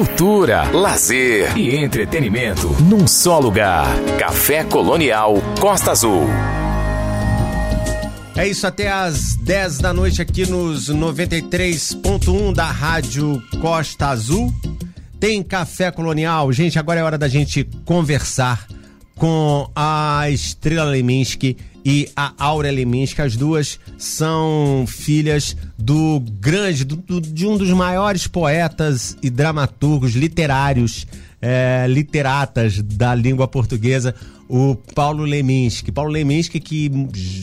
cultura, 0.00 0.62
lazer 0.70 1.54
e 1.58 1.76
entretenimento 1.76 2.68
num 2.84 3.06
só 3.06 3.38
lugar. 3.38 3.86
Café 4.18 4.64
Colonial 4.64 5.34
Costa 5.60 5.90
Azul. 5.90 6.22
É 8.34 8.48
isso, 8.48 8.66
até 8.66 8.90
às 8.90 9.36
10 9.36 9.76
da 9.76 9.92
noite 9.92 10.22
aqui 10.22 10.48
nos 10.48 10.88
93.1 10.88 12.54
da 12.54 12.64
Rádio 12.64 13.42
Costa 13.60 14.06
Azul. 14.06 14.50
Tem 15.18 15.42
Café 15.42 15.90
Colonial. 15.90 16.50
Gente, 16.50 16.78
agora 16.78 17.00
é 17.00 17.02
hora 17.02 17.18
da 17.18 17.28
gente 17.28 17.68
conversar 17.84 18.66
com 19.16 19.70
a 19.76 20.30
Estrela 20.30 20.88
Leminski 20.88 21.58
e 21.90 22.08
a 22.14 22.32
Áurea 22.38 22.70
Leminski. 22.70 23.20
As 23.20 23.34
duas 23.34 23.80
são 23.98 24.84
filhas 24.86 25.56
do 25.76 26.20
grande, 26.20 26.84
do, 26.84 26.94
do, 26.94 27.20
de 27.20 27.44
um 27.44 27.56
dos 27.56 27.70
maiores 27.70 28.28
poetas 28.28 29.16
e 29.20 29.28
dramaturgos 29.28 30.12
literários, 30.12 31.04
é, 31.42 31.86
literatas 31.88 32.80
da 32.80 33.12
língua 33.12 33.48
portuguesa, 33.48 34.14
o 34.48 34.76
Paulo 34.94 35.24
Leminski. 35.24 35.90
Paulo 35.90 36.12
Leminski 36.12 36.60
que 36.60 36.92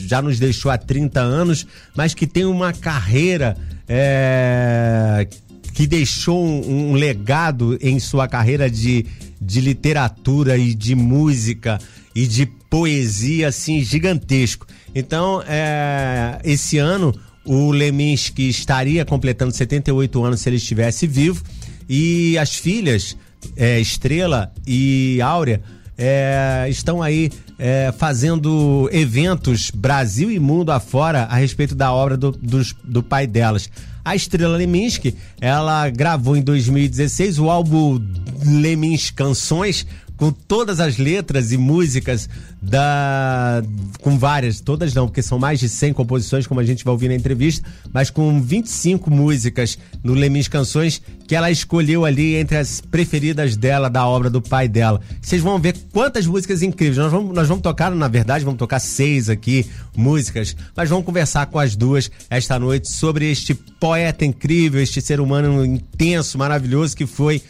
já 0.08 0.22
nos 0.22 0.40
deixou 0.40 0.72
há 0.72 0.78
30 0.78 1.20
anos, 1.20 1.68
mas 1.94 2.14
que 2.14 2.26
tem 2.26 2.46
uma 2.46 2.72
carreira 2.72 3.58
é, 3.86 5.28
que 5.74 5.86
deixou 5.86 6.42
um, 6.42 6.92
um 6.92 6.94
legado 6.94 7.78
em 7.82 8.00
sua 8.00 8.30
carreira 8.30 8.70
de 8.70 9.06
de 9.40 9.62
literatura 9.62 10.58
e 10.58 10.74
de 10.74 10.96
música 10.96 11.80
e 12.16 12.26
de 12.26 12.50
poesia 12.70 13.48
assim 13.48 13.84
gigantesco. 13.84 14.68
Então, 14.94 15.42
é, 15.48 16.40
esse 16.44 16.78
ano 16.78 17.14
o 17.46 17.72
Leminski 17.72 18.50
estaria 18.50 19.06
completando 19.06 19.54
78 19.54 20.24
anos 20.24 20.42
se 20.42 20.50
ele 20.50 20.58
estivesse 20.58 21.08
vivo 21.08 21.42
e 21.88 22.38
as 22.38 22.56
filhas 22.56 23.16
é, 23.56 23.80
Estrela 23.80 24.52
e 24.66 25.22
Áurea 25.22 25.62
é, 25.98 26.68
estão 26.70 27.02
aí 27.02 27.32
é, 27.58 27.92
fazendo 27.98 28.90
eventos 28.92 29.72
Brasil 29.72 30.30
e 30.30 30.40
mundo 30.40 30.72
afora 30.72 31.24
a 31.24 31.36
respeito 31.38 31.74
da 31.74 31.92
obra 31.92 32.16
do, 32.16 32.32
do, 32.32 32.62
do 32.84 33.02
pai 33.02 33.26
delas. 33.26 33.70
A 34.06 34.16
Estrela 34.16 34.56
Leminski, 34.56 35.16
ela 35.42 35.90
gravou 35.90 36.38
em 36.38 36.42
2016 36.42 37.40
o 37.40 37.50
álbum 37.50 38.00
Lemins 38.46 39.10
Canções, 39.10 39.86
com 40.18 40.32
todas 40.32 40.80
as 40.80 40.98
letras 40.98 41.52
e 41.52 41.58
músicas 41.58 42.28
da 42.62 43.64
com 44.02 44.18
várias, 44.18 44.60
todas 44.60 44.94
não, 44.94 45.08
porque 45.08 45.22
são 45.22 45.38
mais 45.38 45.60
de 45.60 45.70
100 45.70 45.94
composições, 45.94 46.48
como 46.48 46.60
a 46.60 46.64
gente 46.64 46.84
vai 46.84 46.92
ouvir 46.92 47.08
na 47.08 47.16
entrevista, 47.16 47.68
mas 47.94 48.10
com 48.10 48.42
25 48.42 49.10
músicas 49.12 49.78
no 50.04 50.14
Lemins 50.14 50.48
Canções 50.48 51.02
que 51.28 51.36
ela 51.36 51.52
escolheu 51.52 52.06
ali 52.06 52.36
entre 52.36 52.58
as 52.58 52.82
preferidas 52.82 53.56
dela 53.56 53.90
da 53.90 54.08
obra 54.08 54.30
do 54.30 54.42
pai 54.42 54.68
dela. 54.68 55.02
Vocês 55.22 55.42
vão 55.42 55.60
ver 55.60 55.76
quantas 55.92 56.26
músicas 56.26 56.62
incríveis. 56.62 56.98
Nós 56.98 57.12
vamos, 57.12 57.36
nós 57.36 57.48
vamos 57.48 57.62
tocar, 57.62 57.92
na 57.92 58.08
verdade, 58.08 58.46
vamos 58.46 58.58
tocar 58.58 58.80
seis 58.80 59.30
aqui 59.30 59.66
músicas, 59.96 60.56
mas 60.76 60.90
vamos 60.90 61.06
conversar 61.06 61.46
com 61.48 61.60
as 61.60 61.76
duas 61.76 62.10
esta 62.30 62.58
noite 62.58 62.90
sobre 62.90 63.30
este 63.30 63.54
poeta 63.54 64.26
incrível, 64.26 64.82
este 64.82 65.02
ser 65.02 65.20
humano 65.20 65.66
intenso, 65.66 66.38
maravilhoso 66.38 66.96
que 66.96 67.06
foi 67.06 67.42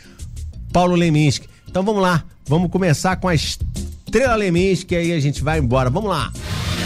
Paulo 0.74 0.96
Leminski. 0.96 1.48
Então 1.78 1.86
vamos 1.86 2.02
lá, 2.02 2.24
vamos 2.48 2.72
começar 2.72 3.18
com 3.18 3.28
a 3.28 3.36
Estrela 3.36 4.34
Leminski, 4.34 4.96
aí 4.96 5.14
a 5.14 5.20
gente 5.20 5.44
vai 5.44 5.60
embora. 5.60 5.92
Vamos 5.92 6.10
lá. 6.10 6.32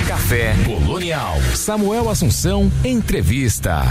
Café 0.06 0.54
Colonial. 0.66 1.38
Samuel 1.56 2.10
Assunção, 2.10 2.70
entrevista. 2.84 3.84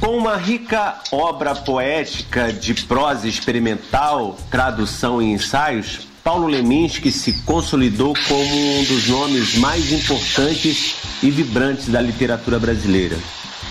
Com 0.00 0.16
uma 0.16 0.34
rica 0.38 0.94
obra 1.12 1.54
poética 1.54 2.50
de 2.50 2.72
prosa 2.72 3.28
experimental, 3.28 4.34
tradução 4.50 5.20
e 5.20 5.26
ensaios, 5.26 6.08
Paulo 6.24 6.46
Leminski 6.46 7.12
se 7.12 7.34
consolidou 7.42 8.14
como 8.26 8.78
um 8.78 8.84
dos 8.84 9.08
nomes 9.08 9.58
mais 9.58 9.92
importantes 9.92 10.96
e 11.22 11.30
vibrantes 11.30 11.88
da 11.88 12.00
literatura 12.00 12.58
brasileira. 12.58 13.18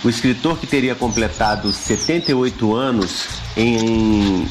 O 0.04 0.10
escritor 0.10 0.60
que 0.60 0.68
teria 0.68 0.94
completado 0.94 1.74
78 1.74 2.76
anos 2.76 3.26
em 3.58 4.48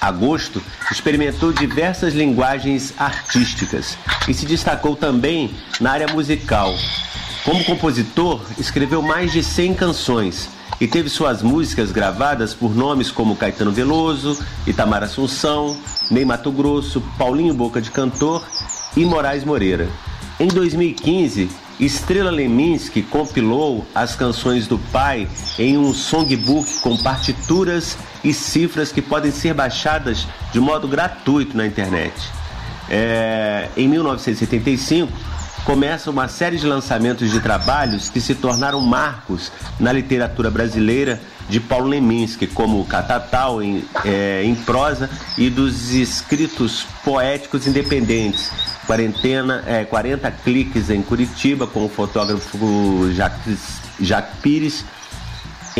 agosto, 0.00 0.62
experimentou 0.90 1.52
diversas 1.52 2.14
linguagens 2.14 2.94
artísticas 2.98 3.96
e 4.28 4.34
se 4.34 4.46
destacou 4.46 4.96
também 4.96 5.54
na 5.80 5.92
área 5.92 6.08
musical. 6.08 6.74
Como 7.44 7.64
compositor, 7.64 8.42
escreveu 8.58 9.02
mais 9.02 9.32
de 9.32 9.42
100 9.42 9.74
canções 9.74 10.48
e 10.80 10.86
teve 10.86 11.08
suas 11.08 11.42
músicas 11.42 11.92
gravadas 11.92 12.54
por 12.54 12.74
nomes 12.74 13.10
como 13.10 13.36
Caetano 13.36 13.70
Veloso, 13.70 14.38
Itamar 14.66 15.02
Assunção, 15.02 15.76
Ney 16.10 16.24
Mato 16.24 16.50
Grosso, 16.50 17.02
Paulinho 17.18 17.52
Boca 17.52 17.80
de 17.80 17.90
Cantor 17.90 18.44
e 18.96 19.04
Moraes 19.04 19.44
Moreira. 19.44 19.88
Em 20.38 20.48
2015, 20.48 21.50
Estrela 21.78 22.30
Leminski 22.30 23.02
compilou 23.02 23.86
as 23.94 24.14
canções 24.14 24.66
do 24.66 24.78
pai 24.78 25.28
em 25.58 25.78
um 25.78 25.94
songbook 25.94 26.80
com 26.80 26.96
partituras 26.96 27.96
e 28.22 28.32
cifras 28.32 28.92
que 28.92 29.02
podem 29.02 29.30
ser 29.30 29.54
baixadas 29.54 30.26
de 30.52 30.60
modo 30.60 30.86
gratuito 30.88 31.56
na 31.56 31.66
internet. 31.66 32.14
É, 32.88 33.68
em 33.76 33.88
1975, 33.88 35.12
começa 35.64 36.10
uma 36.10 36.26
série 36.28 36.56
de 36.56 36.66
lançamentos 36.66 37.30
de 37.30 37.40
trabalhos 37.40 38.10
que 38.10 38.20
se 38.20 38.34
tornaram 38.34 38.80
marcos 38.80 39.52
na 39.78 39.92
literatura 39.92 40.50
brasileira 40.50 41.20
de 41.48 41.60
Paulo 41.60 41.88
Leminski, 41.88 42.46
como 42.46 42.84
Catatal 42.84 43.62
em, 43.62 43.84
é, 44.04 44.42
em 44.44 44.54
prosa 44.54 45.10
e 45.36 45.50
dos 45.50 45.92
escritos 45.92 46.86
poéticos 47.04 47.66
independentes, 47.66 48.50
quarentena, 48.86 49.62
é, 49.66 49.84
40 49.84 50.30
cliques 50.30 50.90
em 50.90 51.02
Curitiba 51.02 51.66
com 51.66 51.84
o 51.84 51.88
fotógrafo 51.88 53.12
Jacques, 53.12 53.80
Jacques 54.00 54.38
Pires 54.40 54.84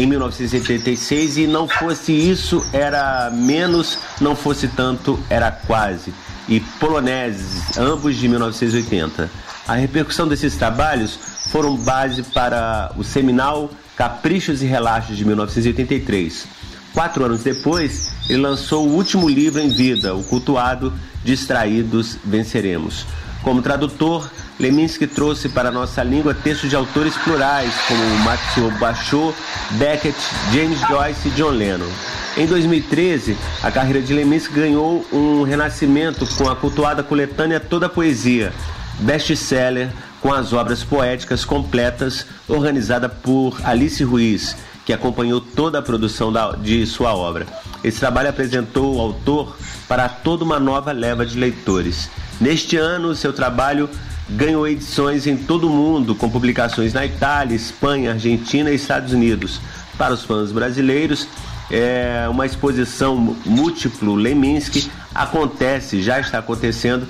em 0.00 0.06
1986 0.06 1.36
e 1.36 1.46
não 1.46 1.68
fosse 1.68 2.12
isso 2.12 2.64
era 2.72 3.30
menos, 3.30 3.98
não 4.20 4.34
fosse 4.34 4.66
tanto 4.68 5.18
era 5.28 5.50
quase 5.52 6.12
e 6.50 6.58
Poloneses, 6.58 7.78
ambos 7.78 8.16
de 8.16 8.28
1980. 8.28 9.30
A 9.68 9.74
repercussão 9.74 10.26
desses 10.26 10.56
trabalhos 10.56 11.18
foram 11.50 11.76
base 11.76 12.22
para 12.24 12.92
o 12.96 13.04
seminal 13.04 13.70
Caprichos 13.96 14.60
e 14.62 14.66
Relaxos 14.66 15.16
de 15.16 15.24
1983. 15.24 16.46
Quatro 16.92 17.24
anos 17.24 17.44
depois, 17.44 18.12
ele 18.28 18.42
lançou 18.42 18.88
o 18.88 18.92
último 18.94 19.28
livro 19.28 19.60
em 19.60 19.68
vida, 19.68 20.14
o 20.14 20.24
cultuado 20.24 20.92
Distraídos 21.22 22.16
Venceremos. 22.24 23.06
Como 23.42 23.62
tradutor, 23.62 24.28
Leminski 24.60 25.06
trouxe 25.06 25.48
para 25.48 25.70
a 25.70 25.72
nossa 25.72 26.02
língua 26.02 26.34
textos 26.34 26.68
de 26.68 26.76
autores 26.76 27.16
plurais, 27.16 27.72
como 27.88 28.04
Matsuo 28.18 28.70
Bashou, 28.72 29.34
Beckett, 29.70 30.14
James 30.52 30.78
Joyce 30.80 31.28
e 31.28 31.30
John 31.30 31.48
Lennon. 31.48 31.88
Em 32.36 32.46
2013, 32.46 33.38
a 33.62 33.70
carreira 33.70 34.02
de 34.02 34.12
Leminski 34.12 34.52
ganhou 34.52 35.02
um 35.10 35.44
renascimento 35.44 36.26
com 36.36 36.46
a 36.46 36.54
cultuada 36.54 37.02
coletânea 37.02 37.58
Toda 37.58 37.86
a 37.86 37.88
Poesia, 37.88 38.52
best-seller 38.98 39.88
com 40.20 40.30
as 40.30 40.52
obras 40.52 40.84
poéticas 40.84 41.42
completas, 41.42 42.26
organizada 42.46 43.08
por 43.08 43.58
Alice 43.64 44.04
Ruiz, 44.04 44.54
que 44.84 44.92
acompanhou 44.92 45.40
toda 45.40 45.78
a 45.78 45.82
produção 45.82 46.30
da, 46.30 46.52
de 46.52 46.84
sua 46.86 47.14
obra. 47.14 47.46
Esse 47.82 47.98
trabalho 47.98 48.28
apresentou 48.28 48.94
o 48.94 49.00
autor 49.00 49.56
para 49.88 50.06
toda 50.06 50.44
uma 50.44 50.60
nova 50.60 50.92
leva 50.92 51.24
de 51.24 51.38
leitores. 51.38 52.10
Neste 52.38 52.76
ano, 52.76 53.14
seu 53.14 53.32
trabalho 53.32 53.88
ganhou 54.30 54.66
edições 54.66 55.26
em 55.26 55.36
todo 55.36 55.66
o 55.66 55.70
mundo, 55.70 56.14
com 56.14 56.30
publicações 56.30 56.92
na 56.92 57.04
Itália, 57.04 57.54
Espanha, 57.54 58.12
Argentina 58.12 58.70
e 58.70 58.74
Estados 58.74 59.12
Unidos. 59.12 59.60
Para 59.98 60.14
os 60.14 60.24
fãs 60.24 60.52
brasileiros, 60.52 61.26
é 61.70 62.26
uma 62.28 62.46
exposição 62.46 63.36
múltiplo 63.44 64.14
Leminski 64.14 64.90
acontece, 65.14 66.02
já 66.02 66.20
está 66.20 66.38
acontecendo 66.38 67.06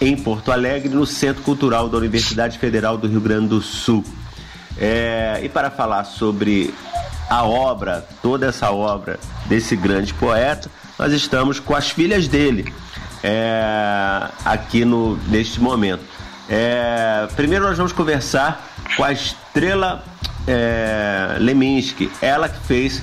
em 0.00 0.16
Porto 0.16 0.50
Alegre, 0.50 0.88
no 0.88 1.06
Centro 1.06 1.42
Cultural 1.42 1.88
da 1.88 1.96
Universidade 1.96 2.58
Federal 2.58 2.96
do 2.96 3.06
Rio 3.06 3.20
Grande 3.20 3.48
do 3.48 3.60
Sul. 3.60 4.04
É, 4.78 5.40
e 5.42 5.48
para 5.48 5.70
falar 5.70 6.04
sobre 6.04 6.74
a 7.28 7.44
obra, 7.44 8.06
toda 8.22 8.46
essa 8.46 8.70
obra 8.70 9.18
desse 9.46 9.76
grande 9.76 10.12
poeta, 10.14 10.70
nós 10.98 11.12
estamos 11.12 11.60
com 11.60 11.74
as 11.74 11.90
filhas 11.90 12.26
dele 12.26 12.72
é, 13.22 14.28
aqui 14.44 14.84
no, 14.84 15.16
neste 15.28 15.60
momento. 15.60 16.02
É, 16.48 17.26
primeiro 17.34 17.64
nós 17.64 17.76
vamos 17.76 17.92
conversar 17.92 18.74
com 18.96 19.04
a 19.04 19.12
Estrela 19.12 20.04
é, 20.46 21.36
Leminski, 21.38 22.10
ela 22.20 22.48
que 22.48 22.60
fez 22.66 23.02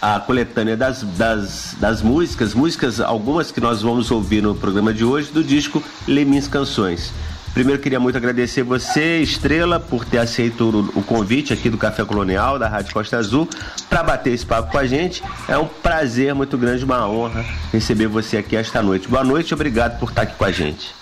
a 0.00 0.20
coletânea 0.20 0.76
das, 0.76 1.02
das, 1.02 1.76
das 1.80 2.02
músicas, 2.02 2.54
músicas 2.54 3.00
algumas 3.00 3.50
que 3.50 3.60
nós 3.60 3.82
vamos 3.82 4.10
ouvir 4.10 4.42
no 4.42 4.54
programa 4.54 4.92
de 4.92 5.04
hoje 5.04 5.32
do 5.32 5.42
disco 5.42 5.82
Lemins 6.06 6.46
Canções. 6.46 7.12
Primeiro 7.56 7.80
queria 7.80 7.98
muito 7.98 8.16
agradecer 8.18 8.62
você, 8.62 9.22
Estrela, 9.22 9.80
por 9.80 10.04
ter 10.04 10.18
aceito 10.18 10.90
o 10.94 11.02
convite 11.02 11.54
aqui 11.54 11.70
do 11.70 11.78
Café 11.78 12.04
Colonial, 12.04 12.58
da 12.58 12.68
Rádio 12.68 12.92
Costa 12.92 13.16
Azul, 13.16 13.48
para 13.88 14.02
bater 14.02 14.34
esse 14.34 14.44
papo 14.44 14.70
com 14.70 14.76
a 14.76 14.86
gente. 14.86 15.22
É 15.48 15.56
um 15.56 15.66
prazer 15.66 16.34
muito 16.34 16.58
grande, 16.58 16.84
uma 16.84 17.08
honra 17.08 17.46
receber 17.72 18.08
você 18.08 18.36
aqui 18.36 18.56
esta 18.56 18.82
noite. 18.82 19.08
Boa 19.08 19.24
noite, 19.24 19.54
obrigado 19.54 19.98
por 19.98 20.10
estar 20.10 20.22
aqui 20.22 20.34
com 20.36 20.44
a 20.44 20.52
gente. 20.52 20.94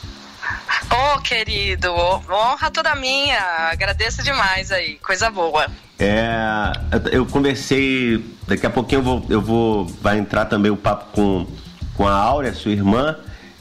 Ô, 0.90 1.16
oh, 1.16 1.20
querido, 1.20 1.92
honra 1.92 2.70
toda 2.70 2.94
minha. 2.94 3.40
Agradeço 3.70 4.22
demais 4.22 4.70
aí, 4.70 4.94
coisa 4.98 5.30
boa. 5.30 5.66
É, 5.98 6.72
eu 7.12 7.24
conversei, 7.26 8.24
daqui 8.46 8.66
a 8.66 8.70
pouquinho 8.70 8.98
eu 8.98 9.02
vou, 9.02 9.26
eu 9.30 9.40
vou 9.40 9.86
vai 9.86 10.18
entrar 10.18 10.44
também 10.46 10.70
o 10.70 10.76
papo 10.76 11.06
com, 11.12 11.46
com 11.94 12.06
a 12.06 12.12
Áurea, 12.12 12.52
sua 12.52 12.72
irmã, 12.72 13.16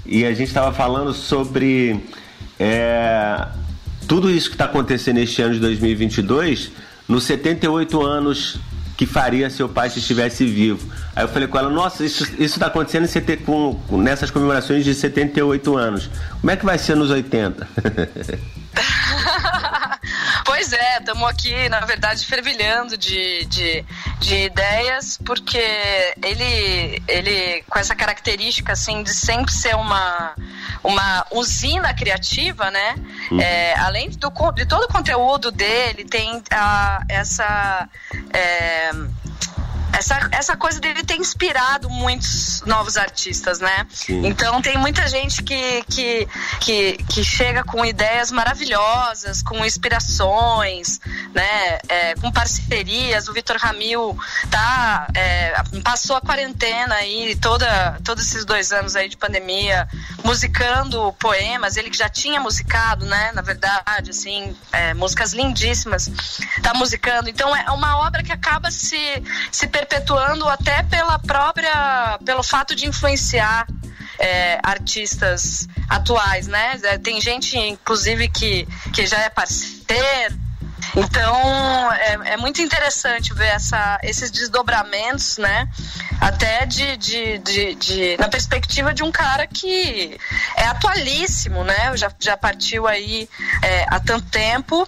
e 0.06 0.26
a 0.26 0.34
gente 0.34 0.48
estava 0.48 0.74
falando 0.74 1.14
sobre 1.14 2.04
é, 2.60 3.48
tudo 4.08 4.30
isso 4.30 4.50
que 4.50 4.56
está 4.56 4.66
acontecendo 4.66 5.18
neste 5.18 5.42
ano 5.42 5.54
de 5.54 5.60
2022, 5.60 6.72
nos 7.08 7.24
78 7.24 8.02
anos 8.02 8.60
que 8.98 9.06
faria 9.06 9.50
seu 9.50 9.68
pai 9.68 9.90
se 9.90 10.00
estivesse 10.00 10.46
vivo. 10.46 10.88
Aí 11.16 11.24
eu 11.24 11.28
falei 11.28 11.48
com 11.48 11.58
ela, 11.58 11.70
nossa, 11.70 12.04
isso 12.06 12.26
está 12.40 12.68
acontecendo 12.68 13.08
com, 13.46 13.80
com, 13.88 13.98
nessas 13.98 14.30
comemorações 14.30 14.86
de 14.86 14.94
78 14.94 15.76
anos. 15.76 16.10
Como 16.40 16.52
é 16.52 16.56
que 16.56 16.66
vai 16.66 16.78
ser 16.78 16.96
nos 16.96 17.10
80? 17.10 17.68
é, 20.94 20.98
estamos 21.00 21.28
aqui, 21.30 21.70
na 21.70 21.80
verdade, 21.82 22.26
fervilhando 22.26 22.98
de, 22.98 23.46
de, 23.46 23.86
de, 24.20 24.36
ideias, 24.46 25.18
porque 25.26 25.64
ele, 26.24 27.02
ele, 27.08 27.64
com 27.68 27.80
essa 27.80 27.96
característica, 27.96 28.74
assim, 28.74 29.02
de 29.04 29.14
sempre 29.14 29.52
ser 29.52 29.76
uma, 29.76 30.36
uma 30.84 31.26
usina 31.32 31.94
criativa, 31.94 32.70
né? 32.70 32.96
Uhum. 33.32 33.42
É, 33.42 33.76
além 33.80 34.10
do, 34.12 34.32
de 34.54 34.66
todo 34.66 34.84
o 34.84 34.88
conteúdo 34.88 35.52
dele, 35.52 36.06
tem 36.06 36.42
a, 36.52 37.04
essa... 37.10 37.90
É, 38.32 38.92
essa, 39.94 40.28
essa 40.32 40.58
coisa 40.58 40.80
dele 40.80 41.04
ter 41.04 41.16
inspirado 41.16 41.90
muitos 41.90 42.62
novos 42.66 42.98
artistas, 42.98 43.60
né? 43.60 43.86
Sim. 43.92 44.26
Então 44.26 44.62
tem 44.62 44.78
muita 44.78 45.08
gente 45.08 45.44
que, 45.44 45.84
que, 45.84 46.28
que, 46.60 46.94
que, 47.04 47.24
chega 47.24 47.64
com 47.64 47.86
ideias 47.86 48.32
maravilhosas, 48.32 49.42
com 49.44 49.64
inspirações, 49.64 51.00
né? 51.34 51.80
É, 51.88 52.16
com 52.16 52.32
parcerias. 52.32 53.28
O 53.28 53.34
Vitor 53.34 53.58
Ramil 53.58 54.18
tá, 54.50 55.08
é, 55.14 55.54
passou 55.84 56.16
a 56.16 56.22
quarentena 56.22 56.96
aí, 56.96 57.36
toda, 57.36 58.00
todos 58.04 58.26
esses 58.26 58.46
dois 58.46 58.72
anos 58.72 58.96
aí 58.96 59.08
de 59.08 59.16
pandemia, 59.16 59.88
musicando 60.24 61.14
poemas, 61.14 61.78
ele 61.78 61.90
que 61.90 61.98
já 61.98 62.10
tinha 62.10 62.40
musicado, 62.40 63.06
né? 63.06 63.32
Na 63.34 63.42
verdade, 63.42 64.10
assim, 64.10 64.56
é, 64.72 64.94
músicas 64.96 65.34
lindíssimas, 65.34 66.10
tá 66.64 66.74
musicando. 66.74 67.30
Então 67.30 67.56
é 67.56 67.70
uma 67.72 67.98
obra 68.00 68.24
que 68.24 68.32
acaba 68.32 68.72
se, 68.72 68.98
se 69.52 69.68
perpetuando 69.86 70.48
até 70.48 70.82
pela 70.84 71.20
própria, 71.20 72.18
pelo 72.26 72.42
fato 72.42 72.74
de 72.74 72.88
influenciar 72.88 73.68
é, 74.18 74.60
artistas 74.64 75.68
atuais, 75.90 76.48
né? 76.48 76.80
É, 76.84 76.98
tem 76.98 77.20
gente, 77.20 77.58
inclusive, 77.58 78.30
que, 78.30 78.68
que 78.94 79.06
já 79.06 79.20
é 79.20 79.30
parceiro. 79.30 80.44
Então 80.96 81.92
é, 81.94 82.34
é 82.34 82.38
muito 82.38 82.62
interessante 82.62 83.34
ver 83.34 83.48
essa, 83.48 84.00
esses 84.04 84.30
desdobramentos, 84.32 85.38
né? 85.38 85.68
Até 86.22 86.66
de, 86.66 86.98
de, 86.98 87.38
de, 87.40 87.76
de, 87.76 88.18
na 88.18 88.30
perspectiva 88.30 88.94
de 88.94 89.04
um 89.04 89.12
cara 89.12 89.48
que 89.48 90.18
é 90.56 90.66
atualíssimo, 90.66 91.64
né? 91.64 91.96
Já, 91.96 92.12
já 92.20 92.38
partiu 92.38 92.88
aí 92.88 93.28
é, 93.62 93.86
há 93.90 94.00
tanto 94.00 94.26
tempo 94.30 94.88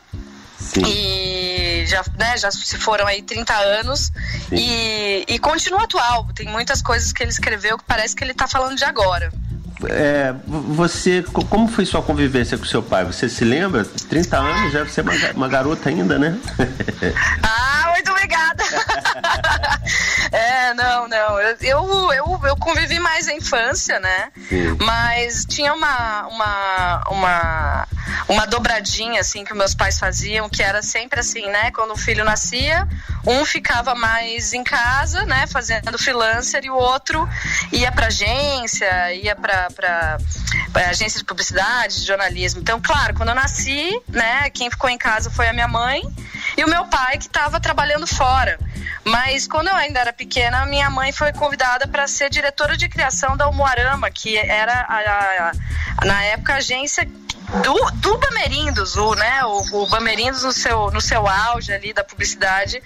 Sim. 0.76 0.82
E 0.86 1.86
já, 1.86 2.04
né, 2.18 2.38
já 2.38 2.52
se 2.52 2.78
foram 2.78 3.08
aí 3.08 3.22
30 3.22 3.54
anos 3.54 4.12
e, 4.52 5.24
e 5.28 5.40
continua 5.40 5.84
atual. 5.84 6.28
Tem 6.36 6.48
muitas 6.48 6.82
coisas 6.82 7.14
que 7.14 7.24
ele 7.24 7.32
escreveu 7.32 7.78
que 7.78 7.86
parece 7.86 8.16
que 8.16 8.24
ele 8.24 8.34
está 8.34 8.48
falando 8.48 8.76
de 8.76 8.84
agora. 8.84 9.32
É, 9.90 10.34
você, 10.46 11.24
como 11.50 11.68
foi 11.68 11.86
sua 11.86 12.02
convivência 12.02 12.58
com 12.58 12.64
seu 12.66 12.82
pai? 12.82 13.04
Você 13.04 13.28
se 13.28 13.44
lembra? 13.44 13.84
30 13.84 14.38
anos, 14.38 14.72
já 14.72 14.84
você 14.84 15.02
é 15.02 15.04
uma, 15.04 15.14
uma 15.34 15.48
garota 15.50 15.90
ainda, 15.90 16.18
né? 16.18 16.38
ah, 17.44 17.92
muito 17.94 18.10
obrigada! 18.12 18.64
é, 20.32 20.74
não, 20.74 21.08
não. 21.08 21.40
Eu, 21.40 21.58
eu, 21.62 22.14
eu, 22.14 22.42
eu, 22.46 22.56
convivi 22.58 23.00
mais 23.00 23.28
na 23.28 23.34
infância, 23.34 24.00
né? 24.00 24.32
Sim. 24.48 24.78
Mas 24.82 25.46
tinha 25.46 25.74
uma, 25.74 26.28
uma, 26.28 27.04
uma, 27.10 27.88
uma 28.30 28.46
dobradinha, 28.48 29.22
assim, 29.22 29.44
que 29.44 29.54
meus 29.54 29.76
pais 29.76 30.00
faziam, 30.00 30.50
que 30.50 30.64
era 30.64 30.82
sempre 30.82 31.20
assim, 31.20 31.46
né? 31.48 31.72
Quando 31.72 31.92
o 31.92 31.98
filho 31.98 32.24
nascia, 32.24 32.88
um 33.28 33.44
ficava 33.46 33.94
mais 33.94 34.54
em 34.54 34.64
casa, 34.64 35.26
né? 35.26 35.46
Fazendo 35.48 35.98
freelancer 35.98 36.64
e 36.64 36.70
o 36.70 36.76
outro 36.76 37.28
ia 37.72 37.92
pra 37.92 38.08
agência, 38.08 39.14
ia 39.14 39.36
pra, 39.36 39.65
pra 39.72 40.18
agência 40.90 41.20
de 41.20 41.26
publicidade, 41.26 42.02
de 42.02 42.06
jornalismo. 42.06 42.62
Então, 42.62 42.82
claro, 42.82 43.14
quando 43.16 43.30
eu 43.30 43.36
nasci, 43.36 44.02
né? 44.10 44.50
Quem 44.50 44.70
ficou 44.70 44.90
em 44.90 44.98
casa 44.98 45.30
foi 45.30 45.48
a 45.48 45.54
minha 45.54 45.68
mãe 45.68 46.02
e 46.58 46.64
o 46.64 46.70
meu 46.70 46.86
pai 46.86 47.18
que 47.18 47.26
estava 47.26 47.60
trabalhando 47.60 48.06
fora. 48.08 48.60
Mas 49.04 49.48
quando 49.48 49.68
eu 49.68 49.76
ainda 49.76 50.00
era 50.00 50.12
pequena, 50.12 50.66
minha 50.66 50.90
mãe 50.90 51.12
foi 51.12 51.32
convidada 51.32 51.88
para 51.88 52.08
ser 52.08 52.30
diretora 52.30 52.76
de 52.76 52.90
criação 52.90 53.38
da 53.38 53.48
Umuarama, 53.48 54.10
que 54.10 54.36
era 54.36 54.74
a, 54.74 54.98
a, 54.98 55.52
a, 56.02 56.06
na 56.06 56.24
época 56.24 56.54
a 56.54 56.58
agência 56.58 57.08
do, 57.62 57.92
do 57.96 58.18
Bamerindos, 58.18 58.96
o, 58.96 59.14
né, 59.16 59.44
o, 59.46 59.84
o 59.84 59.88
no 60.42 60.52
seu, 60.52 60.92
no 60.92 61.00
seu 61.00 61.28
auge 61.28 61.72
ali 61.72 61.94
da 61.94 62.04
publicidade, 62.04 62.82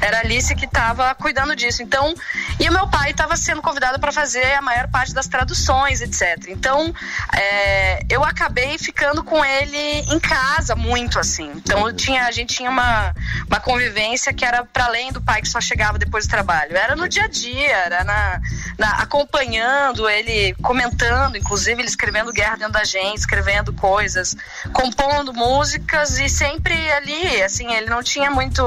era 0.00 0.18
a 0.18 0.20
Alice 0.20 0.54
que 0.54 0.64
estava 0.64 1.14
cuidando 1.14 1.56
disso. 1.56 1.82
Então, 1.82 2.14
e 2.60 2.68
o 2.68 2.72
meu 2.72 2.88
pai 2.88 3.10
estava 3.10 3.36
sendo 3.36 3.60
convidado 3.60 3.98
para 3.98 4.12
fazer 4.12 4.54
a 4.54 4.62
maior 4.62 4.88
parte 4.88 5.12
das 5.12 5.26
traduções, 5.26 6.00
etc. 6.00 6.48
Então, 6.48 6.94
é, 7.34 8.00
eu 8.08 8.24
acabei 8.24 8.78
ficando 8.78 9.24
com 9.24 9.44
ele 9.44 9.76
em 9.76 10.20
casa 10.20 10.74
muito, 10.76 11.18
assim. 11.18 11.50
Então, 11.56 11.92
tinha, 11.92 12.26
a 12.26 12.30
gente 12.30 12.54
tinha 12.56 12.70
uma, 12.70 13.14
uma 13.48 13.60
convivência 13.60 14.32
que 14.32 14.44
era 14.44 14.64
para 14.64 14.86
além 14.86 15.12
do 15.12 15.20
pai 15.20 15.42
que 15.42 15.48
só 15.48 15.60
chegava 15.60 15.98
depois 15.98 16.26
do 16.26 16.30
trabalho. 16.30 16.76
Era 16.76 16.94
no 16.94 17.08
dia 17.08 17.24
a 17.24 17.28
dia, 17.28 17.76
era 17.76 18.04
na, 18.04 18.40
na 18.78 18.90
acompanhando 19.02 20.08
ele, 20.08 20.54
comentando, 20.62 21.36
inclusive 21.36 21.80
ele 21.80 21.88
escrevendo 21.88 22.32
guerra 22.32 22.56
dentro 22.56 22.72
da 22.72 22.84
gente, 22.84 23.18
escrevendo 23.18 23.72
coisas 23.72 23.95
coisas, 23.96 24.36
compondo 24.74 25.32
músicas 25.32 26.18
e 26.18 26.28
sempre 26.28 26.74
ali, 26.92 27.42
assim, 27.42 27.72
ele 27.72 27.88
não 27.88 28.02
tinha 28.02 28.30
muito, 28.30 28.62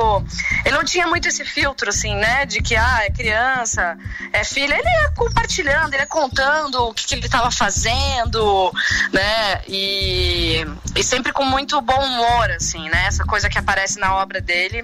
ele 0.65 0.75
não 0.75 0.83
tinha 0.83 1.05
muito 1.05 1.27
esse 1.27 1.45
filtro, 1.45 1.89
assim, 1.89 2.15
né, 2.15 2.47
de 2.47 2.63
que, 2.63 2.75
ah, 2.75 3.01
é 3.03 3.11
criança, 3.11 3.95
é 4.33 4.43
filha, 4.43 4.73
ele 4.73 4.89
ia 4.89 5.11
compartilhando, 5.15 5.93
ele 5.93 6.01
ia 6.01 6.07
contando 6.07 6.83
o 6.83 6.93
que, 6.95 7.05
que 7.05 7.13
ele 7.13 7.27
estava 7.27 7.51
fazendo, 7.51 8.73
né, 9.13 9.61
e, 9.67 10.65
e 10.95 11.03
sempre 11.03 11.31
com 11.31 11.45
muito 11.45 11.79
bom 11.79 12.03
humor, 12.03 12.49
assim, 12.49 12.89
né, 12.89 13.05
essa 13.05 13.23
coisa 13.23 13.47
que 13.49 13.59
aparece 13.59 13.99
na 13.99 14.15
obra 14.15 14.41
dele 14.41 14.83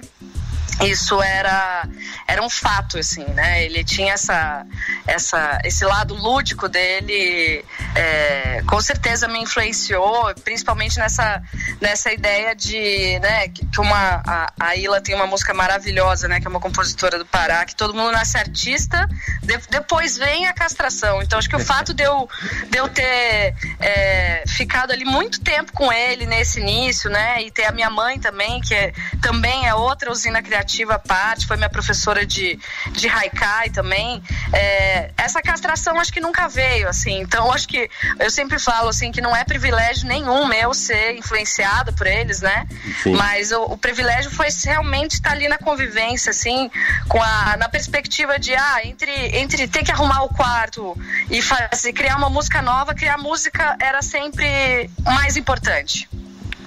isso 0.82 1.22
era 1.22 1.88
era 2.26 2.42
um 2.42 2.50
fato 2.50 2.98
assim 2.98 3.24
né? 3.24 3.64
Ele 3.64 3.82
tinha 3.82 4.12
essa 4.12 4.66
essa 5.06 5.58
esse 5.64 5.84
lado 5.84 6.14
lúdico 6.14 6.68
dele 6.68 7.64
é, 7.94 8.62
com 8.68 8.80
certeza 8.80 9.26
me 9.26 9.38
influenciou 9.38 10.34
principalmente 10.44 10.98
nessa 10.98 11.42
nessa 11.80 12.12
ideia 12.12 12.54
de 12.54 13.18
né 13.20 13.48
que 13.48 13.80
uma 13.80 14.22
a, 14.26 14.52
a 14.60 14.76
Ila 14.76 15.00
tem 15.00 15.14
uma 15.14 15.26
música 15.26 15.54
maravilhosa 15.54 16.28
né 16.28 16.40
que 16.40 16.46
é 16.46 16.50
uma 16.50 16.60
compositora 16.60 17.18
do 17.18 17.26
Pará 17.26 17.64
que 17.64 17.74
todo 17.74 17.94
mundo 17.94 18.12
nasce 18.12 18.36
artista 18.36 19.08
de, 19.42 19.56
depois 19.70 20.16
vem 20.18 20.46
a 20.46 20.52
castração. 20.52 21.22
Então 21.22 21.38
acho 21.38 21.48
que 21.48 21.56
o 21.56 21.60
fato 21.64 21.94
de 21.94 22.02
eu 22.02 22.28
de 22.68 22.78
eu 22.78 22.88
ter 22.88 23.54
é, 23.80 24.44
ficado 24.46 24.92
ali 24.92 25.04
muito 25.04 25.40
tempo 25.40 25.72
com 25.72 25.92
ele 25.92 26.26
nesse 26.26 26.60
início 26.60 27.10
né 27.10 27.42
e 27.42 27.50
ter 27.50 27.64
a 27.64 27.72
minha 27.72 27.88
mãe 27.88 28.18
também 28.18 28.60
que 28.60 28.74
é, 28.74 28.92
também 29.22 29.66
é 29.66 29.74
outra 29.74 30.10
usina 30.10 30.42
criativa 30.42 30.65
criativa 30.66 30.94
à 30.96 30.98
parte, 30.98 31.46
foi 31.46 31.56
minha 31.56 31.70
professora 31.70 32.26
de, 32.26 32.58
de 32.92 33.08
haikai 33.08 33.70
também. 33.70 34.22
É, 34.52 35.12
essa 35.16 35.40
castração 35.40 35.98
acho 36.00 36.12
que 36.12 36.20
nunca 36.20 36.48
veio, 36.48 36.88
assim. 36.88 37.20
Então, 37.20 37.52
acho 37.52 37.68
que 37.68 37.88
eu 38.18 38.30
sempre 38.30 38.58
falo, 38.58 38.88
assim, 38.88 39.12
que 39.12 39.20
não 39.20 39.34
é 39.34 39.44
privilégio 39.44 40.08
nenhum 40.08 40.46
meu 40.46 40.74
ser 40.74 41.16
influenciada 41.16 41.92
por 41.92 42.06
eles, 42.06 42.40
né? 42.40 42.66
Sim. 43.02 43.14
Mas 43.14 43.52
o, 43.52 43.62
o, 43.62 43.78
privilégio 43.78 44.30
foi 44.30 44.48
realmente 44.64 45.14
estar 45.14 45.32
ali 45.32 45.48
na 45.48 45.58
convivência, 45.58 46.30
assim, 46.30 46.70
com 47.08 47.22
a, 47.22 47.56
na 47.56 47.68
perspectiva 47.68 48.38
de, 48.38 48.54
ah, 48.54 48.80
entre, 48.84 49.12
entre 49.38 49.68
ter 49.68 49.84
que 49.84 49.92
arrumar 49.92 50.24
o 50.24 50.28
quarto 50.28 50.96
e 51.30 51.40
fazer, 51.40 51.92
criar 51.92 52.16
uma 52.16 52.28
música 52.28 52.60
nova, 52.60 52.94
criar 52.94 53.16
música 53.16 53.76
era 53.78 54.02
sempre 54.02 54.90
mais 55.04 55.36
importante. 55.36 56.08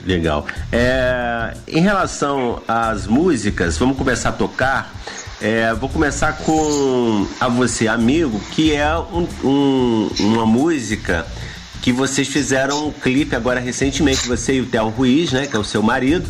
Legal. 0.05 0.45
É, 0.71 1.53
em 1.67 1.81
relação 1.81 2.61
às 2.67 3.05
músicas, 3.05 3.77
vamos 3.77 3.97
começar 3.97 4.29
a 4.29 4.33
tocar. 4.33 4.93
É, 5.41 5.73
vou 5.73 5.89
começar 5.89 6.33
com 6.33 7.27
A 7.39 7.47
Você 7.47 7.87
Amigo, 7.87 8.39
que 8.51 8.73
é 8.73 8.93
um, 8.97 9.27
um, 9.43 10.09
uma 10.19 10.45
música 10.45 11.25
que 11.81 11.93
vocês 11.93 12.27
fizeram 12.27 12.87
um 12.87 12.91
clipe 12.91 13.35
agora 13.35 13.59
recentemente, 13.59 14.27
você 14.27 14.55
e 14.55 14.61
o 14.61 14.65
Theo 14.65 14.89
Ruiz, 14.89 15.31
né, 15.31 15.47
que 15.47 15.55
é 15.55 15.59
o 15.59 15.63
seu 15.63 15.81
marido. 15.81 16.27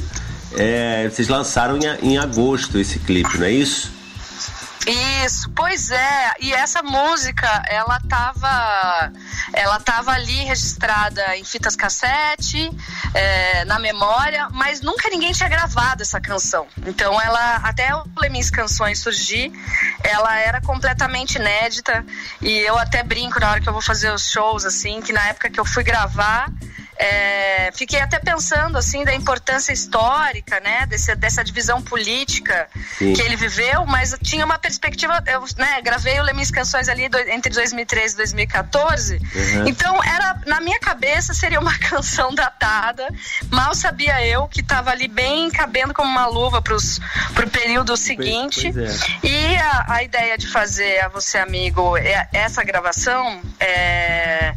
É, 0.55 1.09
vocês 1.09 1.27
lançaram 1.27 1.77
em, 1.77 2.11
em 2.11 2.17
agosto 2.17 2.77
esse 2.77 2.99
clipe, 2.99 3.37
não 3.37 3.45
é 3.45 3.51
isso? 3.51 3.98
Isso, 4.89 5.51
pois 5.51 5.91
é. 5.91 6.33
E 6.39 6.51
essa 6.51 6.81
música, 6.81 7.63
ela 7.67 7.99
tava, 8.09 9.13
ela 9.53 9.79
tava 9.79 10.11
ali 10.11 10.43
registrada 10.45 11.37
em 11.37 11.43
fitas 11.43 11.75
cassete, 11.75 12.71
é, 13.13 13.65
na 13.65 13.77
memória, 13.77 14.49
mas 14.51 14.81
nunca 14.81 15.09
ninguém 15.09 15.31
tinha 15.31 15.47
gravado 15.47 16.01
essa 16.01 16.19
canção. 16.19 16.67
Então 16.87 17.21
ela, 17.21 17.57
até 17.57 17.93
o 17.93 18.03
Lemins 18.17 18.49
Canções 18.49 18.99
surgir, 18.99 19.51
ela 20.03 20.39
era 20.39 20.59
completamente 20.59 21.35
inédita. 21.35 22.03
E 22.41 22.57
eu 22.59 22.77
até 22.77 23.03
brinco 23.03 23.39
na 23.39 23.51
hora 23.51 23.61
que 23.61 23.69
eu 23.69 23.73
vou 23.73 23.81
fazer 23.81 24.11
os 24.11 24.29
shows, 24.31 24.65
assim, 24.65 25.01
que 25.01 25.13
na 25.13 25.27
época 25.27 25.51
que 25.51 25.59
eu 25.59 25.65
fui 25.65 25.83
gravar, 25.83 26.51
é, 26.99 27.71
fiquei 27.71 28.01
até 28.01 28.19
pensando 28.19 28.77
assim 28.77 29.05
da 29.05 29.15
importância 29.15 29.71
histórica, 29.71 30.59
né, 30.59 30.85
desse, 30.85 31.15
dessa 31.15 31.41
divisão 31.45 31.81
política 31.81 32.67
Sim. 32.97 33.13
que 33.13 33.21
ele 33.21 33.37
viveu, 33.37 33.85
mas 33.85 34.13
tinha 34.21 34.43
uma 34.43 34.59
perspectiva, 34.59 35.23
eu 35.27 35.41
né, 35.55 35.81
gravei 35.81 36.19
o 36.19 36.23
Lemins 36.23 36.51
Canções 36.51 36.89
ali 36.89 37.07
do, 37.07 37.17
entre 37.17 37.53
2013 37.53 38.15
e 38.15 38.17
2014, 38.17 39.15
uhum. 39.15 39.67
então 39.67 40.03
era 40.03 40.41
na 40.45 40.59
minha 40.59 40.77
cabeça 40.77 41.33
seria 41.33 41.59
uma 41.61 41.75
canção 41.79 42.35
datada, 42.35 43.07
mal 43.49 43.73
sabia 43.73 44.25
eu 44.27 44.45
que 44.49 44.59
estava 44.59 44.91
ali 44.91 45.07
bem 45.07 45.49
cabendo 45.49 45.93
como 45.93 46.09
uma 46.09 46.27
luva 46.27 46.61
para 46.61 46.75
o 46.75 47.49
período 47.49 47.95
seguinte 47.95 48.73
pois, 48.73 49.01
é. 49.01 49.05
e 49.23 49.55
a, 49.55 49.85
a, 49.87 50.03
ideia 50.03 50.37
de 50.37 50.47
fazer 50.47 50.99
a 50.99 51.07
você 51.07 51.37
amigo 51.37 51.95
é, 51.95 52.27
essa 52.33 52.61
gravação 52.61 53.41
é, 53.57 54.53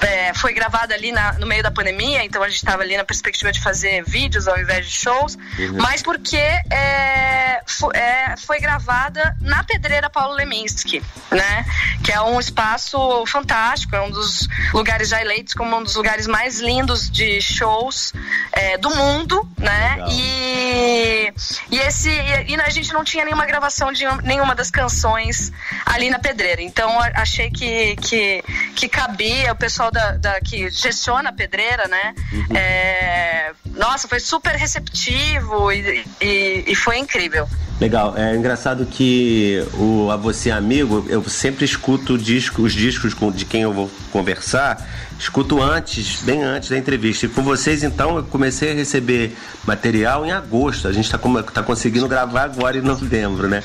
é, 0.00 0.32
foi 0.34 0.52
gravada 0.52 0.94
ali 0.94 1.12
na, 1.12 1.32
no 1.34 1.46
meio 1.46 1.62
da 1.62 1.70
pandemia, 1.70 2.24
então 2.24 2.42
a 2.42 2.48
gente 2.48 2.58
estava 2.58 2.82
ali 2.82 2.96
na 2.96 3.04
perspectiva 3.04 3.50
de 3.52 3.60
fazer 3.60 4.02
vídeos 4.04 4.46
ao 4.46 4.58
invés 4.58 4.86
de 4.86 4.92
shows, 4.92 5.36
uhum. 5.58 5.78
mas 5.78 6.02
porque 6.02 6.36
é, 6.36 7.62
foi, 7.66 7.96
é, 7.96 8.34
foi 8.36 8.60
gravada 8.60 9.36
na 9.40 9.64
Pedreira 9.64 10.08
Paulo 10.08 10.34
Leminski, 10.34 11.02
né? 11.30 11.64
Que 12.04 12.12
é 12.12 12.20
um 12.20 12.38
espaço 12.38 13.24
fantástico, 13.26 13.94
é 13.96 14.00
um 14.00 14.10
dos 14.10 14.48
lugares 14.72 15.08
já 15.08 15.20
eleitos 15.20 15.54
como 15.54 15.76
um 15.76 15.82
dos 15.82 15.96
lugares 15.96 16.26
mais 16.26 16.60
lindos 16.60 17.10
de 17.10 17.40
shows 17.40 18.12
é, 18.52 18.78
do 18.78 18.90
mundo, 18.90 19.48
né? 19.58 19.98
E, 20.10 21.32
e 21.70 21.78
esse 21.78 22.10
e, 22.10 22.52
e 22.52 22.60
a 22.60 22.70
gente 22.70 22.92
não 22.92 23.04
tinha 23.04 23.24
nenhuma 23.24 23.46
gravação 23.46 23.92
de 23.92 24.04
nenhuma 24.22 24.54
das 24.54 24.70
canções 24.70 25.52
ali 25.84 26.10
na 26.10 26.18
Pedreira, 26.18 26.62
então 26.62 26.98
achei 27.14 27.50
que, 27.50 27.96
que, 27.96 28.42
que 28.74 28.88
cabia 28.88 29.52
o 29.52 29.56
pessoal 29.56 29.87
pessoal 29.88 29.90
da, 29.90 30.12
da 30.12 30.40
que 30.40 30.70
gestiona 30.70 31.30
a 31.30 31.32
pedreira, 31.32 31.88
né? 31.88 32.14
Uhum. 32.32 32.56
É, 32.56 33.52
nossa, 33.66 34.08
foi 34.08 34.20
super 34.20 34.54
receptivo 34.54 35.72
e, 35.72 36.04
e, 36.20 36.64
e, 36.66 36.74
foi 36.74 36.98
incrível. 36.98 37.48
Legal. 37.80 38.14
É 38.16 38.34
engraçado 38.34 38.84
que 38.86 39.64
o 39.74 40.10
A 40.10 40.16
Você 40.16 40.50
Amigo, 40.50 41.06
eu 41.08 41.22
sempre 41.28 41.64
escuto 41.64 42.18
disco, 42.18 42.62
os 42.62 42.72
discos 42.72 43.14
de 43.34 43.44
quem 43.44 43.62
eu 43.62 43.72
vou 43.72 43.90
conversar 44.10 44.84
escuto 45.18 45.60
antes, 45.60 46.22
bem 46.22 46.44
antes 46.44 46.70
da 46.70 46.78
entrevista. 46.78 47.26
E 47.26 47.28
com 47.28 47.42
vocês, 47.42 47.82
então, 47.82 48.16
eu 48.16 48.22
comecei 48.22 48.70
a 48.70 48.74
receber 48.74 49.36
material 49.66 50.24
em 50.24 50.30
agosto. 50.30 50.86
A 50.86 50.92
gente 50.92 51.06
está 51.06 51.18
tá 51.52 51.62
conseguindo 51.62 52.06
gravar 52.06 52.44
agora 52.44 52.78
em 52.78 52.80
novembro, 52.80 53.48
né? 53.48 53.62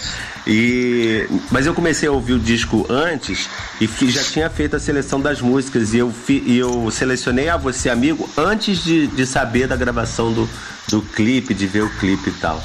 E, 0.48 1.28
mas 1.52 1.66
eu 1.66 1.74
comecei 1.74 2.10
a 2.10 2.12
ouvir 2.12 2.34
o 2.34 2.40
disco 2.40 2.86
antes 2.90 3.48
e 3.80 3.88
já 4.10 4.24
tinha 4.24 4.50
feito 4.50 4.76
a 4.76 4.80
seleção 4.80 5.22
das 5.22 5.40
músicas. 5.42 5.94
E 5.94 6.00
eu, 6.00 6.12
fi, 6.12 6.44
e 6.46 6.58
eu 6.58 6.90
selecionei 6.90 7.50
a 7.50 7.58
Você 7.58 7.90
Amigo 7.90 8.28
antes 8.36 8.84
de, 8.84 9.08
de 9.08 9.26
saber 9.26 9.68
da 9.68 9.76
gravação 9.76 10.34
do, 10.34 10.50
do 10.90 11.02
clipe, 11.02 11.54
de 11.54 11.68
ver 11.68 11.84
o 11.84 11.90
clipe 12.00 12.30
e 12.30 12.34
tal. 12.34 12.62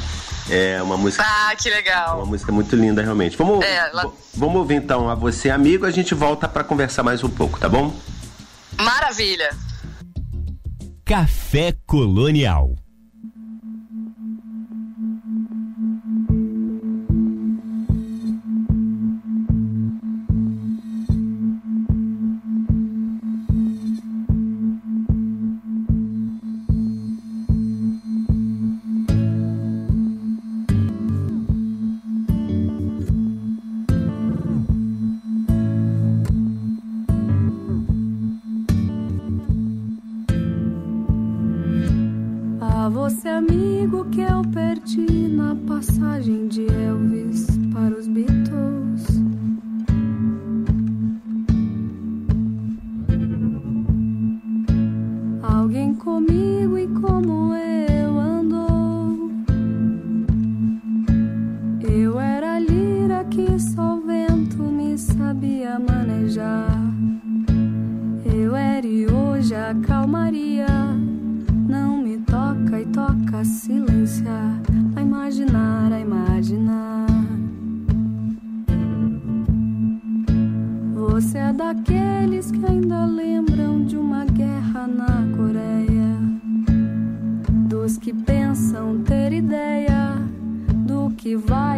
É 0.51 0.83
uma 0.83 0.97
música. 0.97 1.25
Ah, 1.27 1.55
que 1.57 1.69
legal. 1.69 2.19
Uma 2.19 2.27
música 2.27 2.51
muito 2.51 2.75
linda, 2.75 3.03
realmente. 3.03 3.37
Vamos, 3.37 3.65
é, 3.65 3.77
ela... 3.77 4.11
vamos 4.35 4.57
ouvir 4.57 4.77
então 4.77 5.09
a 5.11 5.15
Você 5.15 5.51
Amigo. 5.51 5.85
A 5.85 5.91
gente 5.91 6.15
volta 6.15 6.49
para 6.49 6.65
conversar 6.65 7.03
mais 7.03 7.23
um 7.23 7.29
pouco, 7.29 7.59
tá 7.59 7.69
bom? 7.69 7.95
Maravilha! 8.79 9.51
Café 11.05 11.75
Colonial 11.87 12.75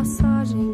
passagem 0.00 0.72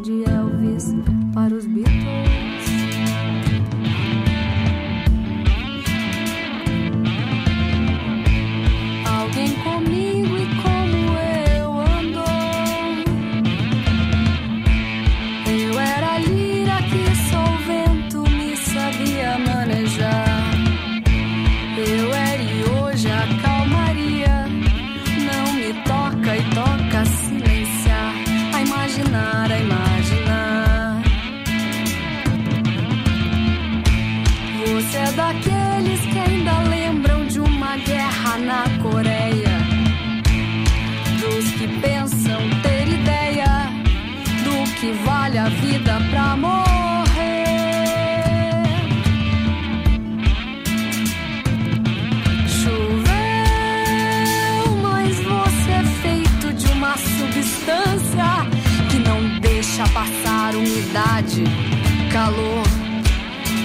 calor, 62.27 62.67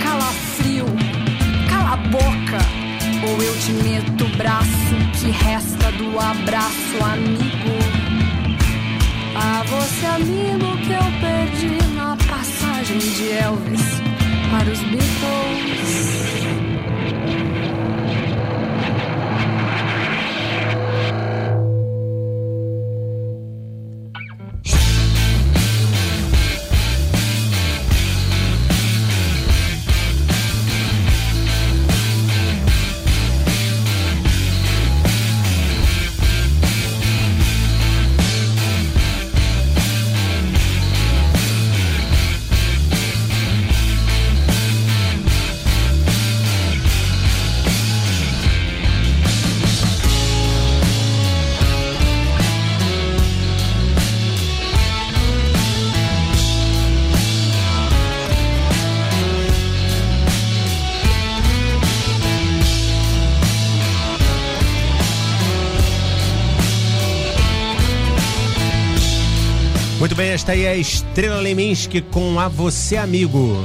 calafrio, 0.00 0.87
cala 1.69 1.95
a 1.95 1.97
boca, 1.97 2.59
ou 3.26 3.42
eu 3.42 3.59
te 3.59 3.73
meto 3.73 4.25
o 4.25 4.37
braço 4.37 4.95
que 5.21 5.31
resta 5.31 5.90
do 5.92 6.16
abraço, 6.21 7.04
amigo. 7.04 7.42
A 9.35 9.64
você, 9.64 10.07
amigo, 10.07 10.76
que 10.78 10.92
eu 10.92 11.02
perdi 11.21 11.95
na 11.97 12.16
passagem 12.16 12.99
de 12.99 13.33
Elvis 13.33 14.00
para 14.52 14.71
os 14.71 14.78
Beatles. 14.78 16.62
Bem, 70.23 70.31
esta 70.31 70.52
aí 70.52 70.64
é 70.64 70.71
a 70.71 70.76
Estrela 70.76 71.41
Leminski 71.41 72.00
com 72.00 72.38
A 72.38 72.47
Você 72.47 72.97
Amigo. 72.97 73.57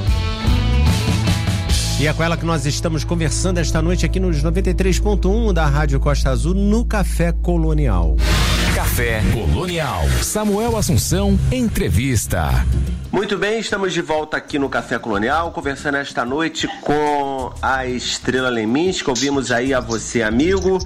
E 2.00 2.06
é 2.08 2.12
com 2.12 2.24
ela 2.24 2.36
que 2.36 2.44
nós 2.44 2.66
estamos 2.66 3.04
conversando 3.04 3.58
esta 3.58 3.80
noite 3.80 4.04
aqui 4.04 4.18
nos 4.18 4.42
93.1 4.42 5.52
da 5.52 5.66
Rádio 5.66 6.00
Costa 6.00 6.30
Azul 6.30 6.54
no 6.54 6.84
Café 6.84 7.30
Colonial. 7.30 8.16
Café 8.74 9.22
Colonial. 9.32 10.02
Samuel 10.20 10.76
Assunção, 10.76 11.38
entrevista. 11.52 12.66
Muito 13.12 13.38
bem, 13.38 13.60
estamos 13.60 13.92
de 13.92 14.02
volta 14.02 14.36
aqui 14.36 14.58
no 14.58 14.68
Café 14.68 14.98
Colonial, 14.98 15.52
conversando 15.52 15.96
esta 15.96 16.24
noite 16.24 16.66
com 16.82 17.52
a 17.62 17.86
Estrela 17.86 18.48
Leminski. 18.48 19.08
Ouvimos 19.08 19.52
aí 19.52 19.72
a 19.72 19.78
Você 19.78 20.22
Amigo. 20.22 20.78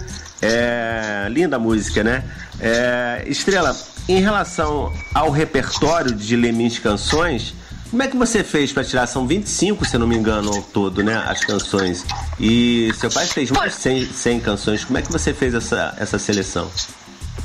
É, 0.42 1.28
linda 1.30 1.58
música, 1.58 2.04
né? 2.04 2.24
É, 2.60 3.24
Estrela, 3.26 3.74
em 4.08 4.20
relação 4.20 4.92
ao 5.14 5.30
repertório 5.30 6.12
de 6.14 6.36
Lemins 6.36 6.78
canções, 6.78 7.54
como 7.90 8.02
é 8.02 8.08
que 8.08 8.16
você 8.16 8.42
fez 8.42 8.72
para 8.72 8.82
tirar? 8.82 9.06
São 9.06 9.26
25, 9.26 9.84
se 9.84 9.96
eu 9.96 10.00
não 10.00 10.06
me 10.06 10.16
engano, 10.16 10.50
ao 10.50 10.62
todo, 10.62 11.02
né? 11.02 11.14
As 11.26 11.44
canções. 11.44 12.06
E 12.40 12.90
seu 12.98 13.10
pai 13.10 13.26
fez 13.26 13.50
mais 13.50 13.74
de 13.74 13.80
100, 13.80 14.06
100 14.06 14.40
canções. 14.40 14.84
Como 14.84 14.98
é 14.98 15.02
que 15.02 15.12
você 15.12 15.34
fez 15.34 15.52
essa, 15.52 15.94
essa 15.98 16.18
seleção? 16.18 16.70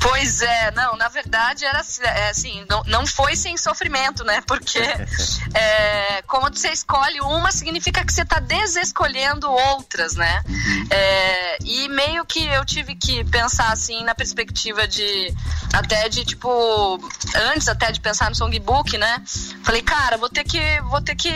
Pois 0.00 0.42
é, 0.42 0.70
não, 0.72 0.96
na 0.96 1.08
verdade 1.08 1.64
era 1.64 1.82
é, 2.02 2.30
assim, 2.30 2.64
não, 2.68 2.82
não 2.84 3.06
foi 3.06 3.34
sem 3.34 3.56
sofrimento, 3.56 4.22
né? 4.24 4.40
Porque 4.46 4.78
é, 5.54 6.22
como 6.26 6.48
você 6.48 6.68
escolhe 6.68 7.20
uma, 7.20 7.50
significa 7.50 8.04
que 8.04 8.12
você 8.12 8.22
está 8.22 8.38
desescolhendo 8.38 9.50
outras, 9.50 10.14
né? 10.14 10.42
Uhum. 10.48 10.86
É, 10.90 11.58
e 11.64 11.88
meio 11.88 12.24
que 12.24 12.46
eu 12.46 12.64
tive 12.64 12.94
que 12.94 13.24
pensar 13.24 13.72
assim 13.72 14.04
na 14.04 14.14
perspectiva 14.14 14.86
de 14.86 15.34
até 15.72 16.08
de 16.08 16.24
tipo 16.24 17.00
antes 17.52 17.68
até 17.68 17.90
de 17.90 18.00
pensar 18.00 18.28
no 18.28 18.36
songbook, 18.36 18.96
né? 18.98 19.22
Falei, 19.64 19.82
cara, 19.82 20.16
vou 20.16 20.28
ter 20.28 20.44
que 20.44 20.80
vou 20.82 21.00
ter 21.00 21.16
que 21.16 21.28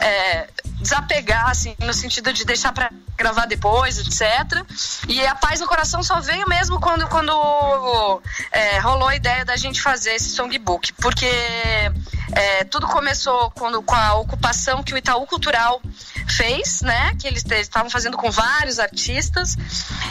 é, 0.00 0.48
desapegar 0.80 1.50
assim 1.50 1.74
no 1.80 1.92
sentido 1.92 2.32
de 2.32 2.44
deixar 2.44 2.72
para 2.72 2.90
gravar 3.16 3.46
depois, 3.46 3.98
etc. 3.98 4.64
E 5.08 5.24
a 5.26 5.34
paz 5.34 5.60
no 5.60 5.66
coração 5.66 6.02
só 6.02 6.20
veio 6.20 6.48
mesmo 6.48 6.80
quando 6.80 7.06
quando 7.08 8.22
é, 8.50 8.78
rolou 8.78 9.08
a 9.08 9.16
ideia 9.16 9.44
da 9.44 9.56
gente 9.56 9.80
fazer 9.80 10.14
esse 10.14 10.30
songbook, 10.30 10.92
porque 10.94 11.30
é, 12.32 12.64
tudo 12.64 12.86
começou 12.86 13.50
quando, 13.50 13.82
com 13.82 13.94
a 13.94 14.14
ocupação 14.14 14.82
que 14.82 14.94
o 14.94 14.98
Itaú 14.98 15.26
Cultural 15.26 15.80
fez, 16.28 16.80
né? 16.82 17.14
Que 17.18 17.26
eles 17.26 17.44
estavam 17.44 17.90
fazendo 17.90 18.16
com 18.16 18.30
vários 18.30 18.78
artistas. 18.78 19.56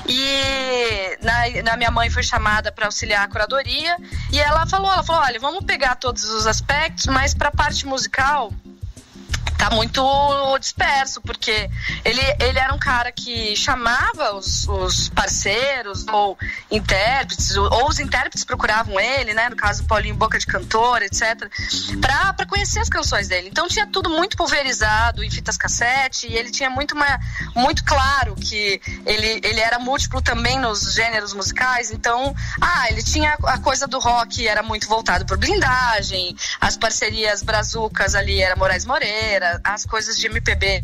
E 0.08 1.18
na, 1.22 1.64
na 1.64 1.78
minha 1.78 1.92
mãe 1.92 2.10
foi 2.10 2.24
chamada 2.24 2.72
para 2.72 2.86
auxiliar 2.86 3.24
a 3.24 3.28
curadoria. 3.28 3.98
E 4.32 4.40
ela 4.40 4.66
falou, 4.68 4.92
ela 4.92 5.04
falou, 5.04 5.22
olha, 5.24 5.40
vamos 5.40 5.64
pegar 5.66 5.96
todos 5.96 6.24
os 6.26 6.46
aspectos, 6.46 7.08
mas 7.08 7.34
para 7.34 7.50
a 7.50 7.52
parte 7.52 7.86
musical 7.88 8.52
tá 9.60 9.70
muito 9.72 10.58
disperso, 10.58 11.20
porque 11.22 11.70
ele, 12.06 12.22
ele 12.40 12.58
era 12.58 12.74
um 12.74 12.80
cara 12.80 13.12
que 13.12 13.54
chamava 13.58 14.34
os, 14.34 14.66
os 14.70 15.10
parceiros 15.10 16.06
ou 16.08 16.38
intérpretes, 16.72 17.58
ou, 17.58 17.90
os 17.90 18.00
intérpretes 18.00 18.46
procuravam 18.46 18.98
ele, 18.98 19.34
né? 19.34 19.50
No 19.50 19.58
caso, 19.58 19.84
Paulinho 19.84 20.16
Boca 20.16 20.40
de 20.40 20.46
Cantor, 20.46 21.02
etc., 21.02 21.50
pra 22.00 22.46
conhecer 22.46 22.80
as 22.80 22.88
canções 22.88 23.28
dele. 23.28 23.50
Então 23.50 23.68
tinha 23.68 23.86
tudo 23.86 24.10
muito 24.10 24.38
pulverizado 24.38 25.22
em 25.26 25.30
fitas 25.30 25.58
cassete, 25.58 26.28
e 26.28 26.38
ele 26.38 26.52
tinha 26.52 26.70
muito, 26.70 26.96
uma, 26.96 27.20
muito 27.54 27.84
claro 27.84 28.36
que 28.36 28.82
ele, 29.06 29.42
ele 29.44 29.60
era 29.60 29.78
múltiplo 29.78 30.22
também 30.22 30.58
nos 30.58 30.94
gêneros 30.94 31.34
musicais, 31.34 31.92
então, 31.92 32.34
ah, 32.62 32.86
ele 32.90 33.04
tinha 33.04 33.34
a 33.44 33.58
coisa 33.58 33.86
do 33.88 34.00
rock, 34.00 34.48
era 34.48 34.64
muito 34.64 34.88
voltado 34.88 35.26
por 35.26 35.38
blindagem, 35.38 36.34
as 36.62 36.78
parcerias 36.78 37.44
brazucas 37.44 38.16
ali 38.16 38.42
era 38.42 38.56
Moraes 38.56 38.86
Moreira, 38.86 39.49
as 39.64 39.86
coisas 39.86 40.18
de 40.18 40.28
MPB, 40.28 40.84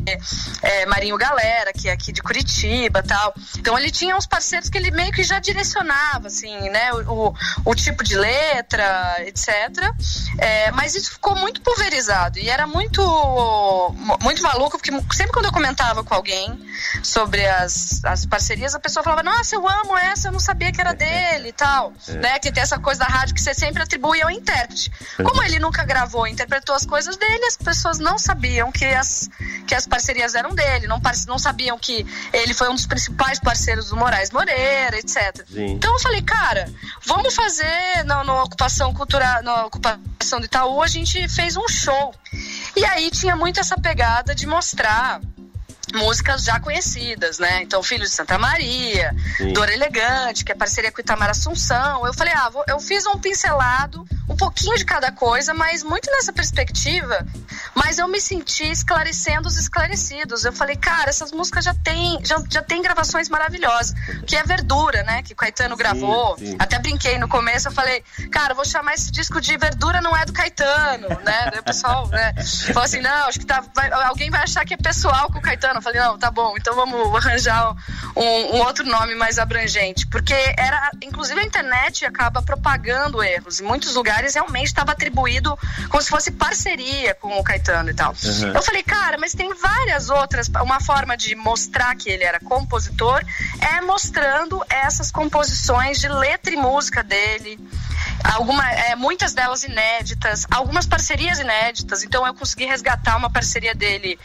é, 0.61 0.85
Marinho 0.85 1.17
Galera, 1.17 1.71
que 1.73 1.89
é 1.89 1.91
aqui 1.91 2.11
de 2.11 2.21
Curitiba 2.21 3.03
tal. 3.03 3.33
Então 3.57 3.77
ele 3.77 3.91
tinha 3.91 4.15
uns 4.15 4.25
parceiros 4.25 4.69
que 4.69 4.77
ele 4.77 4.91
meio 4.91 5.11
que 5.11 5.23
já 5.23 5.39
direcionava, 5.39 6.27
assim, 6.27 6.57
né, 6.69 6.93
o, 6.93 7.33
o 7.63 7.75
tipo 7.75 8.03
de 8.03 8.15
letra, 8.15 9.17
etc. 9.19 9.47
É, 10.37 10.71
mas 10.71 10.95
isso 10.95 11.11
ficou 11.11 11.35
muito 11.35 11.61
pulverizado 11.61 12.39
e 12.39 12.49
era 12.49 12.67
muito, 12.67 13.01
muito 14.21 14.41
maluco, 14.41 14.77
porque 14.77 14.91
sempre 15.13 15.33
quando 15.33 15.45
eu 15.45 15.51
comentava 15.51 16.03
com 16.03 16.13
alguém 16.13 16.59
sobre 17.03 17.45
as, 17.45 18.03
as 18.03 18.25
parcerias, 18.25 18.75
a 18.75 18.79
pessoa 18.79 19.03
falava, 19.03 19.23
nossa, 19.23 19.55
eu 19.55 19.67
amo 19.67 19.97
essa, 19.97 20.27
eu 20.27 20.31
não 20.31 20.39
sabia 20.39 20.71
que 20.71 20.81
era 20.81 20.93
dele 20.93 21.49
e 21.49 21.53
tal. 21.53 21.93
É. 22.07 22.11
Né? 22.13 22.39
Que 22.39 22.51
tem 22.51 22.63
essa 22.63 22.79
coisa 22.79 23.01
da 23.01 23.05
rádio 23.05 23.35
que 23.35 23.41
você 23.41 23.53
sempre 23.53 23.83
atribui 23.83 24.21
ao 24.21 24.29
intérprete. 24.29 24.91
Como 25.17 25.41
ele 25.43 25.59
nunca 25.59 25.83
gravou, 25.83 26.27
interpretou 26.27 26.75
as 26.75 26.85
coisas 26.85 27.17
dele, 27.17 27.45
as 27.45 27.57
pessoas 27.57 27.99
não 27.99 28.17
sabiam 28.17 28.54
sabiam 28.55 28.71
que 28.71 28.85
as, 28.85 29.29
que 29.67 29.75
as 29.75 29.85
parcerias 29.85 30.33
eram 30.33 30.55
dele, 30.55 30.87
não, 30.87 31.01
não 31.27 31.37
sabiam 31.37 31.77
que 31.77 32.05
ele 32.31 32.53
foi 32.53 32.69
um 32.69 32.75
dos 32.75 32.87
principais 32.87 33.39
parceiros 33.39 33.89
do 33.89 33.97
Moraes 33.97 34.31
Moreira, 34.31 34.97
etc. 34.97 35.45
Sim. 35.47 35.73
Então 35.73 35.93
eu 35.93 35.99
falei, 35.99 36.21
cara, 36.21 36.71
vamos 37.05 37.35
fazer 37.35 38.03
na, 38.05 38.23
na 38.23 38.43
ocupação 38.43 38.93
cultural, 38.93 39.43
na 39.43 39.65
ocupação 39.65 40.39
do 40.39 40.45
Itaú, 40.45 40.81
a 40.81 40.87
gente 40.87 41.27
fez 41.27 41.57
um 41.57 41.67
show. 41.67 42.13
E 42.75 42.85
aí 42.85 43.11
tinha 43.11 43.35
muito 43.35 43.59
essa 43.59 43.77
pegada 43.77 44.33
de 44.33 44.47
mostrar 44.47 45.19
músicas 45.95 46.43
já 46.43 46.59
conhecidas, 46.59 47.39
né? 47.39 47.63
Então, 47.63 47.81
Filho 47.81 48.03
de 48.03 48.09
Santa 48.09 48.37
Maria, 48.37 49.15
Sim. 49.37 49.53
Dor 49.53 49.69
Elegante, 49.69 50.43
que 50.43 50.51
é 50.51 50.55
parceria 50.55 50.91
com 50.91 51.01
Itamar 51.01 51.29
Assunção. 51.29 52.05
Eu 52.05 52.13
falei, 52.13 52.33
ah, 52.33 52.49
vou, 52.49 52.63
eu 52.67 52.79
fiz 52.79 53.05
um 53.05 53.17
pincelado, 53.17 54.05
um 54.29 54.35
pouquinho 54.35 54.77
de 54.77 54.85
cada 54.85 55.11
coisa, 55.11 55.53
mas 55.53 55.83
muito 55.83 56.09
nessa 56.11 56.33
perspectiva. 56.33 57.25
Mas 57.73 57.97
eu 57.97 58.07
me 58.07 58.19
senti 58.19 58.69
esclarecendo 58.69 59.47
os 59.47 59.57
esclarecidos. 59.57 60.45
Eu 60.45 60.53
falei, 60.53 60.75
cara, 60.75 61.09
essas 61.09 61.31
músicas 61.31 61.65
já 61.65 61.73
tem, 61.73 62.19
já, 62.23 62.41
já 62.49 62.61
tem 62.61 62.81
gravações 62.81 63.29
maravilhosas, 63.29 63.93
que 64.25 64.35
é 64.35 64.43
Verdura, 64.43 65.03
né? 65.03 65.23
Que 65.23 65.33
o 65.33 65.35
Caetano 65.35 65.75
sim, 65.75 65.79
gravou. 65.79 66.37
Sim. 66.37 66.55
Até 66.59 66.79
brinquei 66.79 67.17
no 67.17 67.27
começo, 67.27 67.67
eu 67.67 67.71
falei, 67.71 68.03
cara, 68.31 68.53
vou 68.53 68.65
chamar 68.65 68.93
esse 68.93 69.11
disco 69.11 69.39
de 69.41 69.57
Verdura 69.57 70.01
não 70.01 70.15
é 70.15 70.25
do 70.25 70.33
Caetano, 70.33 71.07
né? 71.23 71.51
O 71.59 71.63
pessoal, 71.63 72.07
né? 72.07 72.33
Falou 72.67 72.83
assim, 72.83 73.01
não, 73.01 73.27
acho 73.27 73.39
que 73.39 73.45
tá, 73.45 73.63
vai, 73.73 73.91
alguém 73.91 74.29
vai 74.29 74.41
achar 74.41 74.65
que 74.65 74.73
é 74.73 74.77
pessoal 74.77 75.31
com 75.31 75.39
o 75.39 75.41
Caetano 75.41 75.81
falei, 75.85 76.01
não, 76.01 76.17
tá 76.17 76.31
bom, 76.31 76.55
então 76.57 76.75
vamos 76.75 77.15
arranjar 77.15 77.75
um, 78.15 78.21
um, 78.21 78.59
outro 78.61 78.85
nome 78.85 79.15
mais 79.15 79.37
abrangente. 79.37 80.07
Porque 80.07 80.33
era, 80.57 80.91
inclusive 81.01 81.39
a 81.39 81.43
internet 81.43 82.05
acaba 82.05 82.41
propagando 82.41 83.23
erros. 83.23 83.59
Em 83.59 83.63
muitos 83.63 83.95
lugares 83.95 84.33
realmente 84.33 84.67
estava 84.67 84.91
atribuído 84.91 85.57
como 85.89 86.01
se 86.01 86.09
fosse 86.09 86.31
parceria 86.31 87.13
com 87.15 87.39
o 87.39 87.43
Caetano 87.43 87.89
e 87.89 87.93
tal. 87.93 88.13
Uhum. 88.23 88.53
Eu 88.53 88.61
falei, 88.61 88.83
cara, 88.83 89.17
mas 89.17 89.33
tem 89.33 89.53
várias 89.53 90.09
outras. 90.09 90.47
Uma 90.61 90.79
forma 90.79 91.15
de 91.15 91.35
mostrar 91.35 91.95
que 91.95 92.09
ele 92.09 92.23
era 92.23 92.39
compositor 92.39 93.23
é 93.61 93.81
mostrando 93.81 94.63
essas 94.69 95.11
composições 95.11 95.99
de 95.99 96.07
letra 96.07 96.53
e 96.53 96.57
música 96.57 97.03
dele 97.03 97.59
alguma, 98.23 98.69
é, 98.71 98.95
muitas 98.95 99.33
delas 99.33 99.63
inéditas, 99.63 100.45
algumas 100.49 100.85
parcerias 100.85 101.39
inéditas. 101.39 102.03
Então 102.03 102.25
eu 102.25 102.33
consegui 102.33 102.65
resgatar 102.65 103.17
uma 103.17 103.29
parceria 103.29 103.75
dele 103.75 104.17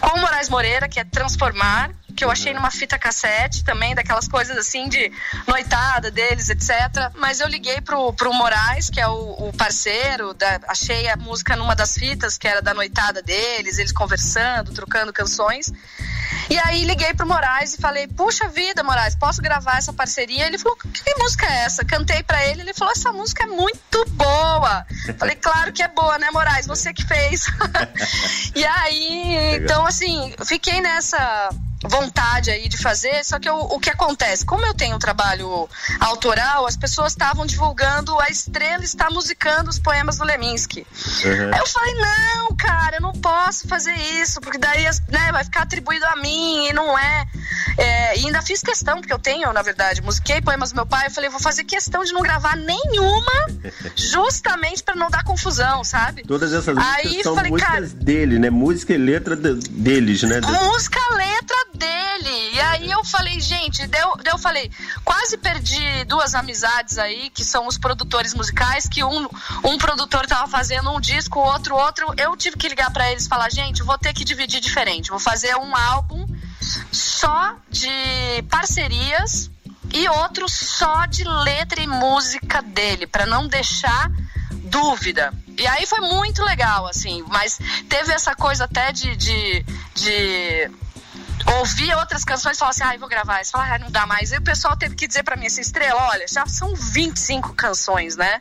com 0.00 0.18
o 0.18 0.20
Moraes 0.20 0.48
Moreira, 0.48 0.88
que 0.88 1.00
é 1.00 1.04
Transformar, 1.04 1.90
que 2.16 2.24
eu 2.24 2.30
achei 2.30 2.54
numa 2.54 2.70
fita 2.70 2.98
cassete 2.98 3.62
também, 3.62 3.94
daquelas 3.94 4.26
coisas 4.26 4.56
assim 4.56 4.88
de 4.88 5.12
noitada 5.46 6.10
deles, 6.10 6.48
etc. 6.48 6.70
Mas 7.16 7.40
eu 7.40 7.48
liguei 7.48 7.80
pro, 7.80 8.12
pro 8.14 8.32
Moraes, 8.32 8.88
que 8.88 9.00
é 9.00 9.06
o, 9.06 9.48
o 9.48 9.52
parceiro, 9.52 10.32
da, 10.32 10.60
achei 10.68 11.08
a 11.08 11.16
música 11.16 11.54
numa 11.54 11.76
das 11.76 11.94
fitas, 11.94 12.38
que 12.38 12.48
era 12.48 12.62
da 12.62 12.72
noitada 12.72 13.22
deles, 13.22 13.78
eles 13.78 13.92
conversando, 13.92 14.72
trocando 14.72 15.12
canções. 15.12 15.70
E 16.48 16.58
aí 16.58 16.84
liguei 16.84 17.12
pro 17.14 17.26
Moraes 17.26 17.74
e 17.74 17.78
falei: 17.78 18.06
Puxa 18.06 18.48
vida, 18.48 18.82
Moraes, 18.82 19.14
posso 19.14 19.42
gravar 19.42 19.78
essa 19.78 19.92
parceria? 19.92 20.46
Ele 20.46 20.58
falou: 20.58 20.76
Que 20.76 21.14
música 21.18 21.46
é 21.46 21.64
essa? 21.64 21.84
Cantei 21.84 22.22
para 22.22 22.46
ele, 22.46 22.62
ele 22.62 22.74
falou: 22.74 22.92
Essa 22.92 23.12
música 23.12 23.44
é 23.44 23.46
muito 23.46 24.04
boa. 24.10 24.86
falei: 25.18 25.36
Claro 25.36 25.72
que 25.72 25.82
é 25.82 25.88
boa, 25.88 26.18
né, 26.18 26.30
Moraes? 26.30 26.66
Você 26.66 26.92
que 26.92 27.04
fez. 27.04 27.46
e 28.54 28.64
aí, 28.64 29.56
então 29.56 29.86
assim, 29.86 30.34
fiquei 30.44 30.80
nessa 30.80 31.50
vontade 31.86 32.50
aí 32.50 32.68
de 32.68 32.76
fazer, 32.76 33.24
só 33.24 33.38
que 33.38 33.48
eu, 33.48 33.56
o 33.56 33.78
que 33.78 33.90
acontece? 33.90 34.44
Como 34.44 34.64
eu 34.64 34.74
tenho 34.74 34.96
um 34.96 34.98
trabalho 34.98 35.68
autoral, 36.00 36.66
as 36.66 36.76
pessoas 36.76 37.12
estavam 37.12 37.46
divulgando 37.46 38.18
a 38.20 38.28
estrela 38.28 38.84
está 38.84 39.10
musicando 39.10 39.70
os 39.70 39.78
poemas 39.78 40.18
do 40.18 40.24
Leminski. 40.24 40.86
Uhum. 41.24 41.50
Aí 41.52 41.60
eu 41.60 41.66
falei, 41.66 41.94
não, 41.94 42.56
cara, 42.56 42.96
eu 42.96 43.02
não 43.02 43.12
posso 43.12 43.68
fazer 43.68 43.94
isso, 43.94 44.40
porque 44.40 44.58
daí 44.58 44.84
né, 45.08 45.32
vai 45.32 45.44
ficar 45.44 45.62
atribuído 45.62 46.04
a 46.06 46.16
mim 46.16 46.68
e 46.68 46.72
não 46.72 46.98
é. 46.98 47.26
é. 47.78 48.18
E 48.18 48.26
ainda 48.26 48.42
fiz 48.42 48.62
questão, 48.62 49.00
porque 49.00 49.12
eu 49.12 49.18
tenho, 49.18 49.52
na 49.52 49.62
verdade, 49.62 50.02
musiquei 50.02 50.40
poemas 50.40 50.70
do 50.70 50.76
meu 50.76 50.86
pai, 50.86 51.06
eu 51.06 51.10
falei, 51.10 51.30
vou 51.30 51.40
fazer 51.40 51.64
questão 51.64 52.04
de 52.04 52.12
não 52.12 52.22
gravar 52.22 52.56
nenhuma, 52.56 53.32
justamente 53.96 54.82
para 54.82 54.94
não 54.94 55.10
dar 55.10 55.24
confusão, 55.24 55.84
sabe? 55.84 56.22
Todas 56.22 56.52
essas 56.52 56.74
músicas 56.74 56.96
Aí, 56.96 57.22
são 57.22 57.34
falei, 57.34 57.50
músicas 57.50 57.72
cara, 57.72 57.86
dele, 57.86 58.38
né? 58.38 58.50
Música 58.50 58.92
e 58.92 58.98
letra 58.98 59.36
de, 59.36 59.54
deles, 59.54 60.22
né? 60.22 60.40
Música, 60.40 61.00
letra 61.14 61.56
dele. 61.76 62.54
E 62.54 62.60
aí 62.60 62.90
eu 62.90 63.04
falei, 63.04 63.40
gente, 63.40 63.86
deu, 63.86 64.16
eu 64.24 64.38
falei, 64.38 64.70
quase 65.04 65.36
perdi 65.36 66.04
duas 66.04 66.34
amizades 66.34 66.98
aí, 66.98 67.30
que 67.30 67.44
são 67.44 67.66
os 67.66 67.78
produtores 67.78 68.34
musicais, 68.34 68.88
que 68.88 69.04
um, 69.04 69.28
um 69.64 69.78
produtor 69.78 70.26
tava 70.26 70.48
fazendo 70.48 70.90
um 70.90 71.00
disco, 71.00 71.38
o 71.38 71.44
outro 71.44 71.76
outro. 71.76 72.12
Eu 72.16 72.36
tive 72.36 72.56
que 72.56 72.68
ligar 72.68 72.90
para 72.90 73.10
eles 73.10 73.26
e 73.26 73.28
falar, 73.28 73.50
gente, 73.50 73.82
vou 73.82 73.98
ter 73.98 74.12
que 74.12 74.24
dividir 74.24 74.60
diferente. 74.60 75.10
Vou 75.10 75.20
fazer 75.20 75.54
um 75.56 75.76
álbum 75.76 76.26
só 76.90 77.54
de 77.70 78.42
parcerias 78.50 79.50
e 79.92 80.08
outro 80.08 80.48
só 80.48 81.06
de 81.06 81.24
letra 81.24 81.80
e 81.80 81.86
música 81.86 82.60
dele, 82.62 83.06
para 83.06 83.26
não 83.26 83.46
deixar 83.46 84.10
dúvida. 84.64 85.32
E 85.58 85.66
aí 85.66 85.86
foi 85.86 86.00
muito 86.00 86.42
legal, 86.44 86.86
assim, 86.86 87.24
mas 87.28 87.58
teve 87.88 88.12
essa 88.12 88.34
coisa 88.34 88.64
até 88.64 88.92
de, 88.92 89.16
de, 89.16 89.64
de 89.94 90.70
ouvia 91.58 91.96
outras 91.98 92.24
canções 92.24 92.56
e 92.56 92.58
falava 92.58 92.74
assim, 92.74 92.84
ai, 92.84 92.96
ah, 92.96 92.98
vou 92.98 93.08
gravar. 93.08 93.44
Você 93.44 93.50
fala, 93.50 93.74
ah, 93.74 93.78
não 93.78 93.90
dá 93.90 94.06
mais. 94.06 94.32
E 94.32 94.36
o 94.36 94.42
pessoal 94.42 94.76
teve 94.76 94.94
que 94.94 95.06
dizer 95.06 95.22
pra 95.22 95.36
mim 95.36 95.46
assim, 95.46 95.60
Estrela, 95.60 96.08
olha, 96.10 96.26
já 96.28 96.46
são 96.46 96.74
25 96.74 97.54
canções, 97.54 98.16
né? 98.16 98.38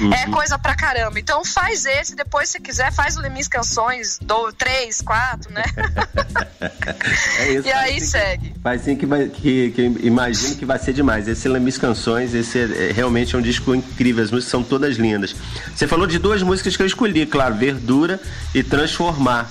Uhum. 0.00 0.12
É 0.12 0.26
coisa 0.26 0.58
pra 0.58 0.74
caramba. 0.74 1.18
Então 1.18 1.44
faz 1.44 1.84
esse, 1.84 2.14
depois 2.14 2.48
se 2.48 2.60
quiser, 2.60 2.92
faz 2.92 3.16
o 3.16 3.20
Lemis 3.20 3.48
Canções, 3.48 4.18
do, 4.20 4.52
três, 4.52 5.02
quatro, 5.02 5.52
né? 5.52 5.64
é 7.38 7.52
isso, 7.52 7.68
e 7.68 7.72
aí 7.72 8.00
sim, 8.00 8.06
segue. 8.06 8.54
Faz 8.62 8.82
sim 8.82 8.96
que, 8.96 9.06
vai, 9.06 9.28
que, 9.28 9.70
que 9.72 9.82
imagino 10.02 10.56
que 10.56 10.64
vai 10.64 10.78
ser 10.78 10.92
demais. 10.92 11.28
Esse 11.28 11.48
Lemis 11.48 11.78
Canções, 11.78 12.34
esse 12.34 12.58
é, 12.58 12.88
é, 12.88 12.92
realmente 12.92 13.34
é 13.34 13.38
um 13.38 13.42
disco 13.42 13.74
incrível. 13.74 14.24
As 14.24 14.30
músicas 14.30 14.50
são 14.50 14.62
todas 14.62 14.96
lindas. 14.96 15.34
Você 15.74 15.86
falou 15.86 16.06
de 16.06 16.18
duas 16.18 16.42
músicas 16.42 16.76
que 16.76 16.82
eu 16.82 16.86
escolhi, 16.86 17.26
claro, 17.26 17.54
Verdura 17.54 18.20
e 18.54 18.62
Transformar. 18.62 19.50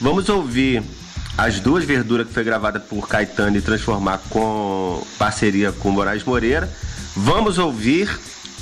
Vamos 0.00 0.28
ouvir 0.28 0.82
as 1.36 1.60
duas 1.60 1.84
verduras 1.84 2.26
que 2.26 2.32
foi 2.32 2.44
gravada 2.44 2.80
por 2.80 3.06
Caetano 3.08 3.56
e 3.56 3.60
transformar 3.60 4.18
com 4.30 5.02
parceria 5.18 5.72
com 5.72 5.90
Moraes 5.90 6.24
Moreira. 6.24 6.70
Vamos 7.14 7.58
ouvir, 7.58 8.08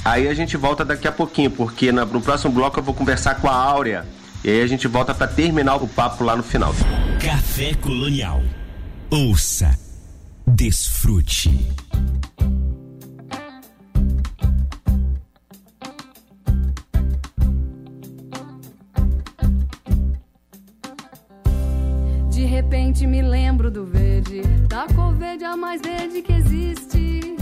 aí 0.05 0.29
a 0.29 0.35
gente 0.35 0.57
volta 0.57 0.85
daqui 0.85 1.07
a 1.07 1.13
pouquinho, 1.13 1.51
porque 1.51 1.93
no 1.93 2.21
próximo 2.21 2.53
bloco 2.53 2.79
eu 2.79 2.83
vou 2.83 2.95
conversar 2.95 3.37
com 3.37 3.49
a 3.49 3.55
Áurea. 3.55 4.05
E 4.43 4.51
aí 4.51 4.63
a 4.63 4.67
gente 4.67 4.87
volta 4.87 5.15
para 5.15 5.27
terminar 5.27 5.77
o 5.77 5.89
papo 5.89 6.23
lá 6.25 6.37
no 6.37 6.43
final. 6.43 6.75
Café 7.21 7.75
Colonial. 7.75 8.43
Ouça, 9.11 9.79
desfrute. 10.47 11.73
Repente 22.55 23.05
me 23.05 23.21
lembro 23.21 23.69
do 23.69 23.85
verde, 23.85 24.41
da 24.69 24.87
cor 24.95 25.13
verde 25.13 25.45
a 25.45 25.57
mais 25.57 25.83
verde 25.83 26.23
que 26.23 26.33
existe. 26.33 27.37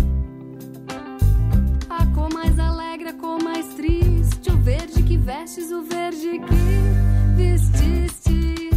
A 1.90 2.06
cor 2.14 2.32
mais 2.32 2.58
alegre, 2.58 3.10
a 3.10 3.12
cor 3.12 3.42
mais 3.42 3.66
triste, 3.74 4.50
o 4.50 4.56
verde 4.56 5.02
que 5.02 5.18
vestes, 5.18 5.70
o 5.70 5.82
verde 5.82 6.40
que 6.40 7.36
vestiste. 7.36 8.70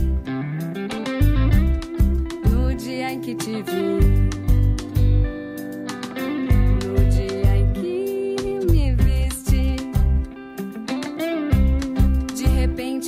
No 2.51 2.75
dia 2.75 3.13
em 3.13 3.21
que 3.21 3.33
te 3.35 3.63
vi. 3.63 4.25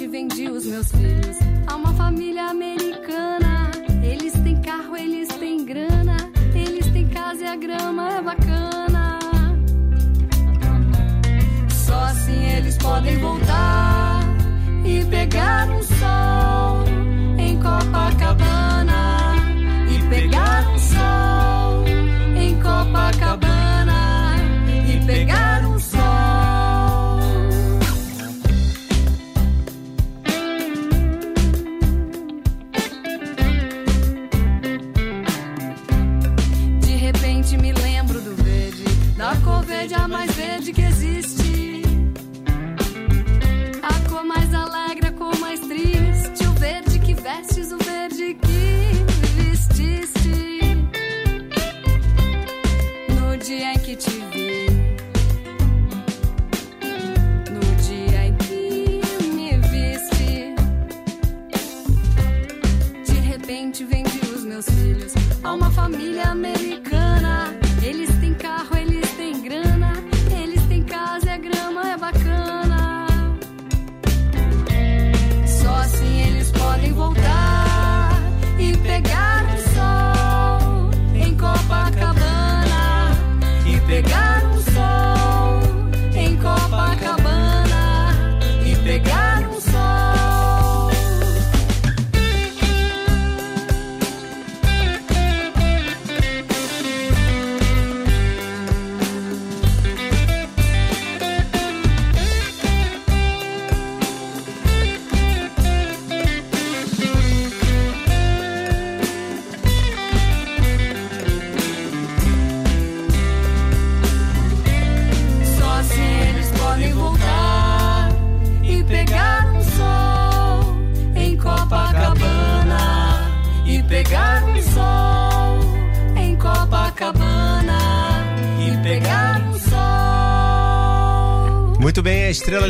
Vendi 0.09 0.49
os 0.49 0.65
meus 0.65 0.89
filhos 0.89 1.37
a 1.67 1.75
uma 1.75 1.93
família 1.93 2.45
americana. 2.45 2.86
Eles 4.97 5.27
têm 5.29 5.63
grana, 5.63 6.17
eles 6.55 6.87
têm 6.87 7.07
casa 7.07 7.43
e 7.43 7.47
a 7.47 7.55
grama 7.55 8.09
é 8.09 8.21
bacana. 8.21 9.19
Só 11.69 11.99
assim 12.05 12.43
eles 12.57 12.77
podem 12.77 13.17
voltar 13.19 14.21
e 14.83 15.05
pegar 15.05 15.69
um 15.69 15.83
sol 15.83 16.83
em 17.37 17.59
Copacabana 17.61 18.96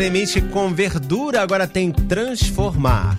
Limite 0.07 0.39
com 0.39 0.73
verdura 0.73 1.41
agora 1.41 1.67
tem 1.67 1.91
transformar. 1.91 3.17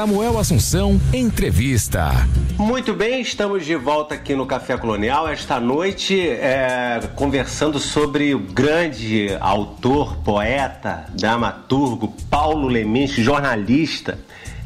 Samuel 0.00 0.38
Assunção, 0.38 1.00
entrevista. 1.10 2.10
Muito 2.58 2.92
bem, 2.92 3.22
estamos 3.22 3.64
de 3.64 3.74
volta 3.76 4.14
aqui 4.14 4.34
no 4.34 4.44
Café 4.44 4.76
Colonial 4.76 5.26
esta 5.26 5.58
noite, 5.58 6.20
é, 6.20 7.00
conversando 7.14 7.78
sobre 7.78 8.34
o 8.34 8.38
grande 8.38 9.34
autor, 9.40 10.18
poeta, 10.18 11.06
dramaturgo 11.14 12.14
Paulo 12.28 12.68
Leminski, 12.68 13.22
jornalista, 13.22 14.18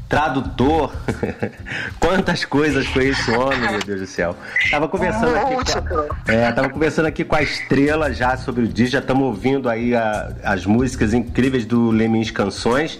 tradutor. 0.09 0.93
Quantas 2.01 2.45
coisas 2.45 2.85
foi 2.87 3.11
esse 3.11 3.31
homem, 3.31 3.71
meu 3.71 3.79
Deus 3.87 4.01
do 4.01 4.07
céu. 4.09 4.35
Tava 4.69 4.89
conversando 4.89 5.37
aqui 5.37 5.55
com 5.55 6.01
a, 6.29 6.35
é, 6.35 6.51
tava 6.51 6.69
conversando 6.71 7.07
aqui 7.07 7.23
com 7.23 7.37
a 7.37 7.43
Estrela 7.43 8.13
já 8.13 8.37
sobre 8.37 8.65
o 8.65 8.67
disco, 8.69 8.95
já 8.95 8.99
estamos 8.99 9.23
ouvindo 9.23 9.69
aí 9.69 9.95
a- 9.95 10.33
as 10.43 10.67
músicas 10.67 11.15
incríveis 11.15 11.65
do 11.65 11.89
Leminski 11.93 12.33
Canções. 12.35 12.99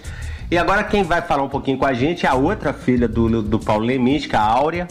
E 0.51 0.57
agora 0.57 0.83
quem 0.83 1.01
vai 1.01 1.21
falar 1.21 1.43
um 1.43 1.47
pouquinho 1.47 1.77
com 1.77 1.85
a 1.85 1.93
gente 1.93 2.25
é 2.25 2.29
a 2.29 2.33
outra 2.33 2.73
filha 2.73 3.07
do, 3.07 3.41
do 3.41 3.57
Paulo 3.57 3.85
Leminski, 3.85 4.35
a 4.35 4.41
Áurea. 4.41 4.85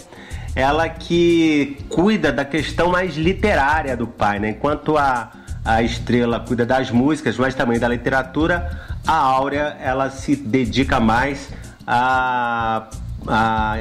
Ela 0.57 0.89
que 0.89 1.77
cuida 1.91 2.33
da 2.33 2.47
questão 2.47 2.89
mais 2.89 3.15
literária 3.15 3.95
do 3.95 4.07
pai, 4.07 4.39
né? 4.39 4.49
Enquanto 4.49 4.97
a, 4.97 5.31
a 5.63 5.83
Estrela 5.83 6.41
cuida 6.41 6.65
das 6.65 6.91
músicas, 6.91 7.37
mas 7.37 7.55
também 7.55 7.79
da 7.79 7.87
literatura, 7.87 8.71
a 9.07 9.15
Áurea 9.15 9.77
ela 9.83 10.09
se 10.09 10.35
dedica 10.35 10.99
mais 10.99 11.51
a, 11.87 12.89
a 13.29 13.77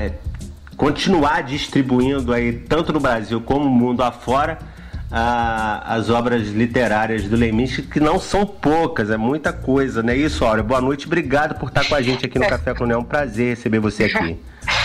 continuar 0.75 1.43
distribuindo 1.43 2.33
aí 2.33 2.51
tanto 2.51 2.91
no 2.91 2.99
Brasil 2.99 3.39
como 3.39 3.63
no 3.63 3.71
mundo 3.71 4.03
afora 4.03 4.59
a- 5.11 5.95
as 5.95 6.09
obras 6.09 6.47
literárias 6.49 7.23
do 7.23 7.35
Leminski, 7.35 7.81
que 7.83 7.99
não 7.99 8.19
são 8.19 8.45
poucas, 8.45 9.09
é 9.09 9.17
muita 9.17 9.51
coisa, 9.51 10.03
né? 10.03 10.15
Isso, 10.15 10.45
Áurea. 10.45 10.63
Boa 10.63 10.81
noite, 10.81 11.07
obrigado 11.07 11.57
por 11.59 11.69
estar 11.69 11.85
com 11.87 11.95
a 11.95 12.01
gente 12.01 12.25
aqui 12.25 12.37
no 12.39 12.47
Café 12.47 12.73
Colonial. 12.73 12.99
É 12.99 13.03
um 13.03 13.05
prazer 13.05 13.49
receber 13.55 13.79
você 13.79 14.05
aqui. 14.05 14.37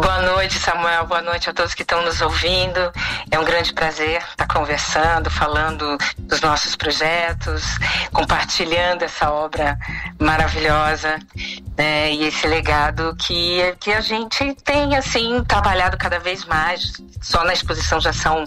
Boa 0.00 0.22
noite, 0.22 0.56
Samuel. 0.60 1.06
Boa 1.06 1.22
noite 1.22 1.50
a 1.50 1.52
todos 1.52 1.74
que 1.74 1.82
estão 1.82 2.04
nos 2.04 2.20
ouvindo. 2.20 2.92
É 3.32 3.38
um 3.38 3.44
grande 3.44 3.72
prazer 3.72 4.22
estar 4.30 4.46
conversando, 4.46 5.28
falando 5.28 5.98
dos 6.18 6.40
nossos 6.40 6.76
projetos, 6.76 7.64
compartilhando 8.12 9.02
essa 9.02 9.28
obra 9.32 9.76
maravilhosa 10.20 11.18
né, 11.76 12.12
e 12.12 12.24
esse 12.24 12.46
legado 12.46 13.16
que, 13.16 13.74
que 13.80 13.92
a 13.92 14.00
gente 14.00 14.54
tem 14.64 14.96
assim 14.96 15.42
trabalhado 15.42 15.96
cada 15.98 16.20
vez 16.20 16.44
mais. 16.44 16.92
Só 17.20 17.42
na 17.42 17.52
exposição 17.52 18.00
já 18.00 18.12
são 18.12 18.44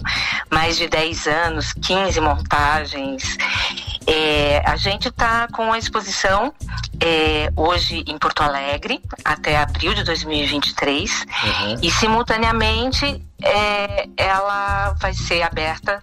mais 0.50 0.78
de 0.78 0.88
10 0.88 1.26
anos, 1.26 1.74
15 1.74 2.18
montagens. 2.20 3.36
É, 4.06 4.62
a 4.64 4.76
gente 4.76 5.08
está 5.08 5.46
com 5.48 5.70
a 5.72 5.78
exposição 5.78 6.52
é, 7.00 7.50
hoje 7.56 8.04
em 8.06 8.16
Porto 8.16 8.42
Alegre 8.42 9.00
até 9.24 9.56
abril 9.56 9.94
de 9.94 10.04
2023 10.04 11.26
e 11.82 11.90
simultaneamente 11.90 13.24
é, 13.42 14.08
ela 14.16 14.94
vai 15.00 15.12
ser 15.12 15.42
aberta 15.42 16.02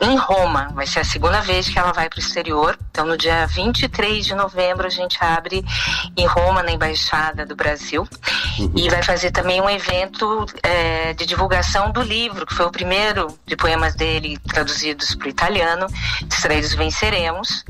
em 0.00 0.16
Roma. 0.16 0.70
Vai 0.74 0.86
ser 0.86 1.00
a 1.00 1.04
segunda 1.04 1.40
vez 1.40 1.68
que 1.68 1.78
ela 1.78 1.92
vai 1.92 2.08
para 2.08 2.18
o 2.18 2.20
exterior. 2.20 2.78
Então, 2.90 3.06
no 3.06 3.16
dia 3.16 3.46
23 3.46 4.24
de 4.24 4.34
novembro, 4.34 4.86
a 4.86 4.90
gente 4.90 5.16
abre 5.22 5.64
em 6.16 6.26
Roma, 6.26 6.62
na 6.62 6.72
Embaixada 6.72 7.46
do 7.46 7.56
Brasil. 7.56 8.06
E 8.74 8.88
vai 8.88 9.02
fazer 9.02 9.30
também 9.30 9.60
um 9.60 9.68
evento 9.68 10.46
é, 10.62 11.12
de 11.14 11.26
divulgação 11.26 11.90
do 11.92 12.02
livro, 12.02 12.46
que 12.46 12.54
foi 12.54 12.66
o 12.66 12.70
primeiro 12.70 13.28
de 13.46 13.56
poemas 13.56 13.94
dele 13.94 14.38
traduzidos 14.52 15.14
para 15.14 15.26
o 15.26 15.30
italiano, 15.30 15.86
Distraídos 16.26 16.74
Venceremos. 16.74 17.64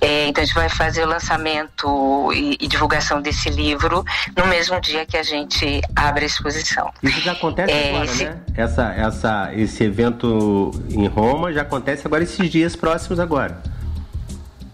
É, 0.00 0.26
então, 0.28 0.42
a 0.42 0.46
gente 0.46 0.54
vai 0.54 0.68
fazer 0.68 1.04
o 1.04 1.08
lançamento 1.08 2.30
e, 2.32 2.56
e 2.60 2.66
divulgação 2.68 3.20
desse 3.20 3.50
livro 3.50 4.04
no 4.36 4.46
mesmo 4.46 4.80
dia 4.80 5.04
que 5.06 5.16
a 5.16 5.22
gente 5.22 5.80
abre 5.96 6.24
a 6.24 6.26
exposição. 6.26 6.90
Isso 7.02 7.20
já 7.20 7.32
acontece 7.32 7.72
É, 7.72 7.88
agora, 7.90 8.04
esse- 8.04 8.24
né? 8.24 8.36
Essa, 8.56 8.92
essa, 8.94 9.50
esse 9.54 9.84
evento 9.84 10.70
em 10.90 11.06
Roma 11.06 11.52
já 11.52 11.62
acontece 11.62 12.06
agora 12.06 12.22
esses 12.22 12.50
dias 12.50 12.76
próximos 12.76 13.18
agora. 13.18 13.60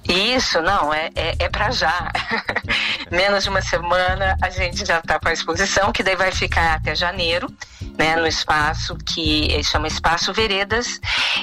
Isso, 0.09 0.61
não, 0.63 0.93
é, 0.93 1.11
é, 1.15 1.37
é 1.39 1.49
para 1.49 1.71
já. 1.71 2.11
Menos 3.11 3.45
de 3.45 3.51
uma 3.51 3.63
semana 3.63 4.37
a 4.43 4.51
gente 4.51 4.85
já 4.85 4.99
está 4.99 5.19
com 5.19 5.29
a 5.29 5.33
exposição, 5.33 5.93
que 5.93 6.03
daí 6.03 6.17
vai 6.17 6.33
ficar 6.33 6.75
até 6.75 6.95
janeiro, 6.95 7.53
né, 7.99 8.17
no 8.17 8.27
espaço 8.27 8.97
que 8.97 9.63
chama 9.63 9.87
Espaço 9.87 10.33
Veredas. 10.33 11.01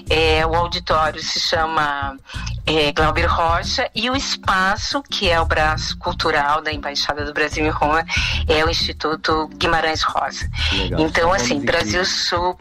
É, 0.10 0.46
o 0.46 0.56
auditório 0.56 1.22
se 1.22 1.40
chama 1.40 2.18
é, 2.66 2.92
Glauber 2.92 3.26
Rocha, 3.26 3.90
e 3.94 4.10
o 4.10 4.16
espaço, 4.16 5.02
que 5.04 5.30
é 5.30 5.40
o 5.40 5.46
braço 5.46 5.98
cultural 5.98 6.62
da 6.62 6.72
Embaixada 6.72 7.24
do 7.24 7.34
Brasil 7.34 7.66
em 7.66 7.70
Roma, 7.70 8.06
é 8.48 8.66
o 8.66 8.70
Instituto 8.70 9.50
Guimarães 9.56 10.02
Rosa. 10.02 10.50
Legal. 10.74 11.02
Então, 11.02 11.32
assim, 11.32 11.60
Brasil 11.60 12.04
Sul 12.06 12.58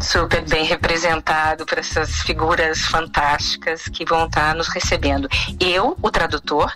super 0.00 0.42
bem 0.42 0.64
representado 0.64 1.66
por 1.66 1.78
essas 1.78 2.22
figuras 2.22 2.80
fantásticas 2.86 3.84
que 3.84 4.04
vão 4.04 4.26
estar 4.26 4.54
nos 4.54 4.68
recebendo. 4.68 5.28
Eu, 5.58 5.96
o 6.00 6.10
tradutor, 6.10 6.72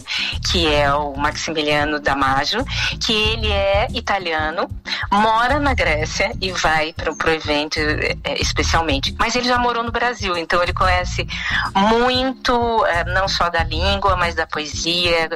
que 0.50 0.66
é 0.66 0.92
o 0.92 1.16
Maximiliano 1.16 2.00
Damaggio, 2.00 2.64
que 3.00 3.12
ele 3.12 3.50
é 3.50 3.88
italiano, 3.92 4.68
mora 5.10 5.58
na 5.58 5.74
Grécia 5.74 6.32
e 6.40 6.52
vai 6.52 6.92
para 6.92 7.12
o 7.12 7.30
evento 7.30 7.78
é, 7.78 8.40
especialmente. 8.40 9.14
Mas 9.18 9.34
ele 9.34 9.48
já 9.48 9.58
morou 9.58 9.82
no 9.82 9.90
Brasil, 9.90 10.36
então 10.36 10.62
ele 10.62 10.72
conhece 10.72 11.26
muito, 11.74 12.84
é, 12.86 13.04
não 13.04 13.28
só 13.28 13.48
da 13.48 13.64
língua, 13.64 14.16
mas 14.16 14.34
da 14.34 14.46
poesia. 14.46 15.30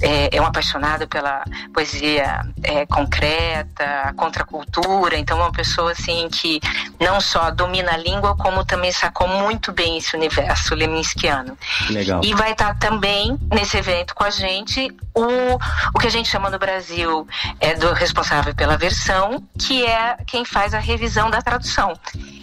É, 0.00 0.36
é 0.36 0.40
um 0.40 0.46
apaixonado 0.46 1.08
pela 1.08 1.42
poesia 1.72 2.42
é, 2.62 2.86
concreta, 2.86 3.84
a 4.04 4.12
contracultura. 4.12 5.16
Então, 5.16 5.38
é 5.38 5.42
uma 5.42 5.52
pessoa 5.52 5.92
assim 5.92 6.28
que 6.28 6.60
não 7.00 7.20
só 7.28 7.50
domina 7.50 7.92
a 7.92 7.96
língua, 7.96 8.36
como 8.36 8.64
também 8.64 8.90
sacou 8.90 9.28
muito 9.28 9.72
bem 9.72 9.98
esse 9.98 10.16
universo 10.16 10.74
leminskiano. 10.74 11.56
Legal. 11.90 12.20
E 12.24 12.34
vai 12.34 12.52
estar 12.52 12.78
também 12.78 13.38
nesse 13.52 13.76
evento 13.76 14.14
com 14.14 14.24
a 14.24 14.30
gente 14.30 14.90
o, 15.14 15.58
o 15.94 15.98
que 15.98 16.06
a 16.06 16.10
gente 16.10 16.28
chama 16.28 16.48
no 16.48 16.58
Brasil 16.58 17.26
é 17.60 17.74
do 17.74 17.92
responsável 17.92 18.54
pela 18.54 18.76
versão, 18.76 19.42
que 19.58 19.84
é 19.84 20.16
quem 20.26 20.44
faz 20.44 20.74
a 20.74 20.78
revisão 20.78 21.30
da 21.30 21.42
tradução 21.42 21.92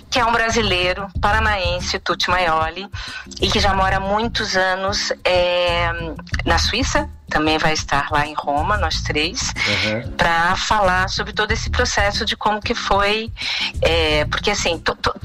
que 0.10 0.20
é 0.20 0.26
um 0.26 0.32
brasileiro 0.32 1.08
paranaense, 1.22 2.00
Tuti 2.00 2.30
Maioli, 2.30 2.88
e 3.42 3.50
que 3.50 3.60
já 3.60 3.74
mora 3.74 3.98
há 3.98 4.00
muitos 4.00 4.56
anos 4.56 5.12
é, 5.24 5.92
na 6.46 6.58
Suíça, 6.58 7.10
também 7.30 7.58
vai 7.58 7.74
estar 7.74 8.10
lá 8.12 8.26
em 8.26 8.34
Roma, 8.34 8.78
nós 8.78 9.02
três, 9.02 9.42
uhum. 9.42 10.12
para 10.12 10.56
falar 10.56 11.10
sobre 11.10 11.34
todo 11.34 11.52
esse 11.52 11.70
processo 11.70 12.24
de 12.24 12.36
como 12.36 12.62
que 12.62 12.76
foi, 12.76 13.32
é, 13.82 14.26
porque 14.26 14.52
assim, 14.52 14.82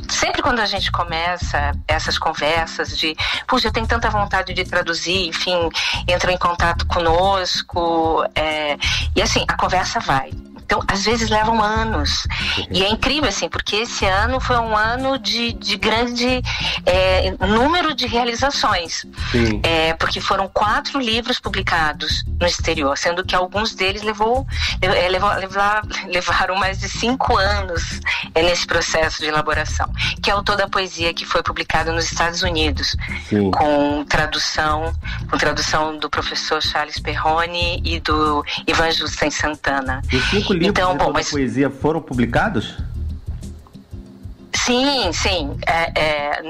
sempre 0.08 0.42
quando 0.42 0.60
a 0.60 0.66
gente 0.66 0.90
começa 0.90 1.72
essas 1.86 2.18
conversas 2.18 2.96
de, 2.96 3.14
puxa, 3.46 3.68
eu 3.68 3.72
tenho 3.72 3.86
tanta 3.86 4.08
vontade 4.10 4.54
de 4.54 4.64
traduzir, 4.64 5.28
enfim, 5.28 5.68
entram 6.08 6.32
em 6.32 6.38
contato 6.38 6.86
conosco, 6.86 8.24
é, 8.34 8.76
e 9.14 9.22
assim, 9.22 9.44
a 9.46 9.56
conversa 9.56 10.00
vai. 10.00 10.32
Então, 10.70 10.84
às 10.86 11.04
vezes 11.04 11.28
levam 11.28 11.60
anos. 11.60 12.28
E 12.70 12.84
é 12.84 12.88
incrível, 12.88 13.28
assim, 13.28 13.48
porque 13.48 13.74
esse 13.74 14.04
ano 14.04 14.38
foi 14.38 14.56
um 14.56 14.76
ano 14.76 15.18
de, 15.18 15.52
de 15.52 15.76
grande 15.76 16.40
é, 16.86 17.34
número 17.44 17.92
de 17.92 18.06
realizações. 18.06 19.04
É, 19.64 19.94
porque 19.94 20.20
foram 20.20 20.46
quatro 20.46 21.00
livros 21.00 21.40
publicados 21.40 22.24
no 22.40 22.46
exterior, 22.46 22.96
sendo 22.96 23.24
que 23.24 23.34
alguns 23.34 23.74
deles 23.74 24.02
levou, 24.02 24.46
é, 24.80 25.08
levou, 25.08 25.34
levar, 25.34 25.82
levaram 26.06 26.54
mais 26.54 26.78
de 26.78 26.88
cinco 26.88 27.36
anos 27.36 27.98
é, 28.32 28.40
nesse 28.40 28.64
processo 28.64 29.18
de 29.18 29.26
elaboração. 29.26 29.90
Que 30.22 30.30
é 30.30 30.34
o 30.36 30.44
Toda 30.44 30.66
a 30.66 30.68
Poesia, 30.68 31.12
que 31.12 31.26
foi 31.26 31.42
publicado 31.42 31.90
nos 31.90 32.04
Estados 32.04 32.42
Unidos, 32.42 32.94
Sim. 33.28 33.50
com 33.50 34.04
tradução, 34.04 34.94
com 35.28 35.36
tradução 35.36 35.98
do 35.98 36.08
professor 36.08 36.62
Charles 36.62 37.00
Perrone 37.00 37.82
e 37.84 37.98
do 37.98 38.44
Ivan 38.68 38.92
Justen 38.92 39.32
Santana. 39.32 40.00
Os 40.12 40.30
cinco 40.30 40.59
livros 40.60 40.78
então, 40.78 40.96
bom, 40.96 41.12
mas... 41.12 41.30
poesia 41.30 41.70
foram 41.70 42.00
publicados? 42.00 42.76
Sim, 44.70 45.12
sim. 45.12 45.58
É, 45.66 46.00
é, 46.00 46.42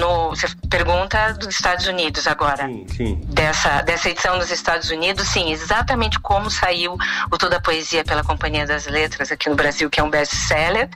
no, 0.00 0.30
você 0.30 0.48
pergunta 0.68 1.32
dos 1.34 1.48
Estados 1.48 1.86
Unidos 1.86 2.26
agora. 2.26 2.66
Sim, 2.66 2.86
sim. 2.88 3.20
Dessa, 3.28 3.80
dessa 3.82 4.10
edição 4.10 4.38
dos 4.38 4.50
Estados 4.50 4.90
Unidos, 4.90 5.28
sim, 5.28 5.52
exatamente 5.52 6.18
como 6.18 6.50
saiu 6.50 6.96
o 7.30 7.38
Toda 7.38 7.58
a 7.58 7.60
Poesia 7.60 8.02
pela 8.02 8.24
Companhia 8.24 8.66
das 8.66 8.86
Letras 8.86 9.30
aqui 9.30 9.48
no 9.48 9.54
Brasil, 9.54 9.88
que 9.88 10.00
é 10.00 10.02
um 10.02 10.10
best-seller. 10.10 10.88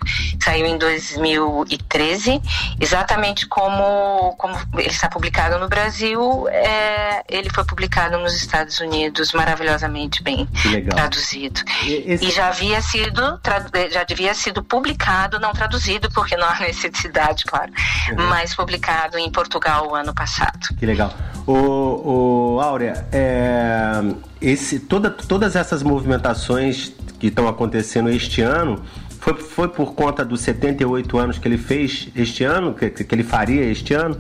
Saiu 0.42 0.66
em 0.66 0.76
2013. 0.76 2.42
Exatamente 2.80 3.46
como, 3.46 4.34
como 4.36 4.58
ele 4.76 4.88
está 4.88 5.08
publicado 5.08 5.60
no 5.60 5.68
Brasil, 5.68 6.48
é, 6.48 7.22
ele 7.28 7.50
foi 7.50 7.64
publicado 7.64 8.18
nos 8.18 8.34
Estados 8.34 8.80
Unidos 8.80 9.32
maravilhosamente 9.32 10.24
bem 10.24 10.48
traduzido. 10.90 11.62
E, 11.84 12.12
esse... 12.14 12.24
e 12.24 12.30
já 12.32 12.48
havia 12.48 12.82
sido, 12.82 13.40
já 13.92 14.02
devia 14.02 14.34
sido 14.34 14.64
publicado, 14.64 15.38
não 15.38 15.52
traduzido, 15.52 16.10
porque 16.10 16.31
não 16.36 16.48
há 16.48 16.60
necessidade, 16.60 17.44
claro, 17.44 17.72
uhum. 18.10 18.26
mas 18.28 18.54
publicado 18.54 19.18
em 19.18 19.30
Portugal 19.30 19.94
ano 19.94 20.14
passado. 20.14 20.74
Que 20.78 20.86
legal. 20.86 21.12
O, 21.46 22.54
o 22.54 22.60
Áurea, 22.60 23.06
é, 23.12 24.14
esse, 24.40 24.78
toda, 24.80 25.10
todas 25.10 25.56
essas 25.56 25.82
movimentações 25.82 26.92
que 27.18 27.28
estão 27.28 27.48
acontecendo 27.48 28.08
este 28.10 28.42
ano 28.42 28.82
foi, 29.20 29.34
foi 29.34 29.68
por 29.68 29.94
conta 29.94 30.24
dos 30.24 30.40
78 30.40 31.18
anos 31.18 31.38
que 31.38 31.46
ele 31.46 31.58
fez 31.58 32.08
este 32.14 32.44
ano, 32.44 32.74
que, 32.74 32.90
que 32.90 33.14
ele 33.14 33.22
faria 33.22 33.64
este 33.64 33.94
ano? 33.94 34.18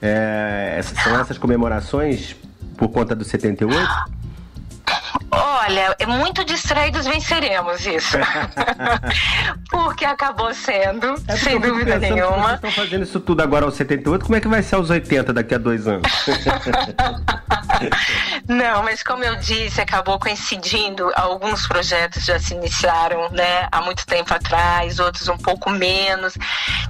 É, 0.00 0.76
essas, 0.78 0.98
são 1.02 1.18
essas 1.20 1.36
comemorações 1.36 2.34
por 2.76 2.88
conta 2.88 3.14
dos 3.14 3.28
78? 3.28 3.78
Olha, 5.30 5.94
é 5.98 6.06
muito 6.06 6.44
distraídos 6.44 7.06
venceremos 7.06 7.86
isso. 7.86 8.16
Porque 9.70 10.04
acabou 10.04 10.52
sendo, 10.54 11.14
é 11.26 11.36
sem 11.36 11.60
dúvida 11.60 11.98
nenhuma. 11.98 12.36
Vocês 12.36 12.54
estão 12.54 12.72
fazendo 12.72 13.02
isso 13.04 13.20
tudo 13.20 13.42
agora 13.42 13.64
aos 13.64 13.74
78, 13.74 14.24
como 14.24 14.36
é 14.36 14.40
que 14.40 14.48
vai 14.48 14.62
ser 14.62 14.76
aos 14.76 14.90
80 14.90 15.32
daqui 15.32 15.54
a 15.54 15.58
dois 15.58 15.86
anos? 15.86 16.10
Não, 18.48 18.82
mas 18.82 19.02
como 19.02 19.22
eu 19.22 19.36
disse, 19.36 19.80
acabou 19.80 20.18
coincidindo. 20.18 21.10
Alguns 21.14 21.66
projetos 21.66 22.24
já 22.24 22.38
se 22.38 22.54
iniciaram, 22.54 23.30
né, 23.30 23.68
há 23.70 23.80
muito 23.82 24.06
tempo 24.06 24.32
atrás, 24.32 24.98
outros 24.98 25.28
um 25.28 25.36
pouco 25.36 25.70
menos, 25.70 26.34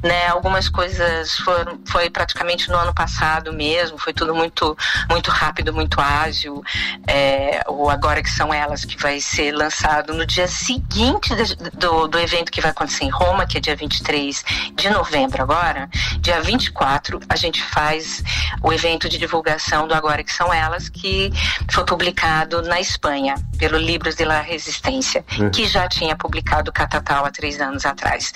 né? 0.02 0.28
Algumas 0.28 0.68
coisas 0.68 1.36
foram, 1.38 1.80
foi 1.86 2.10
praticamente 2.10 2.68
no 2.68 2.76
ano 2.76 2.94
passado 2.94 3.52
mesmo. 3.52 3.98
Foi 3.98 4.12
tudo 4.12 4.34
muito, 4.34 4.76
muito 5.10 5.30
rápido, 5.30 5.72
muito 5.72 6.00
ágil. 6.00 6.62
É, 7.06 7.62
o 7.68 7.90
agora 7.90 8.17
que 8.22 8.30
são 8.30 8.52
elas 8.52 8.84
que 8.84 8.96
vai 9.00 9.20
ser 9.20 9.52
lançado 9.52 10.14
no 10.14 10.26
dia 10.26 10.46
seguinte 10.46 11.34
do, 11.74 12.08
do 12.08 12.18
evento 12.18 12.50
que 12.50 12.60
vai 12.60 12.70
acontecer 12.70 13.04
em 13.04 13.10
Roma, 13.10 13.46
que 13.46 13.58
é 13.58 13.60
dia 13.60 13.76
23 13.76 14.44
de 14.74 14.90
novembro 14.90 15.42
agora. 15.42 15.88
Dia 16.20 16.40
24 16.40 17.20
a 17.28 17.36
gente 17.36 17.62
faz 17.62 18.22
o 18.62 18.72
evento 18.72 19.08
de 19.08 19.18
divulgação 19.18 19.86
do 19.86 19.94
Agora 19.94 20.22
que 20.22 20.32
são 20.32 20.54
elas, 20.54 20.88
que 20.88 21.32
foi 21.70 21.84
publicado 21.84 22.62
na 22.62 22.80
Espanha 22.80 23.34
pelo 23.58 23.76
Libros 23.76 24.14
de 24.14 24.24
la 24.24 24.40
Resistência, 24.40 25.24
uhum. 25.38 25.50
que 25.50 25.66
já 25.66 25.88
tinha 25.88 26.14
publicado 26.16 26.72
Catatal 26.72 27.24
há 27.24 27.30
três 27.30 27.60
anos 27.60 27.84
atrás. 27.84 28.32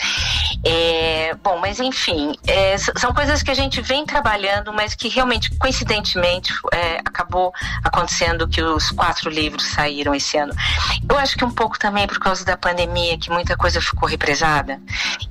É, 0.65 1.35
bom, 1.43 1.59
mas 1.59 1.79
enfim, 1.79 2.35
é, 2.47 2.77
são 2.79 3.15
coisas 3.15 3.43
que 3.43 3.51
a 3.51 3.55
gente 3.55 3.81
vem 3.81 4.05
trabalhando, 4.05 4.73
mas 4.73 4.95
que 4.95 5.09
realmente, 5.09 5.51
coincidentemente, 5.57 6.53
é, 6.73 6.99
acabou 6.99 7.53
acontecendo 7.85 8.49
que 8.49 8.63
os 8.63 8.91
quatro 8.91 9.31
livros 9.31 9.65
saíram 9.73 10.15
esse 10.15 10.37
ano. 10.37 10.55
Eu 11.09 11.19
acho 11.19 11.37
que 11.37 11.45
um 11.45 11.51
pouco 11.51 11.79
também 11.79 12.07
por 12.07 12.19
causa 12.19 12.45
da 12.45 12.57
pandemia, 12.57 13.19
que 13.19 13.31
muita 13.31 13.57
coisa 13.57 13.81
ficou 13.81 14.09
represada, 14.09 14.81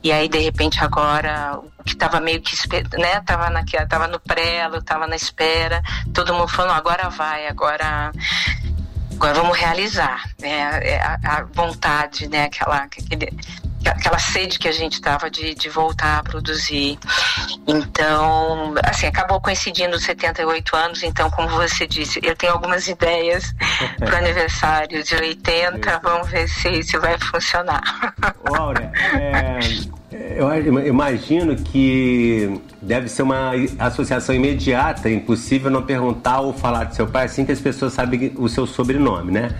e 0.04 0.12
aí 0.12 0.28
de 0.28 0.40
repente 0.40 0.84
agora 0.84 1.60
o 1.82 1.84
que 1.84 1.94
estava 1.94 2.20
meio 2.20 2.42
que 2.42 2.56
né 2.98 3.22
tava 3.22 3.50
na 3.50 3.64
tava 3.90 4.08
no 4.08 4.20
prelo 4.20 4.82
tava 4.82 5.08
na 5.08 5.16
espera 5.16 5.82
todo 6.14 6.34
mundo 6.34 6.48
falando 6.48 6.74
agora 6.74 7.10
vai 7.10 7.48
agora 7.48 8.12
agora 9.14 9.34
vamos 9.34 9.58
realizar 9.58 10.24
né 10.40 11.00
a, 11.02 11.38
a 11.38 11.44
vontade 11.44 12.28
né 12.28 12.44
aquela 12.44 12.84
aquele 12.84 13.34
aquela 13.86 14.20
sede 14.20 14.60
que 14.60 14.68
a 14.68 14.72
gente 14.72 14.94
estava 14.94 15.30
de, 15.30 15.54
de 15.54 15.70
voltar 15.70 16.20
a 16.20 16.24
produzir. 16.24 16.98
Então, 17.68 18.74
assim, 18.84 19.08
acabou 19.08 19.40
coincidindo 19.42 19.96
os 19.96 20.04
78 20.04 20.76
anos, 20.76 21.04
então, 21.04 21.30
como 21.30 21.50
você 21.50 21.88
disse, 21.88 22.20
eu 22.24 22.36
tenho 22.36 22.54
algumas 22.54 22.88
ideias 22.88 23.54
para 24.00 24.16
o 24.16 24.18
aniversário 24.18 25.04
de 25.04 25.16
80, 25.16 26.00
vamos 26.04 26.30
ver 26.30 26.48
se 26.48 26.70
isso 26.70 27.00
vai 27.00 27.18
funcionar. 27.20 27.82
Laura, 28.50 28.92
é, 29.14 29.60
eu 30.36 30.86
imagino 30.86 31.56
que 31.56 32.62
deve 32.82 33.08
ser 33.08 33.24
uma 33.24 33.52
associação 33.80 34.36
imediata, 34.36 35.10
impossível 35.10 35.70
não 35.72 35.84
perguntar 35.84 36.42
ou 36.42 36.54
falar 36.54 36.86
de 36.86 36.96
seu 36.96 37.08
pai 37.08 37.26
assim 37.26 37.46
que 37.46 37.52
as 37.52 37.62
pessoas 37.62 37.94
sabem 37.94 38.34
o 38.36 38.50
seu 38.50 38.68
sobrenome, 38.68 39.32
né? 39.32 39.56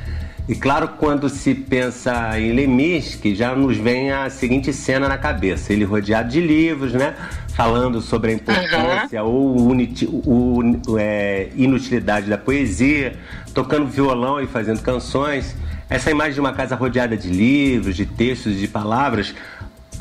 E 0.48 0.56
claro, 0.56 0.90
quando 0.98 1.30
se 1.30 1.54
pensa 1.54 2.40
em 2.40 2.52
Leminski, 2.52 3.36
já 3.36 3.56
nos 3.56 3.78
vem 3.78 4.12
a 4.12 4.30
seguinte 4.30 4.74
cena 4.74 5.08
na 5.08 5.18
cabeça: 5.18 5.72
ele 5.72 5.86
rodeado 5.86 6.30
de 6.30 6.42
livros, 6.42 6.94
né? 6.94 7.16
Falando 7.54 8.02
sobre 8.02 8.32
a 8.32 8.34
importância 8.34 9.24
uhum. 9.24 9.30
ou 9.30 10.64
o, 10.66 10.98
é, 10.98 11.50
inutilidade 11.56 12.30
da 12.30 12.38
poesia, 12.38 13.16
tocando 13.54 13.86
violão 13.86 14.42
e 14.42 14.48
fazendo 14.48 14.82
canções. 14.82 15.56
Essa 15.90 16.10
imagem 16.10 16.36
de 16.36 16.40
uma 16.40 16.54
casa 16.54 16.76
rodeada 16.76 17.18
de 17.18 17.28
livros, 17.28 17.96
de 17.96 18.06
textos, 18.06 18.58
de 18.58 18.68
palavras, 18.68 19.36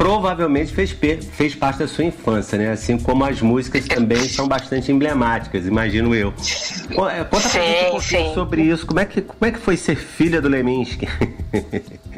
provavelmente 0.00 0.72
fez, 0.72 0.92
fez 0.92 1.54
parte 1.54 1.80
da 1.80 1.86
sua 1.86 2.04
infância, 2.04 2.56
né? 2.56 2.70
Assim 2.70 2.98
como 2.98 3.22
as 3.22 3.42
músicas 3.42 3.84
também 3.84 4.26
são 4.30 4.48
bastante 4.48 4.90
emblemáticas, 4.90 5.66
imagino 5.66 6.14
eu. 6.14 6.32
É, 7.14 7.22
conta 7.22 7.48
sim, 7.50 7.58
pra 7.58 7.66
gente 7.66 7.84
um 7.84 7.90
pouquinho 7.90 8.34
sobre 8.34 8.62
isso. 8.62 8.86
Como 8.86 8.98
é, 8.98 9.04
que, 9.04 9.20
como 9.20 9.44
é 9.44 9.50
que 9.50 9.58
foi 9.58 9.76
ser 9.76 9.96
filha 9.96 10.40
do 10.40 10.48
Leminski? 10.48 11.06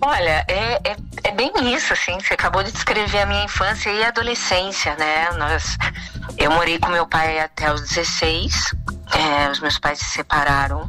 Olha, 0.00 0.44
é, 0.46 0.74
é, 0.84 0.96
é, 1.24 1.30
bem 1.32 1.52
isso, 1.74 1.92
assim. 1.92 2.18
Você 2.20 2.34
acabou 2.34 2.62
de 2.62 2.70
descrever 2.70 3.22
a 3.22 3.26
minha 3.26 3.44
infância 3.44 3.90
e 3.90 4.04
adolescência, 4.04 4.94
né? 4.96 5.30
Nós, 5.32 5.76
eu 6.36 6.52
morei 6.52 6.78
com 6.78 6.88
meu 6.88 7.06
pai 7.06 7.40
até 7.40 7.72
os 7.72 7.80
16. 7.82 8.74
É, 9.10 9.50
os 9.50 9.58
meus 9.58 9.78
pais 9.78 9.98
se 9.98 10.04
separaram 10.04 10.88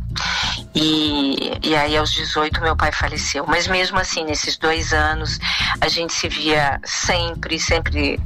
e, 0.76 1.58
e 1.64 1.74
aí 1.74 1.96
aos 1.96 2.12
18 2.12 2.62
meu 2.62 2.76
pai 2.76 2.92
faleceu. 2.92 3.46
Mas 3.48 3.66
mesmo 3.68 3.98
assim, 3.98 4.26
nesses 4.26 4.58
dois 4.58 4.94
anos, 4.94 5.40
a 5.80 5.88
gente 5.88 6.14
se 6.14 6.28
via 6.28 6.80
sempre, 6.84 7.60
sempre 7.60 8.20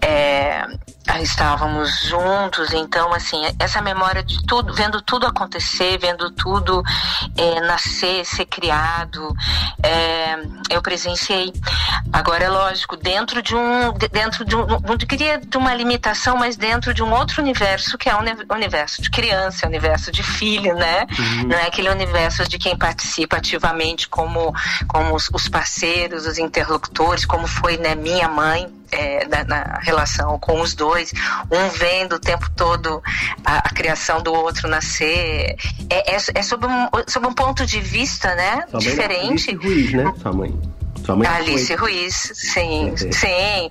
é, 0.00 0.66
estávamos 1.20 2.02
juntos, 2.02 2.72
então 2.72 3.12
assim, 3.12 3.40
essa 3.58 3.80
memória 3.80 4.22
de 4.22 4.44
tudo, 4.44 4.74
vendo 4.74 5.00
tudo 5.00 5.26
acontecer, 5.26 5.98
vendo 5.98 6.30
tudo 6.30 6.82
é, 7.36 7.60
nascer, 7.60 8.24
ser 8.24 8.46
criado, 8.46 9.34
é, 9.82 10.36
eu 10.70 10.82
presenciei. 10.82 11.52
Agora 12.12 12.44
é 12.44 12.48
lógico, 12.48 12.96
dentro 12.96 13.42
de 13.42 13.54
um, 13.54 13.92
dentro 14.12 14.44
de 14.44 14.56
um, 14.56 14.66
não 14.66 14.98
queria 14.98 15.38
de 15.38 15.56
uma 15.56 15.74
limitação, 15.74 16.36
mas 16.36 16.56
dentro 16.56 16.92
de 16.92 17.02
um 17.02 17.12
outro 17.12 17.40
universo 17.40 17.96
que 17.96 18.08
é 18.08 18.14
o 18.14 18.54
universo 18.54 19.00
de 19.00 19.10
criança, 19.10 19.66
o 19.66 19.68
universo 19.68 20.10
de 20.10 20.22
filho, 20.22 20.74
né? 20.74 21.06
Uhum. 21.18 21.48
Não 21.48 21.56
é 21.56 21.66
aquele 21.66 21.88
universo 21.88 22.48
de 22.48 22.58
quem 22.58 22.76
participa 22.76 23.36
ativamente 23.36 24.08
como, 24.08 24.54
como 24.88 25.14
os, 25.14 25.28
os 25.32 25.48
parceiros, 25.48 26.26
os 26.26 26.38
interlocutores, 26.38 27.24
como 27.24 27.46
foi 27.46 27.76
né, 27.76 27.94
minha 27.94 28.28
mãe 28.28 28.68
é, 28.90 29.26
na, 29.26 29.44
na, 29.44 29.78
relação 29.82 30.38
com 30.38 30.60
os 30.60 30.74
dois, 30.74 30.95
um 31.50 31.68
vendo 31.70 32.14
o 32.14 32.18
tempo 32.18 32.50
todo 32.56 33.02
a, 33.44 33.58
a 33.58 33.70
criação 33.70 34.22
do 34.22 34.32
outro 34.32 34.68
nascer. 34.68 35.56
É, 35.90 36.14
é, 36.14 36.16
é 36.34 36.42
sob, 36.42 36.66
um, 36.66 36.88
sob 37.06 37.26
um 37.26 37.32
ponto 37.32 37.66
de 37.66 37.80
vista, 37.80 38.34
né? 38.34 38.64
Sua 38.70 38.80
diferente. 38.80 39.50
Alice 39.50 39.54
Ruiz, 39.54 39.92
né? 39.92 40.14
Sua 40.20 40.32
mãe. 40.32 40.60
Sua 41.04 41.16
mãe 41.16 41.26
Alice 41.28 41.66
foi... 41.66 41.76
Ruiz, 41.76 42.14
sim, 42.34 42.92
é. 42.92 43.12
sim 43.12 43.70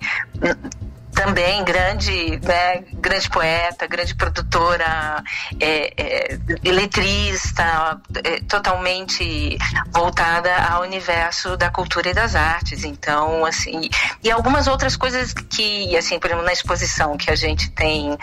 também 1.15 1.63
grande, 1.63 2.39
né, 2.43 2.83
grande 2.93 3.29
poeta, 3.29 3.87
grande 3.87 4.13
produtora, 4.13 5.23
é, 5.59 5.93
é, 5.97 6.37
letrista, 6.71 7.99
é, 8.23 8.41
totalmente 8.41 9.57
voltada 9.91 10.53
ao 10.55 10.83
universo 10.83 11.55
da 11.55 11.69
cultura 11.69 12.09
e 12.09 12.13
das 12.13 12.35
artes. 12.35 12.83
Então, 12.83 13.45
assim, 13.45 13.89
e 14.21 14.29
algumas 14.29 14.67
outras 14.67 14.97
coisas 14.97 15.33
que, 15.33 15.95
assim, 15.97 16.19
por 16.19 16.27
exemplo, 16.27 16.45
na 16.45 16.53
exposição 16.53 17.17
que 17.17 17.31
a 17.31 17.35
gente 17.35 17.71
tem, 17.71 18.17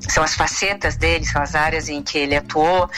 são 0.00 0.22
as 0.22 0.34
facetas 0.34 0.96
dele, 0.96 1.24
são 1.24 1.42
as 1.42 1.54
áreas 1.54 1.88
em 1.88 2.02
que 2.02 2.18
ele 2.18 2.36
atuou, 2.36 2.90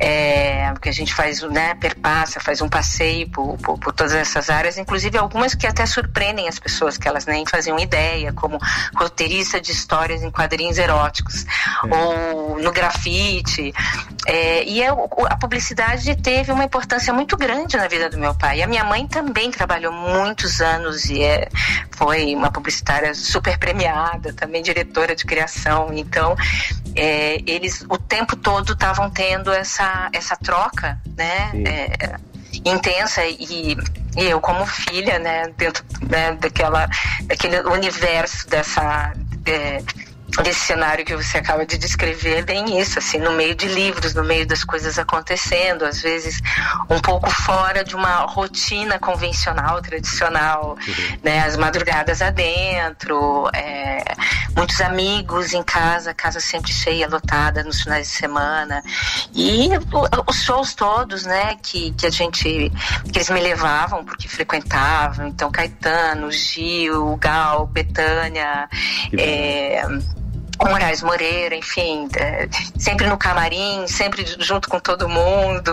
é, 0.00 0.72
que 0.80 0.88
a 0.88 0.92
gente 0.92 1.14
faz, 1.14 1.42
né, 1.42 1.74
perpassa, 1.74 2.40
faz 2.40 2.62
um 2.62 2.68
passeio 2.68 3.28
por, 3.28 3.58
por, 3.58 3.78
por 3.78 3.92
todas 3.92 4.14
essas 4.14 4.48
áreas, 4.48 4.78
inclusive 4.78 5.18
algumas 5.18 5.54
que 5.54 5.66
até 5.66 5.84
surpreendem 5.84 6.48
as 6.48 6.58
pessoas, 6.58 6.96
que 6.96 7.06
elas 7.06 7.26
nem 7.26 7.44
faziam 7.46 7.78
ideia, 7.78 8.32
como 8.32 8.58
roteirista 8.94 9.60
de 9.60 9.72
histórias 9.72 10.22
em 10.22 10.30
quadrinhos 10.30 10.78
eróticos, 10.78 11.44
é. 11.44 11.94
ou 11.94 12.58
no 12.58 12.72
grafite. 12.72 13.72
É, 14.26 14.64
e 14.64 14.82
eu, 14.82 15.08
a 15.26 15.36
publicidade 15.36 16.14
teve 16.16 16.50
uma 16.52 16.64
importância 16.64 17.12
muito 17.12 17.36
grande 17.36 17.76
na 17.76 17.86
vida 17.88 18.08
do 18.08 18.18
meu 18.18 18.34
pai. 18.34 18.58
E 18.58 18.62
a 18.62 18.66
minha 18.66 18.84
mãe 18.84 19.06
também 19.06 19.50
trabalhou 19.50 19.92
muitos 19.92 20.60
anos 20.60 21.04
e 21.06 21.22
é, 21.22 21.48
foi 21.90 22.34
uma 22.34 22.50
publicitária 22.50 23.14
super 23.14 23.58
premiada, 23.58 24.32
também 24.32 24.62
diretora 24.62 25.14
de 25.14 25.24
criação. 25.24 25.90
Então, 25.92 26.36
é, 26.94 27.42
eles 27.46 27.84
o 27.88 27.98
tempo 27.98 28.36
todo 28.36 28.72
estavam 28.72 29.10
tendo 29.10 29.52
essa, 29.52 30.08
essa 30.12 30.36
troca, 30.36 30.98
né? 31.16 31.50
Intensa 32.64 33.24
e, 33.24 33.76
e, 34.16 34.30
eu 34.30 34.40
como 34.40 34.66
filha, 34.66 35.18
né, 35.18 35.48
dentro 35.56 35.84
né, 36.08 36.32
daquela, 36.40 36.88
daquele 37.24 37.60
universo 37.60 38.48
dessa 38.48 39.12
é, 39.46 39.82
desse 40.42 40.60
cenário 40.60 41.04
que 41.04 41.14
você 41.14 41.38
acaba 41.38 41.64
de 41.64 41.78
descrever 41.78 42.38
é 42.38 42.42
bem 42.42 42.80
isso, 42.80 42.98
assim, 42.98 43.18
no 43.18 43.32
meio 43.32 43.54
de 43.54 43.66
livros, 43.68 44.14
no 44.14 44.24
meio 44.24 44.46
das 44.46 44.64
coisas 44.64 44.98
acontecendo, 44.98 45.84
às 45.84 46.00
vezes 46.00 46.40
um 46.90 47.00
pouco 47.00 47.30
fora 47.30 47.84
de 47.84 47.94
uma 47.94 48.24
rotina 48.26 48.98
convencional, 48.98 49.80
tradicional, 49.80 50.76
uhum. 50.86 51.18
né? 51.22 51.44
As 51.44 51.56
madrugadas 51.56 52.22
adentro, 52.22 53.48
é, 53.54 54.02
muitos 54.56 54.80
amigos 54.80 55.52
em 55.52 55.62
casa, 55.62 56.14
casa 56.14 56.40
sempre 56.40 56.72
cheia, 56.72 57.08
lotada 57.08 57.62
nos 57.62 57.82
finais 57.82 58.08
de 58.08 58.14
semana. 58.14 58.82
E 59.34 59.68
os 60.26 60.42
shows 60.42 60.74
todos, 60.74 61.24
né, 61.24 61.56
que, 61.62 61.92
que 61.92 62.06
a 62.06 62.10
gente, 62.10 62.72
que 63.12 63.18
eles 63.18 63.30
me 63.30 63.40
levavam 63.40 64.04
porque 64.04 64.28
frequentavam, 64.28 65.28
então 65.28 65.50
Caetano, 65.50 66.30
Gil, 66.30 67.16
Gal, 67.16 67.66
Betânia, 67.66 68.68
é, 69.16 69.82
com 70.56 70.68
Moraes 70.68 71.02
Moreira, 71.02 71.54
enfim, 71.54 72.08
é, 72.16 72.48
sempre 72.78 73.06
no 73.06 73.16
camarim, 73.16 73.86
sempre 73.86 74.24
junto 74.38 74.68
com 74.68 74.78
todo 74.78 75.08
mundo. 75.08 75.72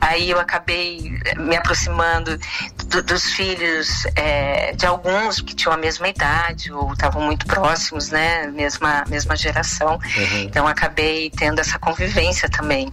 Aí 0.00 0.30
eu 0.30 0.40
acabei 0.40 1.12
me 1.36 1.56
aproximando 1.56 2.38
do, 2.86 3.02
dos 3.02 3.32
filhos 3.32 4.04
é, 4.16 4.72
de 4.72 4.86
alguns 4.86 5.40
que 5.40 5.54
tinham 5.54 5.72
a 5.72 5.76
mesma 5.76 6.08
idade 6.08 6.72
ou 6.72 6.92
estavam 6.92 7.22
muito 7.22 7.46
próximos, 7.46 8.10
né, 8.10 8.46
mesma 8.48 9.04
mesma 9.08 9.36
geração. 9.36 9.92
Uhum. 9.94 10.42
Então 10.42 10.66
acabei 10.66 11.30
tendo 11.30 11.60
essa 11.60 11.78
convivência 11.78 12.48
também, 12.48 12.92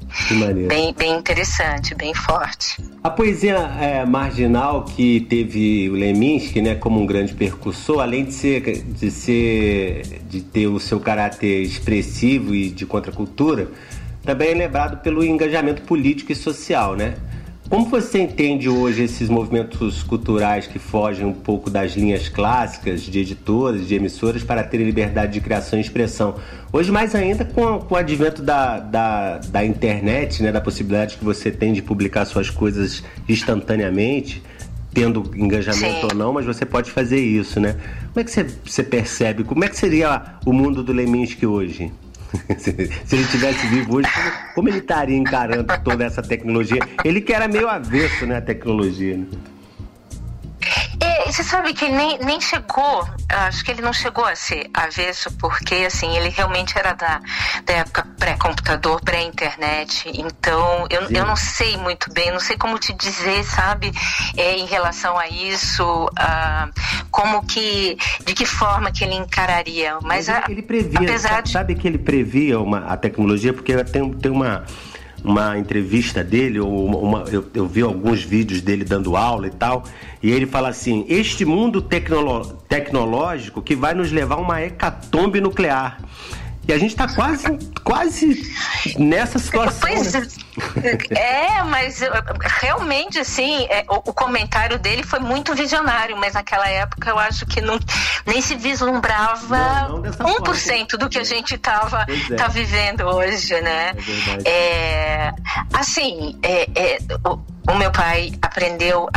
bem 0.68 0.94
bem 0.94 1.18
interessante, 1.18 1.96
bem 1.96 2.14
forte. 2.14 2.78
A 3.04 3.10
poesia 3.10 3.56
é, 3.80 4.06
marginal 4.06 4.86
que 4.86 5.22
teve 5.22 5.90
o 5.90 5.94
Leminski, 5.94 6.62
né, 6.62 6.76
como 6.76 7.02
um 7.02 7.06
grande 7.06 7.34
percussor, 7.34 8.02
além 8.02 8.26
de 8.26 8.34
ser 8.34 8.84
de 8.84 9.12
ser 9.12 10.22
de 10.30 10.42
ter 10.42 10.68
o 10.68 10.80
seu 10.80 11.00
caráter 11.00 11.23
caráter 11.24 11.62
expressivo 11.62 12.54
e 12.54 12.70
de 12.70 12.86
contracultura, 12.86 13.70
também 14.24 14.50
é 14.50 14.54
lembrado 14.54 15.02
pelo 15.02 15.24
engajamento 15.24 15.82
político 15.84 16.32
e 16.32 16.36
social, 16.36 16.96
né? 16.96 17.16
Como 17.70 17.86
você 17.86 18.20
entende 18.20 18.70
hoje 18.70 19.04
esses 19.04 19.30
movimentos 19.30 20.04
culturais 20.04 20.68
que 20.68 20.78
fogem 20.78 21.26
um 21.26 21.34
pouco 21.34 21.70
das 21.70 21.94
linhas 21.94 22.30
clássicas 22.30 23.02
de 23.02 23.20
editoras, 23.20 23.88
de 23.88 23.96
emissoras, 23.96 24.44
para 24.44 24.64
terem 24.64 24.86
liberdade 24.86 25.34
de 25.34 25.42
criação 25.42 25.80
e 25.80 25.82
expressão? 25.82 26.36
Hoje, 26.72 26.92
mais 26.92 27.16
ainda 27.16 27.46
com, 27.46 27.80
com 27.80 27.96
o 27.96 27.98
advento 27.98 28.44
da, 28.44 28.80
da, 28.80 29.38
da 29.38 29.66
internet, 29.66 30.44
né, 30.44 30.52
da 30.52 30.62
possibilidade 30.62 31.18
que 31.18 31.24
você 31.24 31.50
tem 31.50 31.74
de 31.74 31.82
publicar 31.82 32.26
suas 32.26 32.50
coisas 32.50 33.04
instantaneamente, 33.28 34.44
tendo 34.94 35.32
engajamento 35.36 36.02
Sim. 36.02 36.08
ou 36.12 36.16
não, 36.16 36.34
mas 36.34 36.46
você 36.46 36.66
pode 36.66 36.92
fazer 36.92 37.20
isso, 37.20 37.60
né? 37.60 37.76
Como 38.14 38.22
é 38.22 38.24
que 38.24 38.32
você, 38.32 38.84
percebe? 38.84 39.44
Como 39.44 39.66
é 39.66 39.68
que 39.68 39.76
seria 39.76 40.38
o 40.46 40.54
mundo 40.54 40.84
do 40.84 40.94
Leminski 40.94 41.48
hoje? 41.48 41.92
se 42.58 43.16
ele 43.16 43.26
tivesse 43.26 43.66
vivo 43.68 43.98
hoje, 43.98 44.08
como 44.54 44.70
ele 44.70 44.78
estaria 44.78 45.18
encarando 45.18 45.66
toda 45.84 46.06
essa 46.06 46.22
tecnologia? 46.22 46.80
Ele 47.04 47.22
que 47.22 47.34
era 47.34 47.48
meio 47.48 47.68
avesso, 47.68 48.28
né, 48.28 48.38
a 48.38 48.42
tecnologia, 48.42 49.18
né? 49.18 49.26
Você 51.26 51.44
sabe 51.44 51.74
que 51.74 51.86
ele 51.86 51.96
nem, 51.96 52.20
nem 52.20 52.42
chegou, 52.42 53.08
acho 53.30 53.64
que 53.64 53.72
ele 53.72 53.82
não 53.82 53.94
chegou 53.94 54.26
a 54.26 54.36
ser 54.36 54.70
avesso, 54.74 55.32
porque 55.38 55.76
assim, 55.76 56.16
ele 56.16 56.30
realmente 56.30 56.78
era 56.78 56.94
da, 56.94 57.22
da 57.66 57.74
época 57.74 58.08
pré-computador, 58.18 59.02
pré-internet. 59.02 60.12
Então, 60.14 60.88
eu, 60.90 61.10
eu 61.10 61.26
não 61.26 61.36
sei 61.36 61.78
muito 61.78 62.12
bem, 62.14 62.32
não 62.32 62.40
sei 62.40 62.58
como 62.58 62.78
te 62.80 62.94
dizer, 62.94 63.44
sabe, 63.44 63.92
é, 64.38 64.56
em 64.58 64.66
relação 64.66 65.18
a 65.18 65.28
isso, 65.28 66.10
ah, 66.18 66.70
como 67.12 67.46
que, 67.46 67.98
de 68.26 68.34
que 68.34 68.46
forma 68.46 68.92
que 68.92 69.04
ele 69.04 69.16
encararia. 69.16 69.96
Mas, 70.02 70.28
Mas 70.28 70.30
ele, 70.30 70.38
a, 70.38 70.46
ele 70.50 70.62
previa, 70.62 71.00
apesar 71.00 71.30
sabe, 71.30 71.44
de... 71.44 71.52
sabe 71.52 71.76
que 71.76 71.88
ele 71.88 71.98
previa 71.98 72.60
uma, 72.60 72.86
a 72.86 72.98
tecnologia, 72.98 73.54
porque 73.54 73.84
tem, 73.84 74.14
tem 74.14 74.32
uma 74.32 74.66
uma 75.24 75.58
entrevista 75.58 76.24
dele, 76.24 76.60
ou 76.60 77.02
uma, 77.02 77.24
eu, 77.32 77.46
eu, 77.54 77.68
vi 77.68 77.82
alguns 77.82 78.22
vídeos 78.22 78.62
dele 78.62 78.84
dando 78.84 79.16
aula 79.16 79.48
e 79.48 79.52
tal, 79.52 79.84
e 80.22 80.30
ele 80.30 80.46
fala 80.46 80.70
assim: 80.70 81.06
este 81.08 81.46
mundo 81.46 81.82
tecnolo, 81.82 82.46
tecnológico 82.68 83.62
que 83.62 83.76
vai 83.76 83.94
nos 83.94 84.12
levar 84.12 84.36
a 84.36 84.40
uma 84.40 84.62
hecatombe 84.62 85.40
nuclear. 85.40 86.00
E 86.68 86.72
a 86.72 86.78
gente 86.78 86.92
está 86.92 87.14
quase, 87.14 87.46
quase 87.84 88.42
nessa 88.98 89.38
situação. 89.38 89.82
Pois, 89.82 90.14
né? 90.14 90.28
É, 91.12 91.64
mas 91.64 92.02
realmente, 92.62 93.20
assim, 93.20 93.66
é, 93.70 93.86
o, 93.90 93.96
o, 93.96 94.14
comentário 94.14 94.78
dele 94.78 95.04
foi 95.04 95.20
muito 95.20 95.54
visionário, 95.56 96.16
mas 96.18 96.34
naquela 96.34 96.68
época 96.68 97.10
eu 97.10 97.18
acho 97.18 97.46
que 97.46 97.62
não, 97.62 97.80
nem 98.26 98.42
se 98.42 98.56
vislumbrava 98.56 99.88
não, 99.90 99.98
não 100.00 100.36
1% 100.42 100.98
do 100.98 101.10
que 101.10 101.20
a 101.20 101.24
gente 101.24 101.56
estava 101.56 102.06
é. 102.08 102.36
tá 102.36 102.48
vivendo 102.48 103.02
hoje, 103.02 103.60
né? 103.62 103.94
É, 104.46 104.54
é 104.54 105.34
assim, 105.74 106.40
é, 106.44 106.70
é, 106.76 106.98
o, 107.28 107.40
o 107.72 107.76
meu 107.76 107.92
pai 107.92 108.32
aprendeu 108.42 109.10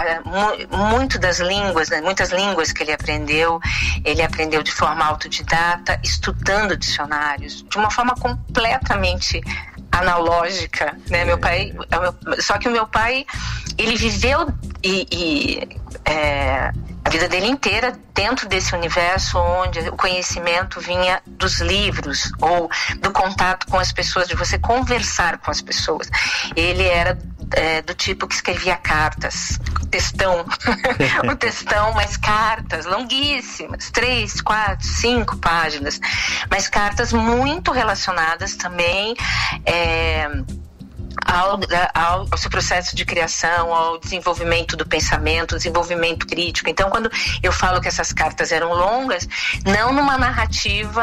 muito 0.71 1.19
das 1.19 1.41
línguas, 1.41 1.89
né? 1.89 2.01
muitas 2.01 2.31
línguas 2.31 2.73
que 2.73 2.83
ele 2.83 2.93
aprendeu, 2.93 3.61
ele 4.05 4.23
aprendeu 4.23 4.63
de 4.63 4.73
forma 4.73 5.05
autodidata, 5.05 5.99
estudando 6.03 6.77
dicionários, 6.77 7.65
de 7.69 7.77
uma 7.77 7.91
forma 7.91 8.15
completamente 8.15 9.41
analógica, 9.99 10.97
né? 11.09 11.25
Meu 11.25 11.39
pai, 11.39 11.73
é 12.37 12.43
só 12.43 12.59
que 12.59 12.69
o 12.69 12.73
meu 12.73 12.87
pai, 12.87 13.27
ele 13.79 13.97
viveu 13.97 14.49
e, 14.83 15.07
e 15.11 15.79
é, 16.05 16.73
a 17.05 17.11
vida 17.11 17.29
dele 17.29 17.47
inteira 17.47 17.97
dentro 18.13 18.49
desse 18.49 18.75
universo 18.75 19.39
onde 19.39 19.79
o 19.89 19.97
conhecimento 19.97 20.81
vinha 20.81 21.23
dos 21.27 21.61
livros 21.61 22.33
ou 22.41 22.69
do 22.99 23.13
contato 23.13 23.67
com 23.69 23.79
as 23.79 23.93
pessoas, 23.93 24.27
de 24.27 24.35
você 24.35 24.59
conversar 24.59 25.39
com 25.39 25.51
as 25.51 25.61
pessoas. 25.61 26.11
Ele 26.57 26.83
era 26.83 27.17
é, 27.53 27.83
do 27.83 27.95
tipo 27.95 28.27
que 28.27 28.35
escrevia 28.35 28.77
cartas, 28.77 29.59
textão, 29.91 30.45
o 31.31 31.37
textão, 31.37 31.93
mas 31.93 32.17
cartas 32.17 32.87
longuíssimas, 32.87 33.91
três, 33.91 34.41
quatro, 34.41 34.87
cinco 34.87 35.37
páginas, 35.39 36.01
mas 36.51 36.69
cartas 36.69 37.13
muito 37.13 37.73
relacionadas 37.73 38.57
também. 38.57 39.15
É, 39.65 40.29
ao, 41.25 41.59
ao, 41.95 42.27
ao, 42.31 42.39
seu 42.39 42.51
processo 42.51 42.95
de 42.95 43.05
criação, 43.05 43.75
ao 43.75 43.99
desenvolvimento 43.99 44.77
do 44.77 44.87
pensamento, 44.87 45.57
desenvolvimento 45.57 46.27
crítico. 46.27 46.69
Então, 46.71 46.91
quando 46.91 47.11
eu 47.43 47.53
falo 47.53 47.81
que 47.81 47.89
essas 47.89 48.13
cartas 48.13 48.53
eram 48.53 48.73
longas, 48.73 49.27
não 49.65 49.93
numa 49.93 50.17
narrativa 50.19 51.03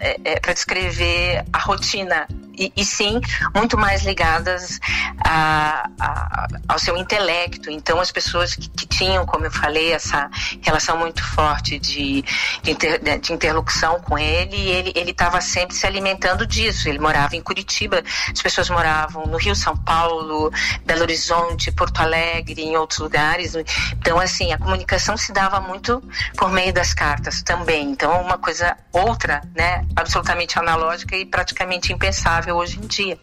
é, 0.00 0.16
é, 0.24 0.40
para 0.40 0.52
descrever 0.52 1.44
a 1.52 1.58
rotina 1.58 2.26
e, 2.58 2.72
e 2.76 2.84
sim 2.84 3.20
muito 3.54 3.76
mais 3.76 4.04
ligadas 4.04 4.80
a, 5.24 5.88
a, 6.00 6.46
ao 6.68 6.78
seu 6.78 6.96
intelecto. 6.96 7.70
Então, 7.70 8.00
as 8.00 8.10
pessoas 8.10 8.54
que, 8.54 8.68
que, 8.68 8.86
tinham, 8.86 9.24
como 9.26 9.44
eu 9.46 9.50
falei, 9.50 9.92
essa 9.92 10.30
relação 10.62 10.96
muito 10.98 11.24
forte 11.24 11.78
de, 11.78 12.22
de, 12.62 12.70
inter, 12.70 13.00
de 13.20 13.32
interlocução 13.32 14.00
com 14.00 14.18
ele, 14.18 14.92
ele 14.94 15.10
estava 15.10 15.40
sempre 15.40 15.74
se 15.74 15.86
alimentando 15.86 16.46
disso. 16.46 16.88
Ele 16.88 16.98
morava 16.98 17.36
em 17.36 17.40
Curitiba, 17.40 18.02
as 18.32 18.42
pessoas 18.42 18.70
moravam 18.70 19.26
no 19.26 19.36
Rio, 19.36 19.54
São 19.54 19.76
Paulo, 19.76 20.52
Belo 20.84 21.02
Horizonte, 21.02 21.72
Porto 21.72 22.00
Alegre, 22.00 22.62
em 22.62 22.76
outros 22.76 23.00
lugares. 23.00 23.54
Então, 23.92 24.18
assim, 24.18 24.52
a 24.52 24.58
comunicação 24.58 25.16
se 25.16 25.32
dava 25.32 25.60
muito 25.60 26.02
por 26.36 26.50
meio 26.50 26.72
das 26.72 26.92
cartas 26.92 27.42
também. 27.42 27.90
Então, 27.90 28.20
uma 28.20 28.38
coisa 28.38 28.76
outra, 28.92 29.42
né, 29.54 29.84
absolutamente 29.96 30.58
analógica 30.58 31.16
e 31.16 31.24
praticamente 31.24 31.92
impensável 31.92 32.43
hoje 32.52 32.78
em 32.78 32.86
dia. 32.86 33.18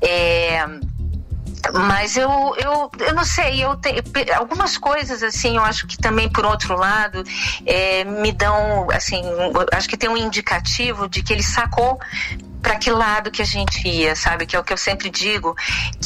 É, 0.00 0.66
mas 1.72 2.16
eu, 2.16 2.30
eu, 2.56 2.90
eu 2.98 3.14
não 3.14 3.24
sei, 3.24 3.62
eu 3.62 3.76
tenho 3.76 4.02
algumas 4.36 4.78
coisas 4.78 5.22
assim, 5.22 5.56
eu 5.56 5.62
acho 5.62 5.86
que 5.86 5.96
também 5.98 6.28
por 6.28 6.44
outro 6.44 6.76
lado 6.76 7.22
é, 7.66 8.04
me 8.04 8.32
dão 8.32 8.88
assim, 8.90 9.22
acho 9.72 9.88
que 9.88 9.96
tem 9.96 10.08
um 10.08 10.16
indicativo 10.16 11.08
de 11.08 11.22
que 11.22 11.32
ele 11.32 11.42
sacou 11.42 11.98
para 12.62 12.76
que 12.76 12.90
lado 12.90 13.30
que 13.30 13.42
a 13.42 13.46
gente 13.46 13.86
ia, 13.86 14.14
sabe? 14.14 14.46
Que 14.46 14.56
é 14.56 14.58
o 14.58 14.64
que 14.64 14.72
eu 14.72 14.76
sempre 14.76 15.10
digo, 15.10 15.56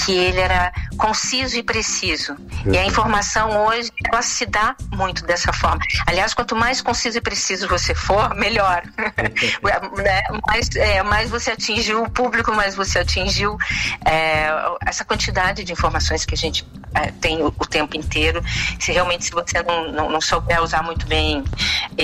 que 0.05 0.13
ele 0.13 0.41
era 0.41 0.73
conciso 0.97 1.57
e 1.57 1.63
preciso. 1.63 2.37
E 2.71 2.77
a 2.77 2.85
informação 2.85 3.67
hoje, 3.67 3.91
ela 4.11 4.23
se 4.23 4.47
dá 4.47 4.77
muito 4.93 5.25
dessa 5.25 5.53
forma. 5.53 5.81
Aliás, 6.07 6.35
quanto 6.35 6.55
mais 6.57 6.81
conciso 6.81 7.19
e 7.19 7.21
preciso 7.21 7.69
você 7.69 7.95
for, 7.95 8.35
melhor. 8.35 8.83
né? 10.03 10.23
mais, 10.47 10.69
é, 10.77 11.03
mais 11.03 11.31
você 11.31 11.53
atingiu 11.53 12.03
o 12.03 12.11
público, 12.11 12.53
mais 12.53 12.75
você 12.75 13.01
atingiu 13.01 13.57
é, 14.05 14.49
essa 14.87 15.05
quantidade 15.05 15.65
de 15.65 15.73
informações 15.73 16.25
que 16.25 16.35
a 16.35 16.39
gente 16.39 16.67
é, 16.95 17.11
tem 17.13 17.43
o, 17.43 17.49
o, 17.49 17.67
tempo 17.67 17.97
inteiro. 17.97 18.43
Se 18.79 18.93
realmente 18.93 19.25
se 19.25 19.31
você 19.31 19.63
não, 19.63 19.91
não, 19.91 20.11
não 20.11 20.21
souber 20.21 20.63
usar 20.63 20.83
muito 20.83 21.07
bem 21.07 21.45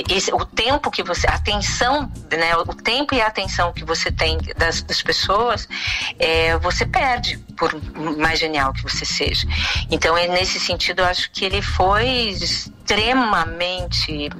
esse, 0.09 0.33
o 0.33 0.45
tempo 0.45 0.91
que 0.91 1.03
você, 1.03 1.27
a 1.29 1.35
atenção, 1.35 2.11
né? 2.31 2.57
O 2.57 2.75
tempo 2.75 3.15
e 3.15 3.21
a 3.21 3.27
atenção 3.27 3.73
que 3.73 3.85
você 3.85 4.11
tem 4.11 4.40
das, 4.57 4.83
das 4.83 5.03
pessoas, 5.03 5.69
é, 6.19 6.57
você 6.59 6.87
perde, 6.87 7.39
por 7.57 7.75
mais 8.17 8.39
genial 8.39 8.73
que 8.73 8.83
você 8.83 9.05
seja. 9.05 9.47
Então, 9.91 10.17
é, 10.17 10.29
nesse 10.29 10.61
sentido, 10.61 11.01
eu 11.01 11.07
acho 11.07 11.31
que 11.31 11.45
ele 11.45 11.63
foi 11.63 12.31
extremamente 12.31 14.31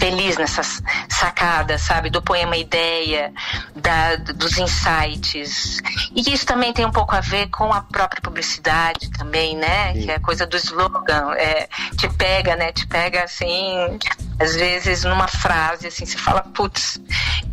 feliz 0.00 0.38
nessas 0.38 0.82
sacadas, 1.08 1.82
sabe? 1.82 2.08
Do 2.08 2.22
poema 2.22 2.56
Ideia, 2.56 3.32
da, 3.76 4.16
dos 4.16 4.56
insights. 4.56 5.78
E 6.16 6.32
isso 6.32 6.46
também 6.46 6.72
tem 6.72 6.86
um 6.86 6.90
pouco 6.90 7.14
a 7.14 7.20
ver 7.20 7.48
com 7.48 7.70
a 7.72 7.82
própria 7.82 8.22
publicidade 8.22 9.10
também, 9.10 9.54
né? 9.56 9.92
Sim. 9.92 10.02
Que 10.02 10.10
é 10.10 10.14
a 10.16 10.20
coisa 10.20 10.46
do 10.46 10.56
slogan, 10.56 11.34
é, 11.34 11.68
te 11.98 12.08
pega, 12.08 12.56
né? 12.56 12.72
Te 12.72 12.86
pega 12.86 13.22
assim, 13.22 13.98
às 14.38 14.56
vezes 14.56 15.04
numa 15.04 15.28
frase, 15.28 15.86
assim, 15.86 16.06
você 16.06 16.16
fala, 16.16 16.40
putz, 16.54 16.98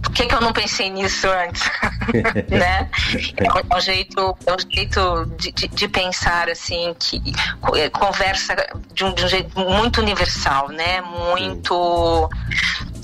por 0.01 0.13
que, 0.13 0.25
que 0.25 0.33
eu 0.33 0.39
não 0.39 0.53
pensei 0.53 0.89
nisso 0.89 1.27
antes? 1.27 1.69
né? 2.49 2.89
É 3.69 3.75
um 3.75 3.81
jeito, 3.81 4.37
é 4.45 4.53
um 4.53 4.71
jeito 4.71 5.25
de, 5.37 5.51
de, 5.51 5.67
de 5.67 5.87
pensar, 5.87 6.49
assim, 6.49 6.95
que 6.97 7.21
é, 7.75 7.89
conversa 7.89 8.55
de 8.93 9.03
um, 9.03 9.13
de 9.13 9.25
um 9.25 9.27
jeito 9.27 9.59
muito 9.59 10.01
universal, 10.01 10.69
né? 10.69 11.01
Muito 11.01 12.29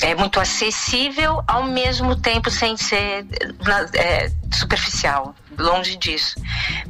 é 0.02 0.16
muito 0.16 0.40
acessível 0.40 1.42
ao 1.48 1.64
mesmo 1.64 2.16
tempo 2.16 2.50
sem 2.50 2.76
ser 2.78 3.26
é, 3.94 4.32
superficial 4.52 5.36
longe 5.58 5.96
disso 5.98 6.36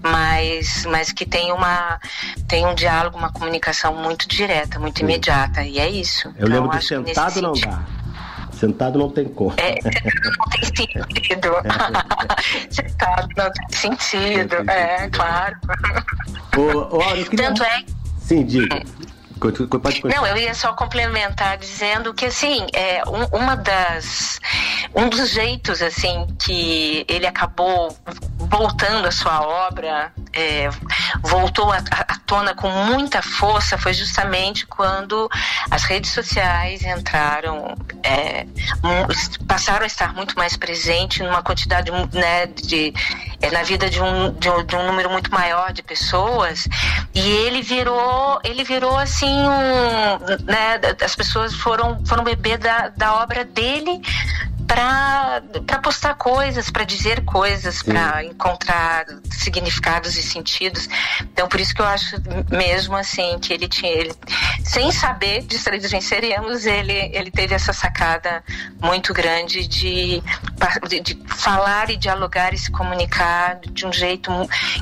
mas 0.02 0.86
mas 0.86 1.12
que 1.12 1.26
tem 1.26 1.52
uma 1.52 2.00
tem 2.48 2.66
um 2.66 2.74
diálogo 2.74 3.18
uma 3.18 3.32
comunicação 3.32 3.96
muito 3.96 4.28
direta 4.28 4.80
muito 4.80 5.00
Sim. 5.00 5.04
imediata 5.04 5.64
e 5.64 5.80
é 5.80 5.89
isso 5.89 6.28
eu 6.30 6.48
então, 6.48 6.62
lembro 6.62 6.78
de 6.78 6.86
sentado 6.86 7.41
não 7.41 7.54
dá 7.54 7.84
Sentado 8.54 8.98
não 8.98 9.10
tem 9.10 9.26
cor. 9.26 9.54
É, 9.58 9.76
não 9.84 10.48
tem 10.50 10.64
sentido. 10.64 11.50
sentado 12.70 13.28
não 13.36 13.52
tem 13.52 13.78
sentido, 13.78 14.56
é, 14.70 15.10
claro. 15.10 15.58
Ô, 16.56 16.96
ô, 16.96 17.00
queria... 17.30 17.48
Tanto 17.48 17.64
é. 17.64 17.84
Sim, 18.20 18.46
diga. 18.46 18.84
Não, 20.16 20.26
eu 20.26 20.38
ia 20.38 20.54
só 20.54 20.74
complementar 20.74 21.58
dizendo 21.58 22.14
que 22.14 22.26
assim, 22.26 22.68
é, 22.74 23.04
um, 23.08 23.38
uma 23.38 23.56
das 23.56 24.39
um 24.96 25.10
dos 25.10 25.32
jeitos 25.32 25.82
assim 25.82 26.28
que 26.39 27.06
ele 27.08 27.26
acabou 27.26 27.96
voltando 28.38 29.08
a 29.08 29.12
sua 29.12 29.41
obra, 29.41 30.12
é, 30.32 30.70
voltou 31.22 31.72
à 31.72 31.82
tona 32.26 32.54
com 32.54 32.70
muita 32.70 33.22
força 33.22 33.78
foi 33.78 33.94
justamente 33.94 34.66
quando 34.66 35.30
as 35.70 35.84
redes 35.84 36.12
sociais 36.12 36.84
entraram, 36.84 37.76
é, 38.04 38.46
passaram 39.48 39.84
a 39.84 39.88
estar 39.88 40.14
muito 40.14 40.36
mais 40.38 40.56
presente 40.56 41.22
numa 41.24 41.41
quantidade 41.41 41.91
né, 42.14 42.48
de 42.48 42.94
é, 43.41 43.52
na 43.52 43.64
vida 43.64 43.89
de 43.89 44.02
um, 44.02 44.34
de 44.34 44.50
um, 44.50 44.66
de 44.66 44.76
um 44.76 44.88
número 44.88 45.10
muito 45.10 45.32
maior 45.32 45.72
de 45.74 45.84
pessoas. 45.84 46.68
E 47.14 47.20
ele 47.20 47.62
virou 47.62 48.39
ele 48.44 48.64
virou 48.64 48.98
assim 48.98 49.33
um, 49.34 50.46
né, 50.46 50.80
as 51.04 51.16
pessoas 51.16 51.54
foram, 51.54 52.06
foram 52.06 52.24
beber 52.24 52.58
da, 52.58 52.90
da 52.90 53.22
obra 53.22 53.44
dele 53.44 54.02
para 54.66 55.80
postar 55.82 56.16
coisas, 56.16 56.70
para 56.70 56.84
dizer 56.84 57.24
coisas, 57.26 57.84
para 57.84 58.24
encontrar 58.24 59.06
significados 59.30 60.18
e 60.18 60.24
sentidos. 60.24 60.88
Então, 61.22 61.48
por 61.48 61.60
isso 61.60 61.74
que 61.74 61.82
eu 61.82 61.86
acho 61.86 62.16
mesmo 62.50 62.96
assim 62.96 63.38
que 63.40 63.54
ele 63.54 63.68
tinha, 63.68 63.92
ele, 63.92 64.14
sem 64.64 64.92
saber 64.92 65.44
de 65.44 65.56
Estrelas 65.56 65.92
Venceremos, 65.92 66.66
ele, 66.66 66.94
ele 67.14 67.30
teve 67.30 67.54
essa 67.54 67.74
sacada 67.74 68.44
muito 68.82 69.14
grande 69.14 69.68
de, 69.68 70.24
de, 70.90 71.00
de 71.02 71.24
falar 71.28 71.90
e 71.90 71.98
dialogar 71.98 72.54
e 72.54 72.58
se 72.58 72.72
comunicar 72.72 73.60
de 73.60 73.86
um 73.86 73.94
jeito 73.94 74.32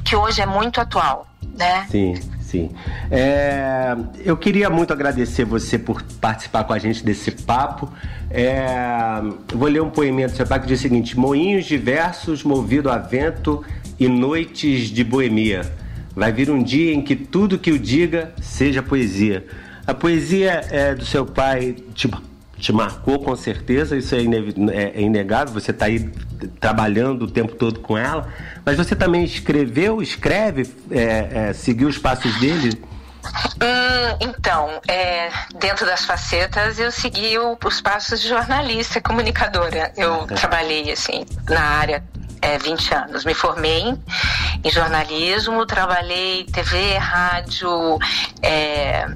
que 0.05 0.15
hoje 0.15 0.41
é 0.41 0.45
muito 0.45 0.79
atual, 0.79 1.27
né? 1.57 1.87
Sim. 1.89 2.40
Sim. 2.51 2.69
É, 3.09 3.95
eu 4.25 4.35
queria 4.35 4.69
muito 4.69 4.91
agradecer 4.91 5.45
você 5.45 5.79
por 5.79 6.03
participar 6.19 6.65
com 6.65 6.73
a 6.73 6.77
gente 6.77 7.01
desse 7.01 7.31
papo. 7.31 7.89
É, 8.29 9.21
vou 9.53 9.69
ler 9.69 9.81
um 9.81 9.89
poeminha 9.89 10.27
do 10.27 10.35
seu 10.35 10.45
pai 10.45 10.59
que 10.59 10.67
diz 10.67 10.79
o 10.79 10.81
seguinte: 10.81 11.17
Moinhos 11.17 11.63
diversos, 11.63 12.43
movido 12.43 12.91
a 12.91 12.97
vento 12.97 13.63
e 13.97 14.09
noites 14.09 14.89
de 14.89 15.01
boemia. 15.01 15.61
Vai 16.13 16.33
vir 16.33 16.51
um 16.51 16.61
dia 16.61 16.93
em 16.93 17.01
que 17.01 17.15
tudo 17.15 17.57
que 17.57 17.71
o 17.71 17.79
diga 17.79 18.33
seja 18.41 18.83
poesia. 18.83 19.45
A 19.87 19.93
poesia 19.93 20.61
é 20.69 20.93
do 20.93 21.05
seu 21.05 21.25
pai 21.25 21.77
te, 21.93 22.09
te 22.61 22.71
marcou 22.71 23.19
com 23.19 23.35
certeza, 23.35 23.97
isso 23.97 24.13
é, 24.13 24.19
é, 24.19 24.91
é 24.95 25.01
inegável, 25.01 25.51
você 25.51 25.71
está 25.71 25.87
aí 25.87 26.11
trabalhando 26.59 27.23
o 27.23 27.27
tempo 27.27 27.55
todo 27.55 27.79
com 27.79 27.97
ela, 27.97 28.31
mas 28.63 28.77
você 28.77 28.95
também 28.95 29.23
escreveu, 29.23 30.01
escreve, 30.01 30.69
é, 30.91 31.49
é, 31.49 31.53
seguiu 31.53 31.89
os 31.89 31.97
passos 31.97 32.39
dele? 32.39 32.79
Hum, 33.23 34.17
então, 34.19 34.79
é, 34.87 35.29
dentro 35.59 35.87
das 35.87 36.05
facetas, 36.05 36.77
eu 36.77 36.91
segui 36.91 37.37
o, 37.39 37.57
os 37.65 37.81
passos 37.81 38.21
de 38.21 38.27
jornalista, 38.27 39.01
comunicadora. 39.01 39.91
Eu 39.97 40.23
é. 40.23 40.33
trabalhei 40.35 40.91
assim 40.91 41.25
na 41.49 41.61
área 41.61 42.03
é, 42.41 42.57
20 42.57 42.93
anos. 42.93 43.25
Me 43.25 43.33
formei 43.33 43.93
em 44.63 44.69
jornalismo, 44.69 45.65
trabalhei 45.65 46.43
TV, 46.45 46.97
rádio, 46.97 47.99
é, 48.41 49.07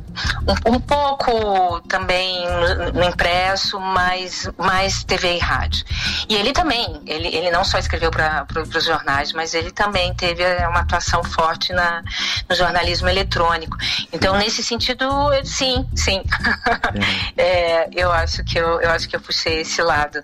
um, 0.47 0.76
um, 0.76 0.80
pouco 0.80 1.82
também 1.82 2.45
no, 2.47 2.93
no, 2.93 3.03
impresso, 3.03 3.80
mas 3.80 4.49
mais 4.57 5.03
TV 5.03 5.36
e 5.36 5.39
rádio. 5.39 5.86
E 6.30 6.36
ele 6.36 6.51
também, 6.51 7.01
ele, 7.05 7.28
ele 7.28 7.51
não 7.51 7.63
só 7.63 7.78
escreveu 7.78 8.11
para 8.11 8.45
os 8.61 8.84
jornais, 8.84 9.34
mas 9.34 9.53
ele 9.53 9.71
também 9.71 10.13
teve 10.13 10.43
é, 10.43 10.67
uma 10.67 10.82
atuação 10.82 11.23
forte 11.23 11.73
na, 11.73 12.03
no 12.47 12.55
jornalismo 12.55 13.09
eletrônico. 13.09 13.76
Então, 14.13 14.38
nesse 14.38 14.63
sentido, 14.63 15.09
sim, 15.43 15.88
sim. 15.95 16.23
É, 17.86 17.90
eu 17.94 18.12
acho 18.12 18.44
que 18.44 18.58
eu, 18.58 18.82
eu 18.82 18.90
acho 18.92 19.08
que 19.08 19.16
eu 19.16 19.22
puxei 19.22 19.62
esse 19.62 19.82
lado. 19.82 20.24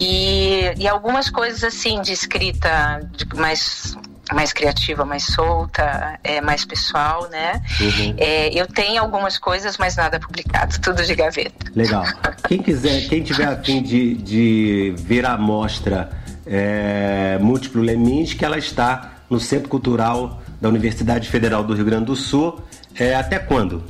E, 0.00 0.72
e 0.76 0.88
algumas 0.88 1.30
coisas 1.30 1.64
assim 1.64 2.00
de 2.00 2.12
escrita 2.12 3.08
mais 3.36 3.96
mais 4.32 4.54
criativa, 4.54 5.04
mais 5.04 5.24
solta, 5.24 6.18
é, 6.24 6.40
mais 6.40 6.64
pessoal, 6.64 7.28
né? 7.30 7.60
Uhum. 7.78 8.14
É, 8.16 8.48
eu 8.58 8.66
tenho 8.66 9.02
algumas 9.02 9.38
coisas, 9.38 9.76
mas 9.76 9.96
nada 9.96 10.18
publicado, 10.18 10.80
tudo 10.80 11.04
de 11.04 11.14
gaveta. 11.14 11.70
Legal. 11.74 12.04
Quem 12.48 12.62
quiser, 12.62 13.06
quem 13.08 13.22
tiver 13.22 13.44
a 13.44 13.62
fim 13.62 13.82
de, 13.82 14.14
de 14.14 14.94
ver 14.96 15.26
a 15.26 15.36
mostra 15.36 16.10
é, 16.46 17.38
Múltiplo 17.40 17.82
Lemins, 17.82 18.32
que 18.32 18.44
ela 18.44 18.56
está 18.56 19.12
no 19.28 19.38
Centro 19.38 19.68
Cultural 19.68 20.42
da 20.60 20.68
Universidade 20.68 21.28
Federal 21.28 21.62
do 21.62 21.74
Rio 21.74 21.84
Grande 21.84 22.06
do 22.06 22.16
Sul, 22.16 22.62
é, 22.94 23.14
até 23.14 23.38
quando? 23.38 23.84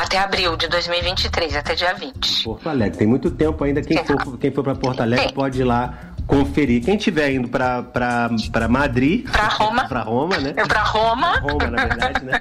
Até 0.00 0.16
abril 0.16 0.56
de 0.56 0.68
2023, 0.68 1.56
até 1.56 1.74
dia 1.74 1.92
20. 1.92 2.44
Porto 2.44 2.68
Alegre, 2.68 2.98
tem 2.98 3.06
muito 3.06 3.32
tempo 3.32 3.64
ainda. 3.64 3.82
Quem 3.82 4.04
for, 4.04 4.38
quem 4.38 4.52
for 4.52 4.62
para 4.62 4.76
Porto 4.76 5.00
Alegre 5.00 5.32
pode 5.32 5.60
ir 5.60 5.64
lá 5.64 6.07
conferir. 6.28 6.84
Quem 6.84 6.96
estiver 6.96 7.32
indo 7.32 7.48
para 7.48 8.68
Madrid. 8.68 9.28
Para 9.28 9.48
Roma. 9.48 9.88
para 9.88 10.02
Roma, 10.02 10.36
né? 10.36 10.52
Para 10.52 10.82
Roma. 10.82 11.32
Pra 11.32 11.52
Roma, 11.52 11.66
na 11.70 11.86
verdade, 11.86 12.24
né? 12.24 12.40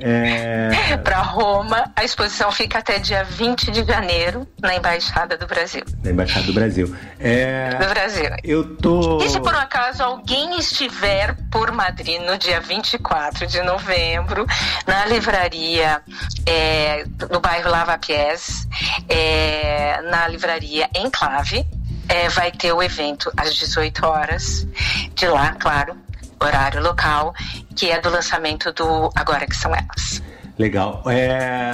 É... 0.00 0.96
Para 0.98 1.18
Roma. 1.22 1.90
A 1.94 2.04
exposição 2.04 2.50
fica 2.50 2.78
até 2.78 2.98
dia 2.98 3.22
20 3.24 3.70
de 3.70 3.84
janeiro 3.84 4.46
na 4.60 4.74
Embaixada 4.74 5.36
do 5.36 5.46
Brasil. 5.46 5.84
Na 6.02 6.10
Embaixada 6.10 6.46
do 6.46 6.52
Brasil. 6.52 6.94
É... 7.20 7.70
Do 7.70 7.88
Brasil. 7.88 8.30
Eu 8.42 8.76
tô. 8.76 9.22
E 9.22 9.28
se 9.28 9.40
por 9.40 9.54
um 9.54 9.58
acaso 9.58 10.02
alguém 10.02 10.58
estiver 10.58 11.36
por 11.50 11.70
Madrid 11.70 12.20
no 12.20 12.36
dia 12.36 12.60
24 12.60 13.46
de 13.46 13.62
novembro, 13.62 14.44
na 14.86 15.06
livraria 15.06 16.02
é, 16.44 17.04
no 17.30 17.38
bairro 17.40 17.70
Lava 17.70 17.96
Pies, 17.98 18.66
é, 19.08 20.00
na 20.02 20.26
livraria 20.26 20.88
Enclave, 20.96 21.64
é, 22.08 22.28
vai 22.30 22.50
ter 22.50 22.72
o 22.72 22.82
evento 22.82 23.30
às 23.36 23.54
18 23.54 24.06
horas, 24.06 24.66
de 25.14 25.26
lá, 25.28 25.52
claro, 25.52 25.96
horário 26.40 26.82
local, 26.82 27.34
que 27.76 27.90
é 27.90 28.00
do 28.00 28.08
lançamento 28.08 28.72
do 28.72 29.10
Agora 29.14 29.46
que 29.46 29.56
São 29.56 29.72
Elas. 29.74 30.22
Legal. 30.58 31.02
É... 31.06 31.70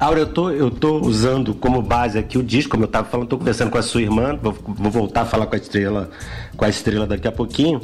Aura, 0.00 0.20
eu 0.20 0.26
tô, 0.26 0.50
eu 0.50 0.70
tô 0.70 0.98
usando 0.98 1.54
como 1.54 1.80
base 1.80 2.18
aqui 2.18 2.36
o 2.36 2.42
disco, 2.42 2.72
como 2.72 2.82
eu 2.82 2.86
estava 2.86 3.08
falando, 3.08 3.28
tô 3.28 3.38
conversando 3.38 3.70
com 3.70 3.78
a 3.78 3.82
sua 3.82 4.02
irmã, 4.02 4.36
vou, 4.36 4.52
vou, 4.52 4.90
voltar 4.90 5.20
a 5.20 5.26
falar 5.26 5.46
com 5.46 5.54
a 5.54 5.58
estrela, 5.58 6.10
com 6.56 6.64
a 6.64 6.68
estrela 6.68 7.06
daqui 7.06 7.28
a 7.28 7.32
pouquinho. 7.32 7.80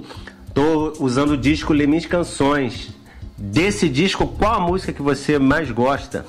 Tô 0.52 0.94
usando 0.98 1.32
o 1.32 1.36
disco 1.36 1.72
Lemins 1.72 2.06
Canções. 2.06 2.88
Desse 3.36 3.88
disco, 3.88 4.26
qual 4.26 4.54
a 4.54 4.60
música 4.60 4.92
que 4.92 5.00
você 5.00 5.38
mais 5.38 5.70
gosta? 5.70 6.26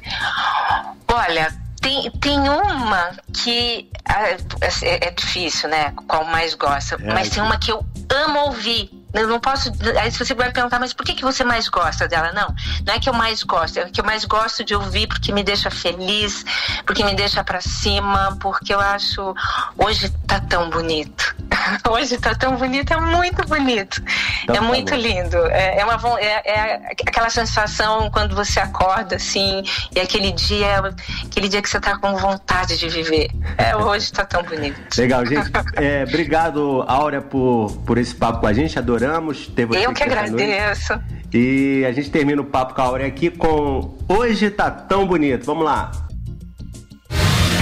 Olha, 1.12 1.52
tem, 1.86 2.10
tem 2.20 2.48
uma 2.48 3.12
que 3.32 3.88
é, 4.04 5.06
é, 5.06 5.10
difícil, 5.12 5.68
né? 5.68 5.92
Qual 6.08 6.24
mais 6.24 6.54
gosta. 6.54 6.96
É, 6.96 7.14
mas 7.14 7.30
tem 7.30 7.42
uma 7.42 7.58
que 7.58 7.70
eu 7.70 7.84
amo 8.10 8.40
ouvir. 8.46 8.90
Eu 9.12 9.28
não 9.28 9.40
posso. 9.40 9.72
Aí 10.00 10.10
você 10.10 10.34
vai 10.34 10.52
perguntar, 10.52 10.78
mas 10.78 10.92
por 10.92 11.04
que, 11.04 11.14
que 11.14 11.22
você 11.22 11.44
mais 11.44 11.68
gosta 11.68 12.06
dela? 12.06 12.32
Não, 12.32 12.54
não 12.84 12.94
é 12.94 12.98
que 12.98 13.08
eu 13.08 13.14
mais 13.14 13.42
gosto, 13.42 13.78
é 13.78 13.84
que 13.86 14.00
eu 14.00 14.04
mais 14.04 14.24
gosto 14.24 14.64
de 14.64 14.74
ouvir 14.74 15.06
porque 15.06 15.32
me 15.32 15.42
deixa 15.42 15.70
feliz, 15.70 16.44
porque 16.84 17.04
me 17.04 17.14
deixa 17.14 17.42
para 17.42 17.60
cima, 17.60 18.36
porque 18.40 18.74
eu 18.74 18.80
acho 18.80 19.34
hoje 19.78 20.10
tá 20.26 20.40
tão 20.40 20.70
bonito. 20.70 21.36
Hoje 21.90 22.18
tá 22.18 22.34
tão 22.34 22.56
bonito, 22.56 22.92
é 22.92 23.00
muito 23.00 23.46
bonito. 23.46 24.02
Então, 24.44 24.56
é 24.56 24.58
tá 24.58 24.64
muito 24.64 24.94
lindo. 24.94 25.36
É, 25.46 25.78
é 25.80 25.84
uma, 25.84 26.20
é, 26.20 26.50
é, 26.50 26.74
aquela 27.06 27.30
sensação 27.30 28.10
quando 28.10 28.34
você 28.34 28.60
acorda 28.60 29.16
assim, 29.16 29.62
e 29.94 30.00
aquele 30.00 30.32
dia, 30.32 30.94
aquele 31.24 31.48
dia 31.48 31.62
que 31.62 31.68
você 31.68 31.80
tá 31.80 31.98
com 31.98 32.16
vontade 32.16 32.78
de 32.78 32.88
viver. 32.88 33.30
É, 33.58 33.76
hoje 33.76 34.12
tá 34.12 34.24
tão 34.24 34.42
bonito. 34.42 34.78
Legal, 34.96 35.24
gente. 35.24 35.50
É, 35.76 36.04
obrigado, 36.04 36.84
Áurea, 36.86 37.20
por, 37.20 37.70
por 37.84 37.98
esse 37.98 38.14
papo 38.14 38.40
com 38.40 38.46
a 38.46 38.52
gente. 38.52 38.78
Adoramos 39.06 39.46
ter 39.48 39.66
você 39.66 39.86
Eu 39.86 39.92
que 39.92 40.02
agradeço. 40.02 40.92
Noite. 40.94 41.16
E 41.32 41.84
a 41.84 41.92
gente 41.92 42.10
termina 42.10 42.40
o 42.40 42.44
papo 42.44 42.74
com 42.74 42.80
a 42.80 42.84
Áurea 42.84 43.06
aqui 43.06 43.30
com 43.30 43.96
Hoje 44.08 44.50
tá 44.50 44.70
tão 44.70 45.06
bonito. 45.06 45.44
Vamos 45.44 45.64
lá. 45.64 45.92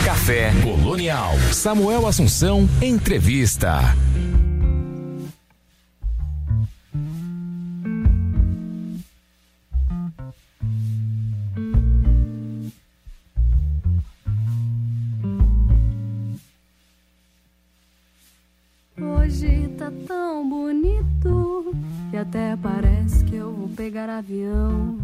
Café 0.05 0.53
Colonial. 0.63 1.33
Samuel 1.53 2.07
Assunção, 2.07 2.69
entrevista. 2.81 3.81
Hoje 19.25 19.71
tá 19.79 19.91
tão 20.07 20.47
bonito 20.47 21.75
que 22.11 22.17
até 22.19 22.55
parece 22.59 23.25
que 23.25 23.37
eu 23.37 23.55
vou 23.55 23.69
pegar 23.71 24.07
avião. 24.11 24.99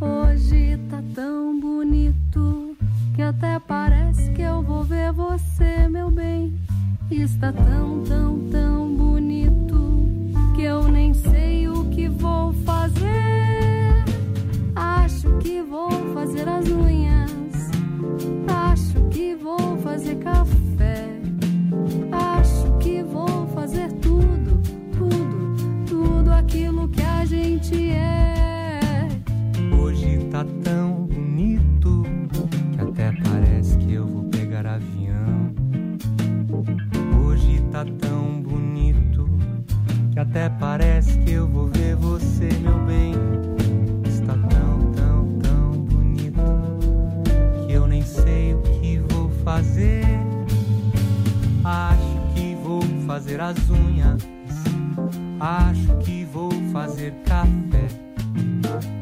Hoje 0.00 0.78
tá 0.88 1.02
tão 1.12 1.58
bonito 1.58 2.76
que 3.16 3.20
até 3.20 3.58
parece 3.58 4.30
que 4.30 4.42
eu 4.42 4.62
vou 4.62 4.84
ver 4.84 5.10
você, 5.10 5.88
meu 5.88 6.08
bem. 6.08 6.56
Está 7.10 7.52
tão, 7.52 8.04
tão, 8.04 8.38
tão 8.48 8.94
bonito 8.94 10.06
que 10.54 10.62
eu 10.62 10.86
nem 10.86 11.12
sei 11.12 11.66
o 11.66 11.90
que 11.90 12.08
vou 12.08 12.52
fazer. 12.64 14.04
Acho 14.76 15.36
que 15.38 15.60
vou 15.62 15.90
fazer 16.14 16.48
as 16.48 16.68
unhas, 16.68 17.70
acho 18.70 19.00
que 19.10 19.34
vou 19.34 19.78
fazer 19.78 20.14
café, 20.16 20.93
fazer 23.74 23.92
tudo, 23.94 24.62
tudo, 24.96 25.84
tudo 25.86 26.32
aquilo 26.32 26.88
que 26.88 27.02
a 27.02 27.24
gente 27.24 27.90
é. 27.90 29.08
Hoje 29.76 30.18
tá 30.30 30.46
tão 30.62 31.06
bonito 31.06 32.04
que 32.72 32.80
até 32.80 33.12
parece 33.28 33.76
que 33.78 33.94
eu 33.94 34.06
vou 34.06 34.24
pegar 34.24 34.64
avião. 34.66 35.52
Hoje 37.26 37.60
tá 37.72 37.84
tão 37.98 38.40
bonito 38.42 39.28
que 40.12 40.20
até 40.20 40.48
parece 40.48 41.18
que 41.18 41.32
eu 41.32 41.48
vou 41.48 41.66
ver 41.66 41.96
você, 41.96 42.48
meu 42.62 42.78
bem. 42.86 43.12
Está 44.06 44.34
tão, 44.34 44.92
tão, 44.92 45.38
tão 45.40 45.70
bonito 45.82 46.40
que 47.66 47.72
eu 47.72 47.88
nem 47.88 48.02
sei 48.02 48.54
o 48.54 48.62
que 48.62 48.98
vou 49.10 49.28
fazer. 49.44 50.04
Acho 51.64 52.03
fazer 53.06 53.40
as 53.40 53.56
unhas. 53.70 54.22
Acho 55.40 55.96
que 55.98 56.24
vou 56.24 56.50
fazer 56.72 57.12
café. 57.24 57.88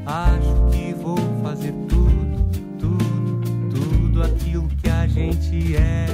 Acho 0.07 0.71
que 0.71 0.93
vou 0.95 1.19
fazer 1.43 1.73
tudo, 1.89 2.51
tudo, 2.79 3.71
tudo 3.71 4.23
aquilo 4.23 4.69
que 4.69 4.89
a 4.89 5.07
gente 5.07 5.77
é. 5.77 6.07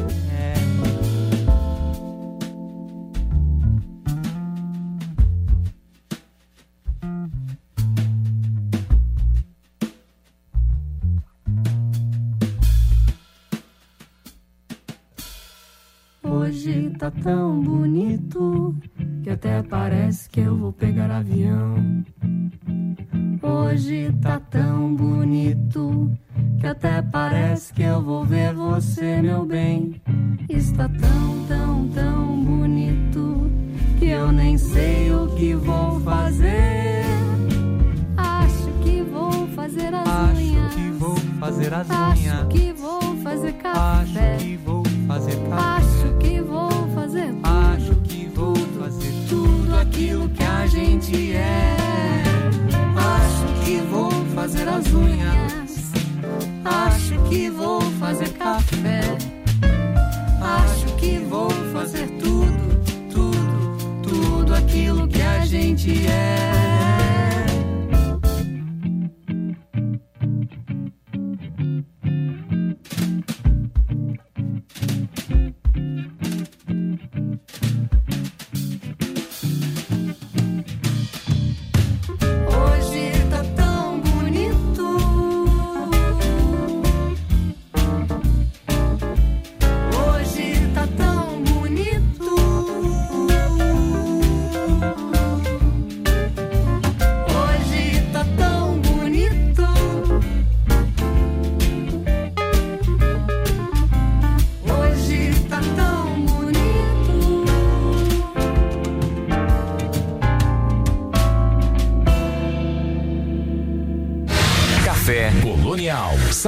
Tá 16.98 17.10
tão 17.10 17.60
bonito 17.62 18.74
que 19.22 19.30
até 19.30 19.62
parece 19.62 20.28
que 20.28 20.40
eu 20.40 20.56
vou 20.56 20.72
pegar 20.72 21.10
avião. 21.10 21.74
Hoje 23.42 24.12
tá 24.20 24.40
tão 24.40 24.94
bonito 24.94 26.10
que 26.58 26.66
até 26.66 27.00
parece 27.02 27.72
que 27.72 27.82
eu 27.82 28.02
vou 28.02 28.24
ver 28.24 28.52
você, 28.54 29.20
meu 29.22 29.44
bem. 29.46 30.00
Está 30.48 30.88
tão, 30.88 31.44
tão, 31.46 31.88
tão 31.88 32.42
bonito 32.44 33.50
que 33.98 34.06
eu 34.06 34.32
nem 34.32 34.58
sei 34.58 35.12
o 35.12 35.28
que 35.36 35.54
vou 35.54 36.00
fazer. 36.00 37.02
Acho 38.16 38.68
que 38.82 39.02
vou 39.02 39.46
fazer 39.48 39.94
as 39.94 40.08
Acho 40.08 40.40
unhas. 40.40 40.74
que 40.74 40.90
vou 40.90 41.16
fazer 41.38 41.74
as 41.74 41.90
Acho 41.90 42.22
unhas. 42.22 42.48
que 42.48 42.72
vou 42.72 43.00
fazer 43.22 43.48
Acho 43.48 43.58
café. 44.14 44.36
que 44.38 44.56
vou 44.56 44.82
fazer 45.06 45.36
café. 45.48 45.62
Acho 45.62 45.97
fazer. 47.08 47.34
Acho 47.42 47.94
que 48.02 48.26
vou 48.34 48.54
fazer 48.78 49.12
tudo 49.28 49.74
aquilo 49.76 50.28
que 50.28 50.42
a 50.42 50.66
gente 50.66 51.32
é. 51.32 51.74
Acho 52.96 53.64
que 53.64 53.78
vou 53.90 54.10
fazer 54.34 54.68
as 54.68 54.86
unhas. 54.92 55.92
Acho 56.64 57.18
que 57.28 57.50
vou 57.50 57.80
fazer 57.98 58.28
café. 58.34 59.00
Acho 60.40 60.86
que 60.96 61.18
vou 61.18 61.50
fazer 61.72 62.08
tudo, 62.18 62.80
tudo, 63.10 64.02
tudo 64.02 64.54
aquilo 64.54 65.08
que 65.08 65.22
a 65.22 65.44
gente 65.46 66.06
é. 66.06 66.67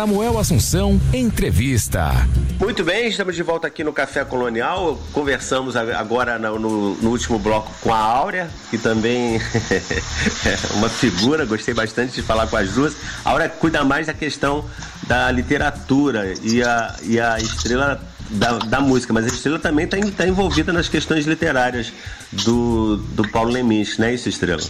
Samuel 0.01 0.39
Assunção, 0.39 0.99
entrevista. 1.13 2.11
Muito 2.59 2.83
bem, 2.83 3.09
estamos 3.09 3.37
de 3.37 3.43
volta 3.43 3.67
aqui 3.67 3.85
no 3.85 3.93
Café 3.93 4.25
Colonial. 4.25 4.99
Conversamos 5.13 5.77
agora 5.77 6.39
no, 6.39 6.59
no- 6.59 6.95
no 6.95 7.11
último 7.11 7.39
bloco 7.39 7.71
com 7.83 7.93
a 7.93 7.99
Áurea, 7.99 8.49
que 8.71 8.79
também 8.79 9.37
é 9.37 10.59
uma 10.73 10.89
figura, 10.89 11.45
gostei 11.45 11.75
bastante 11.75 12.15
de 12.15 12.23
falar 12.23 12.47
com 12.47 12.57
as 12.57 12.71
duas. 12.71 12.95
A 13.23 13.29
Áurea 13.29 13.51
cuida 13.51 13.85
mais 13.85 14.07
da 14.07 14.15
questão 14.15 14.65
da 15.07 15.31
literatura 15.31 16.33
e 16.43 16.63
a, 16.63 16.97
e 17.03 17.21
a 17.21 17.39
estrela 17.39 18.01
da, 18.31 18.53
da 18.57 18.81
música, 18.81 19.13
mas 19.13 19.27
a 19.27 19.29
estrela 19.29 19.59
também 19.59 19.85
está 19.85 20.27
envolvida 20.27 20.73
nas 20.73 20.89
questões 20.89 21.27
literárias 21.27 21.93
do, 22.33 22.97
do 22.97 23.29
Paulo 23.29 23.51
Leminski, 23.51 24.01
não 24.01 24.07
é 24.09 24.15
isso, 24.15 24.31
Estrela? 24.31 24.63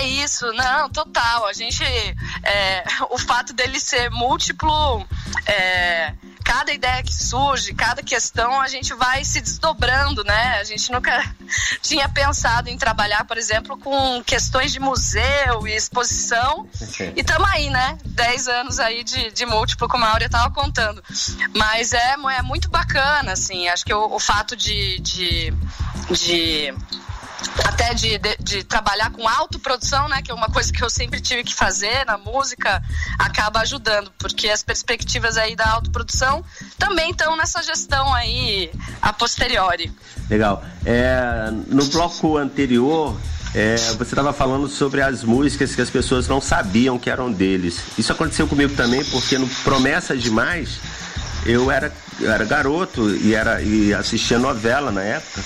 É 0.00 0.04
isso, 0.06 0.50
não, 0.54 0.88
total. 0.88 1.46
A 1.46 1.52
gente. 1.52 1.82
é, 2.42 2.84
o 3.10 3.18
fato 3.18 3.52
dele 3.52 3.78
ser 3.78 4.10
múltiplo. 4.10 5.06
é, 5.46 6.14
cada 6.42 6.72
ideia 6.72 7.00
que 7.02 7.12
surge, 7.14 7.72
cada 7.74 8.02
questão, 8.02 8.60
a 8.60 8.66
gente 8.66 8.92
vai 8.94 9.24
se 9.24 9.40
desdobrando, 9.40 10.24
né? 10.24 10.58
A 10.58 10.64
gente 10.64 10.90
nunca 10.90 11.12
tinha 11.80 12.08
pensado 12.08 12.68
em 12.68 12.76
trabalhar, 12.76 13.24
por 13.24 13.36
exemplo, 13.38 13.76
com 13.78 14.20
questões 14.24 14.72
de 14.72 14.80
museu 14.80 15.68
e 15.68 15.76
exposição. 15.76 16.66
E 17.14 17.20
estamos 17.20 17.48
aí, 17.50 17.70
né? 17.70 17.98
Dez 18.04 18.48
anos 18.48 18.80
aí 18.80 19.04
de, 19.04 19.30
de 19.30 19.46
múltiplo, 19.46 19.86
como 19.88 20.04
a 20.04 20.08
Áurea 20.10 20.26
estava 20.26 20.50
contando. 20.52 21.00
Mas 21.54 21.92
é, 21.92 22.14
é 22.14 22.42
muito 22.42 22.68
bacana, 22.68 23.32
assim. 23.32 23.68
Acho 23.68 23.84
que 23.84 23.94
o, 23.94 24.14
o 24.14 24.18
fato 24.18 24.56
de- 24.56 24.98
de, 25.00 25.54
de 26.10 26.74
até 27.64 27.94
de, 27.94 28.18
de, 28.18 28.36
de 28.40 28.64
trabalhar 28.64 29.10
com 29.10 29.26
autoprodução, 29.28 30.08
né, 30.08 30.22
que 30.22 30.30
é 30.30 30.34
uma 30.34 30.48
coisa 30.48 30.72
que 30.72 30.82
eu 30.82 30.90
sempre 30.90 31.20
tive 31.20 31.44
que 31.44 31.54
fazer 31.54 32.04
na 32.06 32.18
música, 32.18 32.82
acaba 33.18 33.60
ajudando, 33.60 34.10
porque 34.18 34.48
as 34.48 34.62
perspectivas 34.62 35.36
aí 35.36 35.56
da 35.56 35.68
autoprodução 35.70 36.44
também 36.78 37.10
estão 37.10 37.36
nessa 37.36 37.62
gestão 37.62 38.12
aí 38.14 38.70
a 39.00 39.12
posteriori. 39.12 39.92
Legal. 40.28 40.62
É, 40.84 41.50
no 41.66 41.84
bloco 41.86 42.36
anterior, 42.36 43.16
é, 43.54 43.76
você 43.76 44.02
estava 44.02 44.32
falando 44.32 44.68
sobre 44.68 45.02
as 45.02 45.24
músicas 45.24 45.74
que 45.74 45.80
as 45.80 45.90
pessoas 45.90 46.28
não 46.28 46.40
sabiam 46.40 46.98
que 46.98 47.10
eram 47.10 47.32
deles. 47.32 47.80
Isso 47.98 48.12
aconteceu 48.12 48.46
comigo 48.46 48.74
também, 48.74 49.04
porque 49.06 49.38
no 49.38 49.48
Promessa 49.48 50.16
Demais, 50.16 50.78
eu 51.44 51.70
era, 51.70 51.92
eu 52.20 52.30
era 52.32 52.44
garoto 52.44 53.08
e, 53.16 53.34
era, 53.34 53.60
e 53.62 53.92
assistia 53.94 54.38
novela 54.38 54.90
na 54.92 55.02
época. 55.02 55.40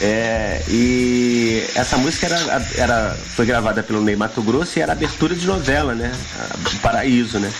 É, 0.00 0.62
e 0.68 1.64
essa 1.74 1.96
música 1.96 2.26
era, 2.26 2.66
era, 2.76 3.16
foi 3.36 3.46
gravada 3.46 3.82
pelo 3.82 4.00
Ney 4.02 4.16
Mato 4.16 4.42
Grosso 4.42 4.78
e 4.78 4.82
era 4.82 4.92
abertura 4.92 5.34
de 5.34 5.46
novela, 5.46 5.94
né? 5.94 6.12
Paraíso, 6.80 7.38
né? 7.38 7.52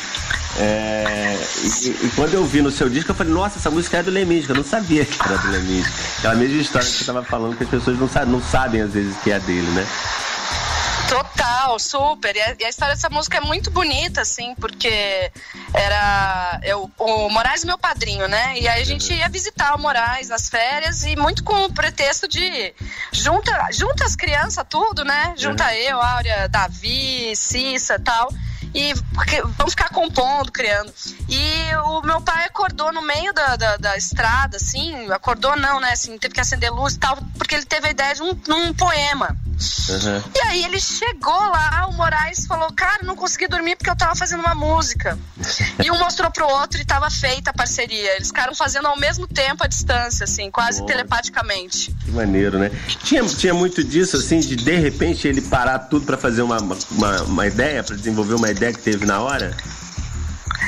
É, 0.58 1.38
e, 1.84 1.88
e 2.06 2.12
quando 2.14 2.34
eu 2.34 2.44
vi 2.44 2.60
no 2.60 2.70
seu 2.70 2.88
disco, 2.88 3.10
eu 3.10 3.14
falei, 3.14 3.32
nossa, 3.32 3.58
essa 3.58 3.70
música 3.70 3.98
é 3.98 4.02
do 4.02 4.10
Leminski. 4.10 4.50
Eu 4.50 4.56
não 4.56 4.64
sabia 4.64 5.04
que 5.04 5.16
era 5.24 5.38
do 5.38 5.50
Leminski. 5.50 5.92
Aquela 6.18 6.34
mesma 6.34 6.60
história 6.60 6.86
que 6.86 6.92
você 6.94 7.00
estava 7.02 7.22
falando, 7.22 7.56
que 7.56 7.64
as 7.64 7.70
pessoas 7.70 7.98
não, 7.98 8.08
sa- 8.08 8.26
não 8.26 8.42
sabem, 8.42 8.82
às 8.82 8.92
vezes, 8.92 9.16
que 9.24 9.30
é 9.30 9.38
dele, 9.40 9.66
né? 9.70 9.86
Total, 11.12 11.78
super. 11.78 12.34
E 12.34 12.40
a, 12.40 12.56
e 12.58 12.64
a 12.64 12.68
história 12.68 12.94
dessa 12.94 13.10
música 13.10 13.36
é 13.36 13.40
muito 13.40 13.70
bonita, 13.70 14.22
assim, 14.22 14.54
porque 14.54 15.30
era. 15.74 16.60
Eu, 16.62 16.90
o 16.98 17.28
Moraes 17.28 17.64
é 17.64 17.66
meu 17.66 17.78
padrinho, 17.78 18.26
né? 18.28 18.58
E 18.58 18.66
aí 18.66 18.80
a 18.80 18.84
gente 18.84 19.12
ia 19.12 19.28
visitar 19.28 19.74
o 19.74 19.78
Moraes 19.78 20.28
nas 20.28 20.48
férias 20.48 21.04
e 21.04 21.14
muito 21.16 21.44
com 21.44 21.64
o 21.64 21.72
pretexto 21.72 22.26
de. 22.26 22.74
Junta, 23.12 23.68
junta 23.72 24.04
as 24.04 24.16
crianças, 24.16 24.64
tudo, 24.68 25.04
né? 25.04 25.34
Junta 25.36 25.74
eu, 25.76 26.00
Áurea, 26.00 26.48
Davi, 26.48 27.34
Cissa 27.36 27.96
e 27.96 27.98
tal. 28.00 28.32
E 28.74 28.94
porque- 29.14 29.42
vamos 29.42 29.72
ficar 29.74 29.90
compondo, 29.90 30.50
criando. 30.50 30.90
E 31.28 31.74
o 31.84 32.00
meu 32.00 32.22
pai 32.22 32.46
acordou 32.46 32.90
no 32.90 33.02
meio 33.02 33.32
da, 33.34 33.54
da, 33.56 33.76
da 33.76 33.96
estrada, 33.98 34.56
assim, 34.56 35.10
acordou 35.12 35.54
não, 35.56 35.78
né? 35.78 35.92
Assim, 35.92 36.16
teve 36.16 36.32
que 36.32 36.40
acender 36.40 36.72
luz 36.72 36.94
e 36.94 36.98
tal, 36.98 37.18
porque 37.36 37.54
ele 37.54 37.66
teve 37.66 37.88
a 37.88 37.90
ideia 37.90 38.14
de 38.14 38.22
um, 38.22 38.30
um 38.48 38.72
poema. 38.72 39.36
Uhum. 39.88 40.22
E 40.34 40.40
aí 40.48 40.64
ele 40.64 40.80
chegou 40.80 41.32
lá, 41.32 41.86
o 41.88 41.92
Moraes 41.92 42.46
falou, 42.46 42.72
cara, 42.72 43.04
não 43.04 43.14
consegui 43.14 43.46
dormir 43.48 43.76
porque 43.76 43.90
eu 43.90 43.96
tava 43.96 44.14
fazendo 44.14 44.40
uma 44.40 44.54
música. 44.54 45.18
E 45.82 45.90
um 45.90 45.98
mostrou 45.98 46.30
pro 46.30 46.46
outro 46.46 46.80
e 46.80 46.84
tava 46.84 47.10
feita 47.10 47.50
a 47.50 47.52
parceria. 47.52 48.16
Eles 48.16 48.28
ficaram 48.28 48.54
fazendo 48.54 48.86
ao 48.86 48.98
mesmo 48.98 49.26
tempo 49.26 49.62
a 49.64 49.66
distância, 49.66 50.24
assim, 50.24 50.50
quase 50.50 50.80
Nossa. 50.80 50.92
telepaticamente. 50.92 51.94
Que 52.04 52.10
maneiro, 52.10 52.58
né? 52.58 52.70
Tinha, 53.04 53.24
tinha 53.24 53.54
muito 53.54 53.84
disso, 53.84 54.16
assim, 54.16 54.40
de 54.40 54.56
de 54.56 54.76
repente 54.76 55.28
ele 55.28 55.40
parar 55.40 55.78
tudo 55.80 56.06
para 56.06 56.16
fazer 56.16 56.42
uma, 56.42 56.58
uma, 56.58 57.22
uma 57.22 57.46
ideia, 57.46 57.82
para 57.82 57.96
desenvolver 57.96 58.34
uma 58.34 58.50
ideia 58.50 58.72
que 58.72 58.80
teve 58.80 59.04
na 59.06 59.20
hora? 59.20 59.56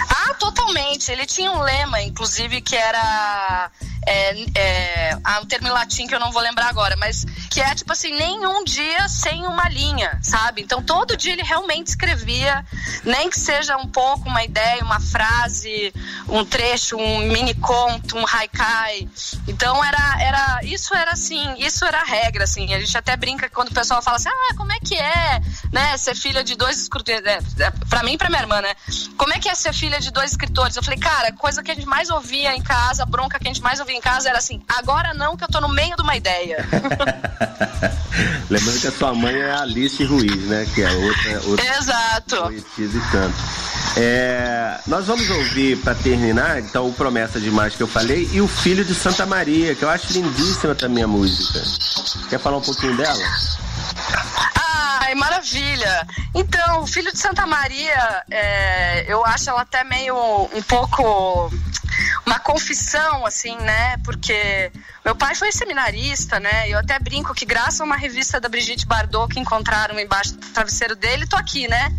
Ah, 0.08 0.34
totalmente. 0.34 1.10
Ele 1.10 1.26
tinha 1.26 1.50
um 1.50 1.60
lema, 1.60 2.00
inclusive, 2.02 2.60
que 2.60 2.76
era. 2.76 3.70
É, 4.06 4.44
é, 4.54 5.18
ah, 5.24 5.40
um 5.40 5.46
termo 5.46 5.68
em 5.68 5.70
latim 5.70 6.06
que 6.06 6.14
eu 6.14 6.20
não 6.20 6.32
vou 6.32 6.42
lembrar 6.42 6.68
agora, 6.68 6.96
mas 6.96 7.24
que 7.50 7.60
é 7.60 7.74
tipo 7.74 7.92
assim, 7.92 8.12
nenhum 8.12 8.64
dia 8.64 9.08
sem 9.08 9.46
uma 9.46 9.68
linha, 9.68 10.18
sabe? 10.22 10.62
Então 10.62 10.82
todo 10.82 11.16
dia 11.16 11.32
ele 11.32 11.42
realmente 11.42 11.88
escrevia, 11.88 12.64
nem 13.04 13.30
que 13.30 13.38
seja 13.38 13.76
um 13.76 13.86
pouco 13.86 14.28
uma 14.28 14.44
ideia, 14.44 14.82
uma 14.82 15.00
frase, 15.00 15.92
um 16.28 16.44
trecho, 16.44 16.96
um 16.96 17.18
mini 17.18 17.54
conto, 17.54 18.16
um 18.16 18.26
haikai. 18.26 19.08
Então 19.46 19.82
era, 19.84 20.22
era 20.22 20.60
isso 20.64 20.94
era 20.94 21.12
assim, 21.12 21.54
isso 21.58 21.84
era 21.84 22.00
a 22.00 22.04
regra, 22.04 22.44
assim. 22.44 22.72
A 22.74 22.80
gente 22.80 22.96
até 22.96 23.16
brinca 23.16 23.48
quando 23.48 23.70
o 23.70 23.74
pessoal 23.74 24.02
fala 24.02 24.16
assim, 24.16 24.28
ah, 24.28 24.54
como 24.56 24.72
é 24.72 24.78
que 24.80 24.94
é, 24.94 25.40
né, 25.72 25.96
ser 25.96 26.14
filha 26.14 26.42
de 26.42 26.56
dois 26.56 26.80
escritores, 26.80 27.24
é, 27.24 27.38
é, 27.64 27.70
pra 27.88 28.02
mim 28.02 28.12
e 28.12 28.18
pra 28.18 28.28
minha 28.28 28.42
irmã, 28.42 28.60
né? 28.60 28.74
Como 29.16 29.32
é 29.32 29.38
que 29.38 29.48
é 29.48 29.54
ser 29.54 29.72
filha 29.72 30.00
de 30.00 30.10
dois 30.10 30.32
escritores? 30.32 30.76
Eu 30.76 30.82
falei, 30.82 30.98
cara, 30.98 31.32
coisa 31.32 31.62
que 31.62 31.70
a 31.70 31.74
gente 31.74 31.86
mais 31.86 32.10
ouvia 32.10 32.54
em 32.54 32.62
casa, 32.62 33.04
bronca 33.06 33.38
que 33.38 33.46
a 33.46 33.52
gente 33.52 33.62
mais 33.62 33.80
ouvia 33.80 33.93
em 33.94 34.00
casa 34.00 34.28
era 34.28 34.38
assim, 34.38 34.62
agora 34.68 35.14
não 35.14 35.36
que 35.36 35.44
eu 35.44 35.48
tô 35.48 35.60
no 35.60 35.68
meio 35.68 35.96
de 35.96 36.02
uma 36.02 36.16
ideia. 36.16 36.64
Lembrando 38.50 38.80
que 38.80 38.86
a 38.86 38.92
sua 38.92 39.14
mãe 39.14 39.34
é 39.34 39.52
Alice 39.52 40.02
Ruiz, 40.04 40.42
né? 40.46 40.66
Que 40.74 40.82
é 40.82 40.90
outra, 40.90 41.48
outra 41.48 41.76
Exato. 41.76 42.36
poetisa 42.36 42.98
e 42.98 43.10
tanto. 43.10 43.36
É, 43.96 44.80
nós 44.86 45.06
vamos 45.06 45.28
ouvir, 45.30 45.78
para 45.78 45.94
terminar, 45.94 46.60
então, 46.60 46.88
o 46.88 46.92
Promessa 46.92 47.40
Demais 47.40 47.76
que 47.76 47.82
eu 47.82 47.86
falei 47.86 48.28
e 48.32 48.40
o 48.40 48.48
Filho 48.48 48.84
de 48.84 48.94
Santa 48.94 49.24
Maria, 49.24 49.74
que 49.74 49.84
eu 49.84 49.88
acho 49.88 50.12
lindíssima 50.12 50.74
também 50.74 51.04
a 51.04 51.08
música. 51.08 51.62
Quer 52.28 52.40
falar 52.40 52.58
um 52.58 52.62
pouquinho 52.62 52.96
dela? 52.96 53.24
Ai, 55.14 55.20
maravilha! 55.20 56.06
Então, 56.34 56.84
Filho 56.88 57.12
de 57.12 57.18
Santa 57.18 57.46
Maria, 57.46 58.24
é, 58.28 59.04
eu 59.06 59.24
acho 59.24 59.48
ela 59.48 59.60
até 59.60 59.84
meio 59.84 60.16
um 60.52 60.62
pouco 60.62 61.52
uma 62.26 62.40
confissão, 62.40 63.24
assim, 63.24 63.56
né? 63.58 63.96
Porque 63.98 64.72
meu 65.04 65.14
pai 65.14 65.36
foi 65.36 65.52
seminarista, 65.52 66.40
né? 66.40 66.68
Eu 66.68 66.80
até 66.80 66.98
brinco 66.98 67.32
que 67.32 67.46
graças 67.46 67.80
a 67.80 67.84
uma 67.84 67.96
revista 67.96 68.40
da 68.40 68.48
Brigitte 68.48 68.86
Bardot 68.86 69.32
que 69.32 69.38
encontraram 69.38 70.00
embaixo 70.00 70.34
do 70.34 70.46
travesseiro 70.48 70.96
dele, 70.96 71.28
tô 71.28 71.36
aqui, 71.36 71.68
né? 71.68 71.92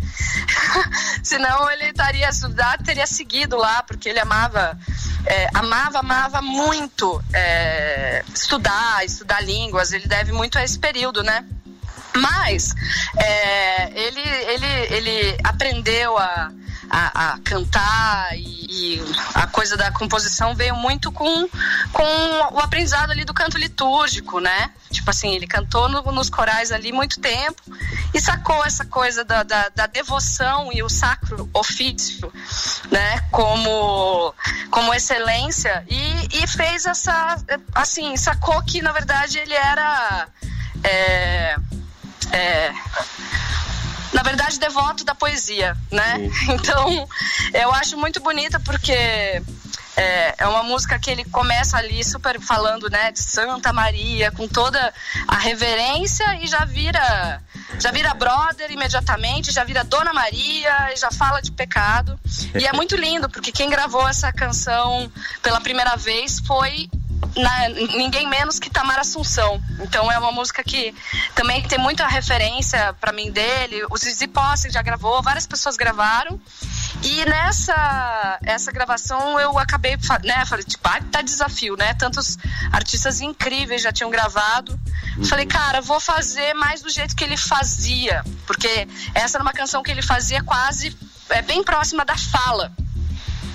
Senão 1.24 1.70
ele 1.70 1.86
estaria 1.86 2.28
estudado, 2.28 2.84
teria 2.84 3.06
seguido 3.06 3.56
lá, 3.56 3.82
porque 3.82 4.10
ele 4.10 4.20
amava, 4.20 4.78
é, 5.24 5.48
amava, 5.54 6.00
amava 6.00 6.42
muito 6.42 7.24
é, 7.32 8.22
estudar, 8.34 9.06
estudar 9.06 9.40
línguas. 9.40 9.92
Ele 9.92 10.06
deve 10.06 10.32
muito 10.32 10.58
a 10.58 10.62
esse 10.62 10.78
período, 10.78 11.22
né? 11.22 11.46
Mas 12.16 12.74
é, 13.16 13.90
ele, 13.98 14.20
ele, 14.20 14.94
ele 14.94 15.38
aprendeu 15.44 16.16
a, 16.18 16.50
a, 16.90 17.32
a 17.32 17.38
cantar 17.38 18.36
e, 18.36 18.96
e, 18.96 19.02
a 19.34 19.46
coisa 19.46 19.76
da 19.76 19.90
composição 19.90 20.54
veio 20.54 20.76
muito 20.76 21.10
com, 21.10 21.48
com 21.92 22.54
o 22.54 22.58
aprendizado 22.58 23.10
ali 23.10 23.24
do 23.24 23.34
canto 23.34 23.58
litúrgico, 23.58 24.40
né? 24.40 24.70
Tipo 24.90 25.10
assim, 25.10 25.34
ele 25.34 25.46
cantou 25.46 25.88
no, 25.88 26.02
nos 26.12 26.30
corais 26.30 26.72
ali 26.72 26.92
muito 26.92 27.20
tempo 27.20 27.60
e 28.14 28.20
sacou 28.20 28.64
essa 28.64 28.84
coisa 28.84 29.24
da, 29.24 29.42
da, 29.42 29.68
da, 29.68 29.86
devoção 29.86 30.70
e 30.72 30.82
o 30.82 30.88
sacro 30.88 31.48
ofício, 31.52 32.32
né? 32.90 33.20
Como, 33.30 34.34
como 34.70 34.94
excelência 34.94 35.84
e, 35.88 36.42
e 36.42 36.46
fez 36.46 36.86
essa, 36.86 37.36
assim, 37.74 38.16
sacou 38.16 38.62
que 38.62 38.80
na 38.80 38.92
verdade 38.92 39.38
ele 39.38 39.54
era... 39.54 40.28
É, 40.84 41.56
é, 42.32 42.72
na 44.12 44.22
verdade, 44.22 44.58
devoto 44.58 45.04
da 45.04 45.14
poesia, 45.14 45.76
né? 45.90 46.30
Então, 46.48 47.08
eu 47.52 47.72
acho 47.72 47.96
muito 47.96 48.20
bonita 48.20 48.58
porque 48.60 48.92
é, 49.96 50.34
é, 50.38 50.46
uma 50.46 50.62
música 50.62 50.98
que 50.98 51.10
ele 51.10 51.24
começa 51.24 51.76
ali 51.76 52.04
super 52.04 52.38
falando, 52.40 52.88
né, 52.90 53.10
de 53.10 53.20
Santa 53.20 53.72
Maria, 53.72 54.30
com 54.30 54.46
toda 54.46 54.92
a 55.26 55.36
reverência 55.36 56.38
e 56.42 56.46
já 56.46 56.64
vira 56.64 57.40
já 57.80 57.90
vira 57.90 58.14
brother 58.14 58.70
imediatamente, 58.70 59.52
já 59.52 59.64
vira 59.64 59.82
Dona 59.82 60.12
Maria 60.12 60.92
e 60.94 60.96
já 60.96 61.10
fala 61.10 61.40
de 61.40 61.50
pecado. 61.50 62.18
E 62.54 62.66
é 62.66 62.72
muito 62.76 62.94
lindo 62.96 63.28
porque 63.28 63.50
quem 63.50 63.68
gravou 63.68 64.06
essa 64.08 64.32
canção 64.32 65.10
pela 65.42 65.60
primeira 65.60 65.96
vez 65.96 66.40
foi 66.40 66.88
na, 67.36 67.68
ninguém 67.68 68.28
menos 68.28 68.58
que 68.58 68.70
Tamara 68.70 69.02
Assunção. 69.02 69.60
Então 69.80 70.10
é 70.10 70.18
uma 70.18 70.32
música 70.32 70.62
que 70.62 70.94
também 71.34 71.62
tem 71.62 71.78
muita 71.78 72.06
referência 72.06 72.94
para 73.00 73.12
mim 73.12 73.30
dele. 73.30 73.84
O 73.90 73.96
Zizi 73.96 74.26
Posse 74.26 74.70
já 74.70 74.82
gravou, 74.82 75.22
várias 75.22 75.46
pessoas 75.46 75.76
gravaram. 75.76 76.40
E 77.02 77.24
nessa 77.26 78.38
essa 78.42 78.72
gravação 78.72 79.38
eu 79.38 79.58
acabei, 79.58 79.96
né, 80.24 80.44
falei, 80.46 80.64
tipo, 80.64 80.88
ah, 80.88 81.00
tá 81.10 81.20
desafio, 81.20 81.76
né? 81.76 81.94
Tantos 81.94 82.38
artistas 82.72 83.20
incríveis 83.20 83.82
já 83.82 83.92
tinham 83.92 84.10
gravado. 84.10 84.78
Uhum. 85.16 85.24
Falei, 85.24 85.46
cara, 85.46 85.80
vou 85.80 86.00
fazer 86.00 86.54
mais 86.54 86.80
do 86.82 86.90
jeito 86.90 87.14
que 87.14 87.24
ele 87.24 87.36
fazia, 87.36 88.24
porque 88.46 88.88
essa 89.14 89.36
era 89.36 89.42
uma 89.42 89.52
canção 89.52 89.82
que 89.82 89.90
ele 89.90 90.02
fazia 90.02 90.42
quase 90.42 90.96
é, 91.30 91.42
bem 91.42 91.62
próxima 91.62 92.04
da 92.04 92.16
fala. 92.16 92.72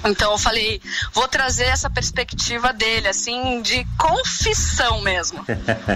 Então 0.04 0.32
eu 0.32 0.38
falei, 0.38 0.82
vou 1.14 1.28
trazer 1.28 1.66
essa 1.66 1.90
perspectiva 1.90 2.74
dele, 2.74 3.08
assim, 3.08 3.62
de 3.62 3.86
confissão 3.98 5.02
mesmo. 5.02 5.46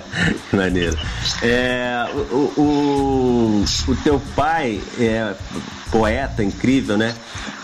Maneiro. 0.54 0.98
É, 1.42 2.08
o, 2.14 2.54
o, 2.58 3.66
o, 3.88 3.96
teu 3.98 4.22
pai 4.36 4.82
é 5.00 5.34
poeta 5.92 6.44
incrível, 6.44 6.98
né? 6.98 7.16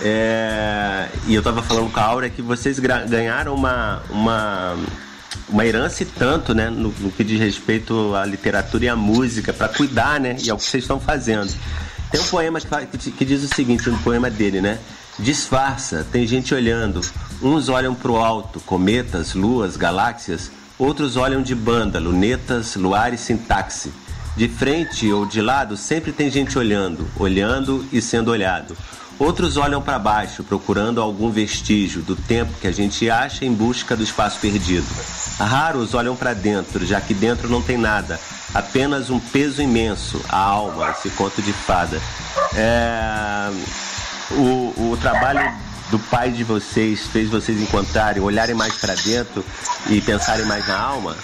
É, 0.01 1.07
e 1.27 1.35
eu 1.35 1.43
tava 1.43 1.61
falando 1.61 1.91
com 1.91 1.99
a 1.99 2.03
Aura 2.03 2.29
que 2.29 2.41
vocês 2.41 2.79
ganharam 2.79 3.53
uma, 3.53 4.01
uma, 4.09 4.77
uma 5.47 5.65
herança 5.65 6.01
e 6.01 6.05
tanto, 6.07 6.55
né? 6.55 6.69
No, 6.69 6.89
no 6.89 7.11
que 7.11 7.23
diz 7.23 7.39
respeito 7.39 8.15
à 8.15 8.25
literatura 8.25 8.85
e 8.85 8.89
à 8.89 8.95
música, 8.95 9.53
para 9.53 9.69
cuidar, 9.69 10.19
né? 10.19 10.37
E 10.43 10.49
é 10.49 10.53
o 10.53 10.57
que 10.57 10.63
vocês 10.63 10.83
estão 10.83 10.99
fazendo. 10.99 11.53
Tem 12.11 12.19
um 12.19 12.27
poema 12.27 12.59
que, 12.59 13.11
que 13.11 13.25
diz 13.25 13.43
o 13.43 13.55
seguinte, 13.55 13.89
um 13.89 13.97
poema 13.99 14.29
dele, 14.29 14.59
né? 14.59 14.79
Disfarça, 15.21 16.03
tem 16.11 16.25
gente 16.25 16.51
olhando. 16.51 16.99
Uns 17.43 17.69
olham 17.69 17.93
para 17.93 18.11
o 18.11 18.17
alto, 18.17 18.59
cometas, 18.61 19.35
luas, 19.35 19.77
galáxias. 19.77 20.49
Outros 20.79 21.15
olham 21.15 21.43
de 21.43 21.53
banda, 21.53 21.99
lunetas, 21.99 22.75
luares, 22.75 23.19
sintaxe. 23.19 23.93
De 24.35 24.47
frente 24.47 25.11
ou 25.11 25.27
de 25.27 25.39
lado 25.39 25.77
sempre 25.77 26.11
tem 26.11 26.31
gente 26.31 26.57
olhando, 26.57 27.07
olhando 27.19 27.85
e 27.93 28.01
sendo 28.01 28.31
olhado. 28.31 28.75
Outros 29.19 29.57
olham 29.57 29.79
para 29.79 29.99
baixo, 29.99 30.43
procurando 30.43 30.99
algum 30.99 31.29
vestígio 31.29 32.01
do 32.01 32.15
tempo 32.15 32.57
que 32.59 32.65
a 32.65 32.71
gente 32.71 33.07
acha 33.07 33.45
em 33.45 33.53
busca 33.53 33.95
do 33.95 34.01
espaço 34.01 34.39
perdido. 34.39 34.87
Raros 35.37 35.93
olham 35.93 36.15
para 36.15 36.33
dentro, 36.33 36.83
já 36.83 36.99
que 36.99 37.13
dentro 37.13 37.47
não 37.47 37.61
tem 37.61 37.77
nada, 37.77 38.19
apenas 38.55 39.11
um 39.11 39.19
peso 39.19 39.61
imenso, 39.61 40.19
a 40.27 40.37
alma, 40.39 40.89
esse 40.89 41.11
conto 41.11 41.43
de 41.43 41.53
fada. 41.53 42.01
É 42.55 43.51
o, 44.37 44.91
o 44.91 44.97
trabalho 44.97 45.41
do 45.89 45.99
pai 45.99 46.31
de 46.31 46.43
vocês 46.43 47.07
fez 47.07 47.29
vocês 47.29 47.59
encontrarem, 47.59 48.21
olharem 48.21 48.55
mais 48.55 48.73
para 48.75 48.95
dentro 48.95 49.45
e 49.87 49.99
pensarem 50.01 50.45
mais 50.45 50.67
na 50.67 50.79
alma? 50.79 51.15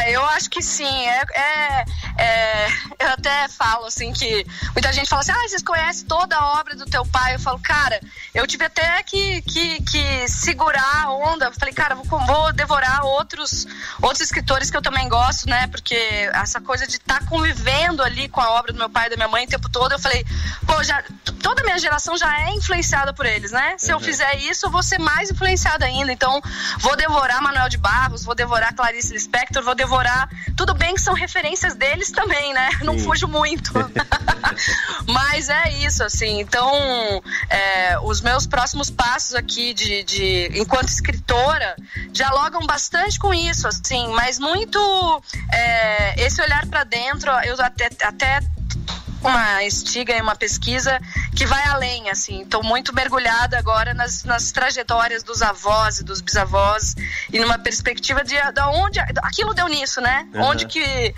Ah, 0.00 0.10
eu 0.10 0.24
acho 0.24 0.48
que 0.48 0.62
sim. 0.62 1.06
É, 1.06 1.22
é, 1.34 1.84
é, 2.16 2.68
eu 2.98 3.08
até 3.10 3.48
falo 3.48 3.84
assim 3.84 4.12
que 4.12 4.46
muita 4.72 4.92
gente 4.92 5.08
fala 5.08 5.20
assim: 5.20 5.32
ah, 5.32 5.48
vocês 5.48 5.62
conhecem 5.62 6.06
toda 6.06 6.36
a 6.36 6.58
obra 6.58 6.74
do 6.74 6.86
teu 6.86 7.04
pai? 7.04 7.34
Eu 7.34 7.38
falo, 7.38 7.58
cara, 7.58 8.00
eu 8.34 8.46
tive 8.46 8.64
até 8.64 9.02
que, 9.02 9.42
que, 9.42 9.82
que 9.82 10.28
segurar 10.28 11.04
a 11.04 11.12
onda. 11.12 11.46
Eu 11.46 11.52
falei, 11.52 11.74
cara, 11.74 11.94
vou, 11.94 12.04
vou, 12.04 12.52
devorar 12.52 13.04
outros, 13.04 13.66
outros 14.00 14.22
escritores 14.22 14.70
que 14.70 14.76
eu 14.76 14.82
também 14.82 15.06
gosto, 15.08 15.48
né? 15.48 15.66
Porque 15.66 15.94
essa 16.32 16.60
coisa 16.60 16.86
de 16.86 16.96
estar 16.96 17.20
tá 17.20 17.26
convivendo 17.26 18.02
ali 18.02 18.28
com 18.28 18.40
a 18.40 18.52
obra 18.52 18.72
do 18.72 18.78
meu 18.78 18.88
pai 18.88 19.08
e 19.08 19.10
da 19.10 19.16
minha 19.16 19.28
mãe 19.28 19.44
o 19.44 19.48
tempo 19.48 19.68
todo, 19.68 19.92
eu 19.92 19.98
falei, 19.98 20.24
pô, 20.66 20.82
já, 20.82 21.02
toda 21.42 21.60
a 21.60 21.64
minha 21.64 21.78
geração 21.78 22.16
já 22.16 22.40
é 22.40 22.54
influenciada 22.54 23.12
por 23.12 23.26
eles, 23.26 23.50
né? 23.50 23.74
Se 23.76 23.92
uhum. 23.92 23.98
eu 23.98 24.00
fizer 24.00 24.36
isso, 24.38 24.66
eu 24.66 24.70
vou 24.70 24.82
ser 24.82 24.98
mais 24.98 25.30
influenciada 25.30 25.84
ainda. 25.84 26.10
Então, 26.10 26.40
vou 26.78 26.96
devorar 26.96 27.42
Manuel 27.42 27.68
de 27.68 27.76
Barros, 27.76 28.24
vou 28.24 28.34
devorar 28.34 28.74
Clarice 28.74 29.12
Lispector, 29.12 29.62
vou 29.62 29.74
devorar. 29.74 29.89
Tudo 30.56 30.74
bem 30.74 30.94
que 30.94 31.00
são 31.00 31.14
referências 31.14 31.74
deles 31.74 32.10
também, 32.10 32.52
né? 32.52 32.70
Não 32.82 32.98
Sim. 32.98 33.04
fujo 33.04 33.28
muito. 33.28 33.72
Mas 35.06 35.48
é 35.48 35.70
isso, 35.78 36.04
assim. 36.04 36.40
Então, 36.40 36.70
é, 37.48 37.98
os 38.00 38.20
meus 38.20 38.46
próximos 38.46 38.90
passos 38.90 39.34
aqui 39.34 39.74
de, 39.74 40.02
de 40.04 40.50
enquanto 40.54 40.88
escritora 40.88 41.74
dialogam 42.10 42.66
bastante 42.66 43.18
com 43.18 43.32
isso, 43.32 43.66
assim, 43.66 44.08
mas 44.08 44.38
muito 44.38 45.22
é, 45.52 46.24
esse 46.24 46.40
olhar 46.42 46.66
para 46.66 46.84
dentro, 46.84 47.30
eu 47.44 47.56
até, 47.60 47.90
até 48.02 48.40
uma 49.22 49.62
estiga 49.64 50.16
e 50.16 50.20
uma 50.20 50.34
pesquisa 50.34 50.98
que 51.36 51.46
vai 51.46 51.62
além, 51.64 52.08
assim. 52.10 52.42
Estou 52.42 52.62
muito 52.62 52.94
mergulhada 52.94 53.58
agora 53.58 53.92
nas, 53.92 54.24
nas 54.24 54.50
trajetórias 54.50 55.22
dos 55.22 55.42
avós 55.42 56.00
e 56.00 56.04
dos 56.04 56.20
bisavós 56.20 56.94
e 57.32 57.38
numa 57.38 57.58
perspectiva 57.58 58.24
de, 58.24 58.34
de 58.34 58.60
onde 58.60 58.98
aquilo 58.98 59.54
deu 59.54 59.68
nisso, 59.68 60.00
né? 60.00 60.26
Uhum. 60.34 60.42
Onde 60.42 60.66
que, 60.66 61.14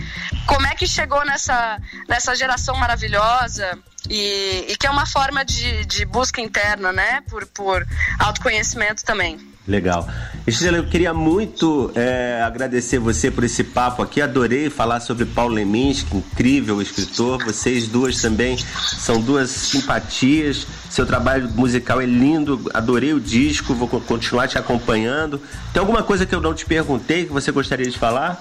como 0.46 0.66
é 0.66 0.74
que 0.74 0.86
chegou 0.86 1.24
nessa, 1.24 1.78
nessa 2.08 2.34
geração 2.34 2.76
maravilhosa 2.76 3.78
e, 4.08 4.66
e 4.68 4.76
que 4.76 4.86
é 4.86 4.90
uma 4.90 5.06
forma 5.06 5.44
de, 5.44 5.84
de 5.86 6.04
busca 6.04 6.40
interna, 6.40 6.92
né? 6.92 7.22
Por, 7.28 7.46
por 7.46 7.86
autoconhecimento 8.18 9.04
também. 9.04 9.51
Legal. 9.66 10.08
Estrela, 10.44 10.78
eu 10.78 10.84
queria 10.84 11.14
muito 11.14 11.92
é, 11.94 12.42
agradecer 12.44 12.98
você 12.98 13.30
por 13.30 13.44
esse 13.44 13.62
papo 13.62 14.02
aqui. 14.02 14.20
Adorei 14.20 14.68
falar 14.68 14.98
sobre 14.98 15.24
Paulo 15.24 15.54
Leminski, 15.54 16.16
incrível 16.16 16.82
escritor. 16.82 17.44
Vocês 17.44 17.86
duas 17.86 18.20
também 18.20 18.58
são 18.58 19.20
duas 19.20 19.50
simpatias. 19.50 20.66
Seu 20.90 21.06
trabalho 21.06 21.48
musical 21.50 22.00
é 22.00 22.06
lindo. 22.06 22.68
Adorei 22.74 23.12
o 23.12 23.20
disco. 23.20 23.72
Vou 23.72 23.86
continuar 23.86 24.48
te 24.48 24.58
acompanhando. 24.58 25.40
Tem 25.72 25.78
alguma 25.78 26.02
coisa 26.02 26.26
que 26.26 26.34
eu 26.34 26.40
não 26.40 26.54
te 26.54 26.66
perguntei 26.66 27.24
que 27.24 27.32
você 27.32 27.52
gostaria 27.52 27.88
de 27.88 27.96
falar? 27.96 28.40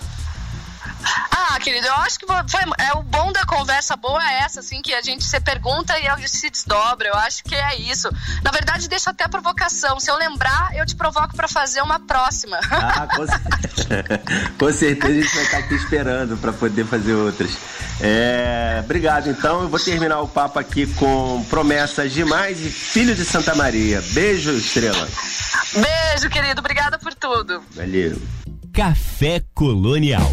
Querido, 1.61 1.85
eu 1.85 1.95
acho 1.95 2.17
que 2.17 2.25
foi, 2.25 2.61
é 2.79 2.93
o 2.93 3.03
bom 3.03 3.31
da 3.31 3.45
conversa 3.45 3.95
boa 3.95 4.21
é 4.31 4.39
essa, 4.39 4.61
assim, 4.61 4.81
que 4.81 4.93
a 4.93 5.01
gente 5.01 5.23
se 5.23 5.39
pergunta 5.39 5.93
e 5.99 6.27
se 6.27 6.49
desdobra. 6.49 7.07
Eu 7.07 7.15
acho 7.15 7.43
que 7.43 7.53
é 7.53 7.75
isso. 7.75 8.09
Na 8.43 8.51
verdade, 8.51 8.89
deixa 8.89 9.11
até 9.11 9.27
provocação. 9.27 9.99
Se 9.99 10.09
eu 10.09 10.17
lembrar, 10.17 10.75
eu 10.75 10.85
te 10.85 10.95
provoco 10.95 11.35
para 11.35 11.47
fazer 11.47 11.81
uma 11.81 11.99
próxima. 11.99 12.59
Ah, 12.71 13.07
com, 13.07 13.25
com 14.57 14.73
certeza 14.73 15.07
a 15.07 15.21
gente 15.21 15.35
vai 15.35 15.43
estar 15.43 15.57
aqui 15.59 15.75
esperando 15.75 16.37
para 16.37 16.51
poder 16.51 16.85
fazer 16.85 17.13
outras. 17.13 17.51
É, 17.99 18.81
obrigado. 18.83 19.29
Então, 19.29 19.61
eu 19.61 19.69
vou 19.69 19.79
terminar 19.79 20.19
o 20.21 20.27
papo 20.27 20.57
aqui 20.57 20.87
com 20.95 21.45
promessas 21.49 22.11
demais 22.11 22.59
e 22.59 22.69
Filho 22.69 23.15
de 23.15 23.23
Santa 23.23 23.53
Maria. 23.53 24.01
Beijo, 24.13 24.51
Estrela. 24.51 25.07
Beijo, 25.73 26.29
querido. 26.29 26.59
Obrigada 26.59 26.97
por 26.97 27.13
tudo. 27.13 27.63
Valeu. 27.75 28.19
Café 28.73 29.43
Colonial. 29.53 30.31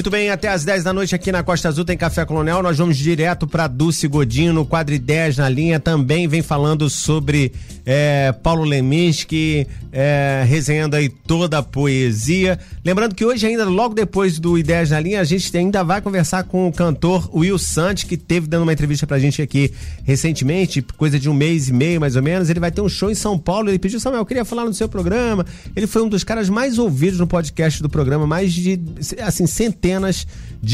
Muito 0.00 0.10
bem, 0.10 0.30
até 0.30 0.48
às 0.48 0.64
10 0.64 0.82
da 0.82 0.94
noite 0.94 1.14
aqui 1.14 1.30
na 1.30 1.42
Costa 1.42 1.68
Azul 1.68 1.84
tem 1.84 1.94
Café 1.94 2.24
Colonial. 2.24 2.62
Nós 2.62 2.78
vamos 2.78 2.96
direto 2.96 3.46
para 3.46 3.68
Dulce 3.68 4.08
Godino, 4.08 4.64
quadro 4.64 4.98
10 4.98 5.36
na 5.36 5.46
linha. 5.46 5.78
Também 5.78 6.26
vem 6.26 6.40
falando 6.40 6.88
sobre 6.88 7.52
é, 7.92 8.30
Paulo 8.30 8.62
Leminski, 8.62 9.66
é, 9.90 10.44
resenhando 10.46 10.94
aí 10.94 11.08
toda 11.08 11.58
a 11.58 11.62
poesia. 11.62 12.56
Lembrando 12.84 13.16
que 13.16 13.24
hoje, 13.24 13.44
ainda 13.44 13.64
logo 13.64 13.96
depois 13.96 14.38
do 14.38 14.56
Ideias 14.56 14.90
na 14.90 15.00
Linha, 15.00 15.20
a 15.20 15.24
gente 15.24 15.56
ainda 15.56 15.82
vai 15.82 16.00
conversar 16.00 16.44
com 16.44 16.68
o 16.68 16.72
cantor 16.72 17.28
Will 17.36 17.58
Santos, 17.58 18.04
que 18.04 18.16
teve 18.16 18.46
dando 18.46 18.62
uma 18.62 18.72
entrevista 18.72 19.08
pra 19.08 19.18
gente 19.18 19.42
aqui 19.42 19.72
recentemente, 20.04 20.80
coisa 20.96 21.18
de 21.18 21.28
um 21.28 21.34
mês 21.34 21.68
e 21.68 21.72
meio 21.72 22.00
mais 22.00 22.14
ou 22.14 22.22
menos. 22.22 22.48
Ele 22.48 22.60
vai 22.60 22.70
ter 22.70 22.80
um 22.80 22.88
show 22.88 23.10
em 23.10 23.14
São 23.16 23.36
Paulo. 23.36 23.68
Ele 23.68 23.78
pediu, 23.80 23.98
Samuel, 23.98 24.20
eu 24.20 24.26
queria 24.26 24.44
falar 24.44 24.66
no 24.66 24.72
seu 24.72 24.88
programa. 24.88 25.44
Ele 25.74 25.88
foi 25.88 26.00
um 26.00 26.08
dos 26.08 26.22
caras 26.22 26.48
mais 26.48 26.78
ouvidos 26.78 27.18
no 27.18 27.26
podcast 27.26 27.82
do 27.82 27.88
programa, 27.88 28.24
mais 28.24 28.52
de, 28.52 28.78
assim, 29.20 29.48
centenas 29.48 30.24
de 30.24 30.28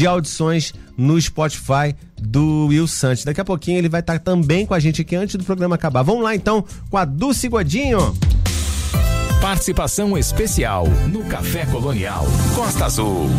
audições 0.05 0.73
no 0.97 1.19
Spotify 1.19 1.95
do 2.19 2.67
Will 2.67 2.87
Santos. 2.87 3.23
Daqui 3.23 3.39
a 3.39 3.45
pouquinho 3.45 3.77
ele 3.77 3.89
vai 3.89 4.01
estar 4.01 4.19
também 4.19 4.65
com 4.65 4.73
a 4.73 4.79
gente 4.79 5.01
aqui 5.01 5.15
antes 5.15 5.35
do 5.35 5.43
programa 5.43 5.75
acabar. 5.75 6.01
Vamos 6.03 6.23
lá 6.23 6.35
então 6.35 6.65
com 6.89 6.97
a 6.97 7.05
Dulce 7.05 7.47
Godinho. 7.47 8.15
Participação 9.39 10.17
especial 10.17 10.87
no 11.07 11.23
Café 11.25 11.65
Colonial 11.67 12.25
Costa 12.55 12.85
Azul. 12.85 13.29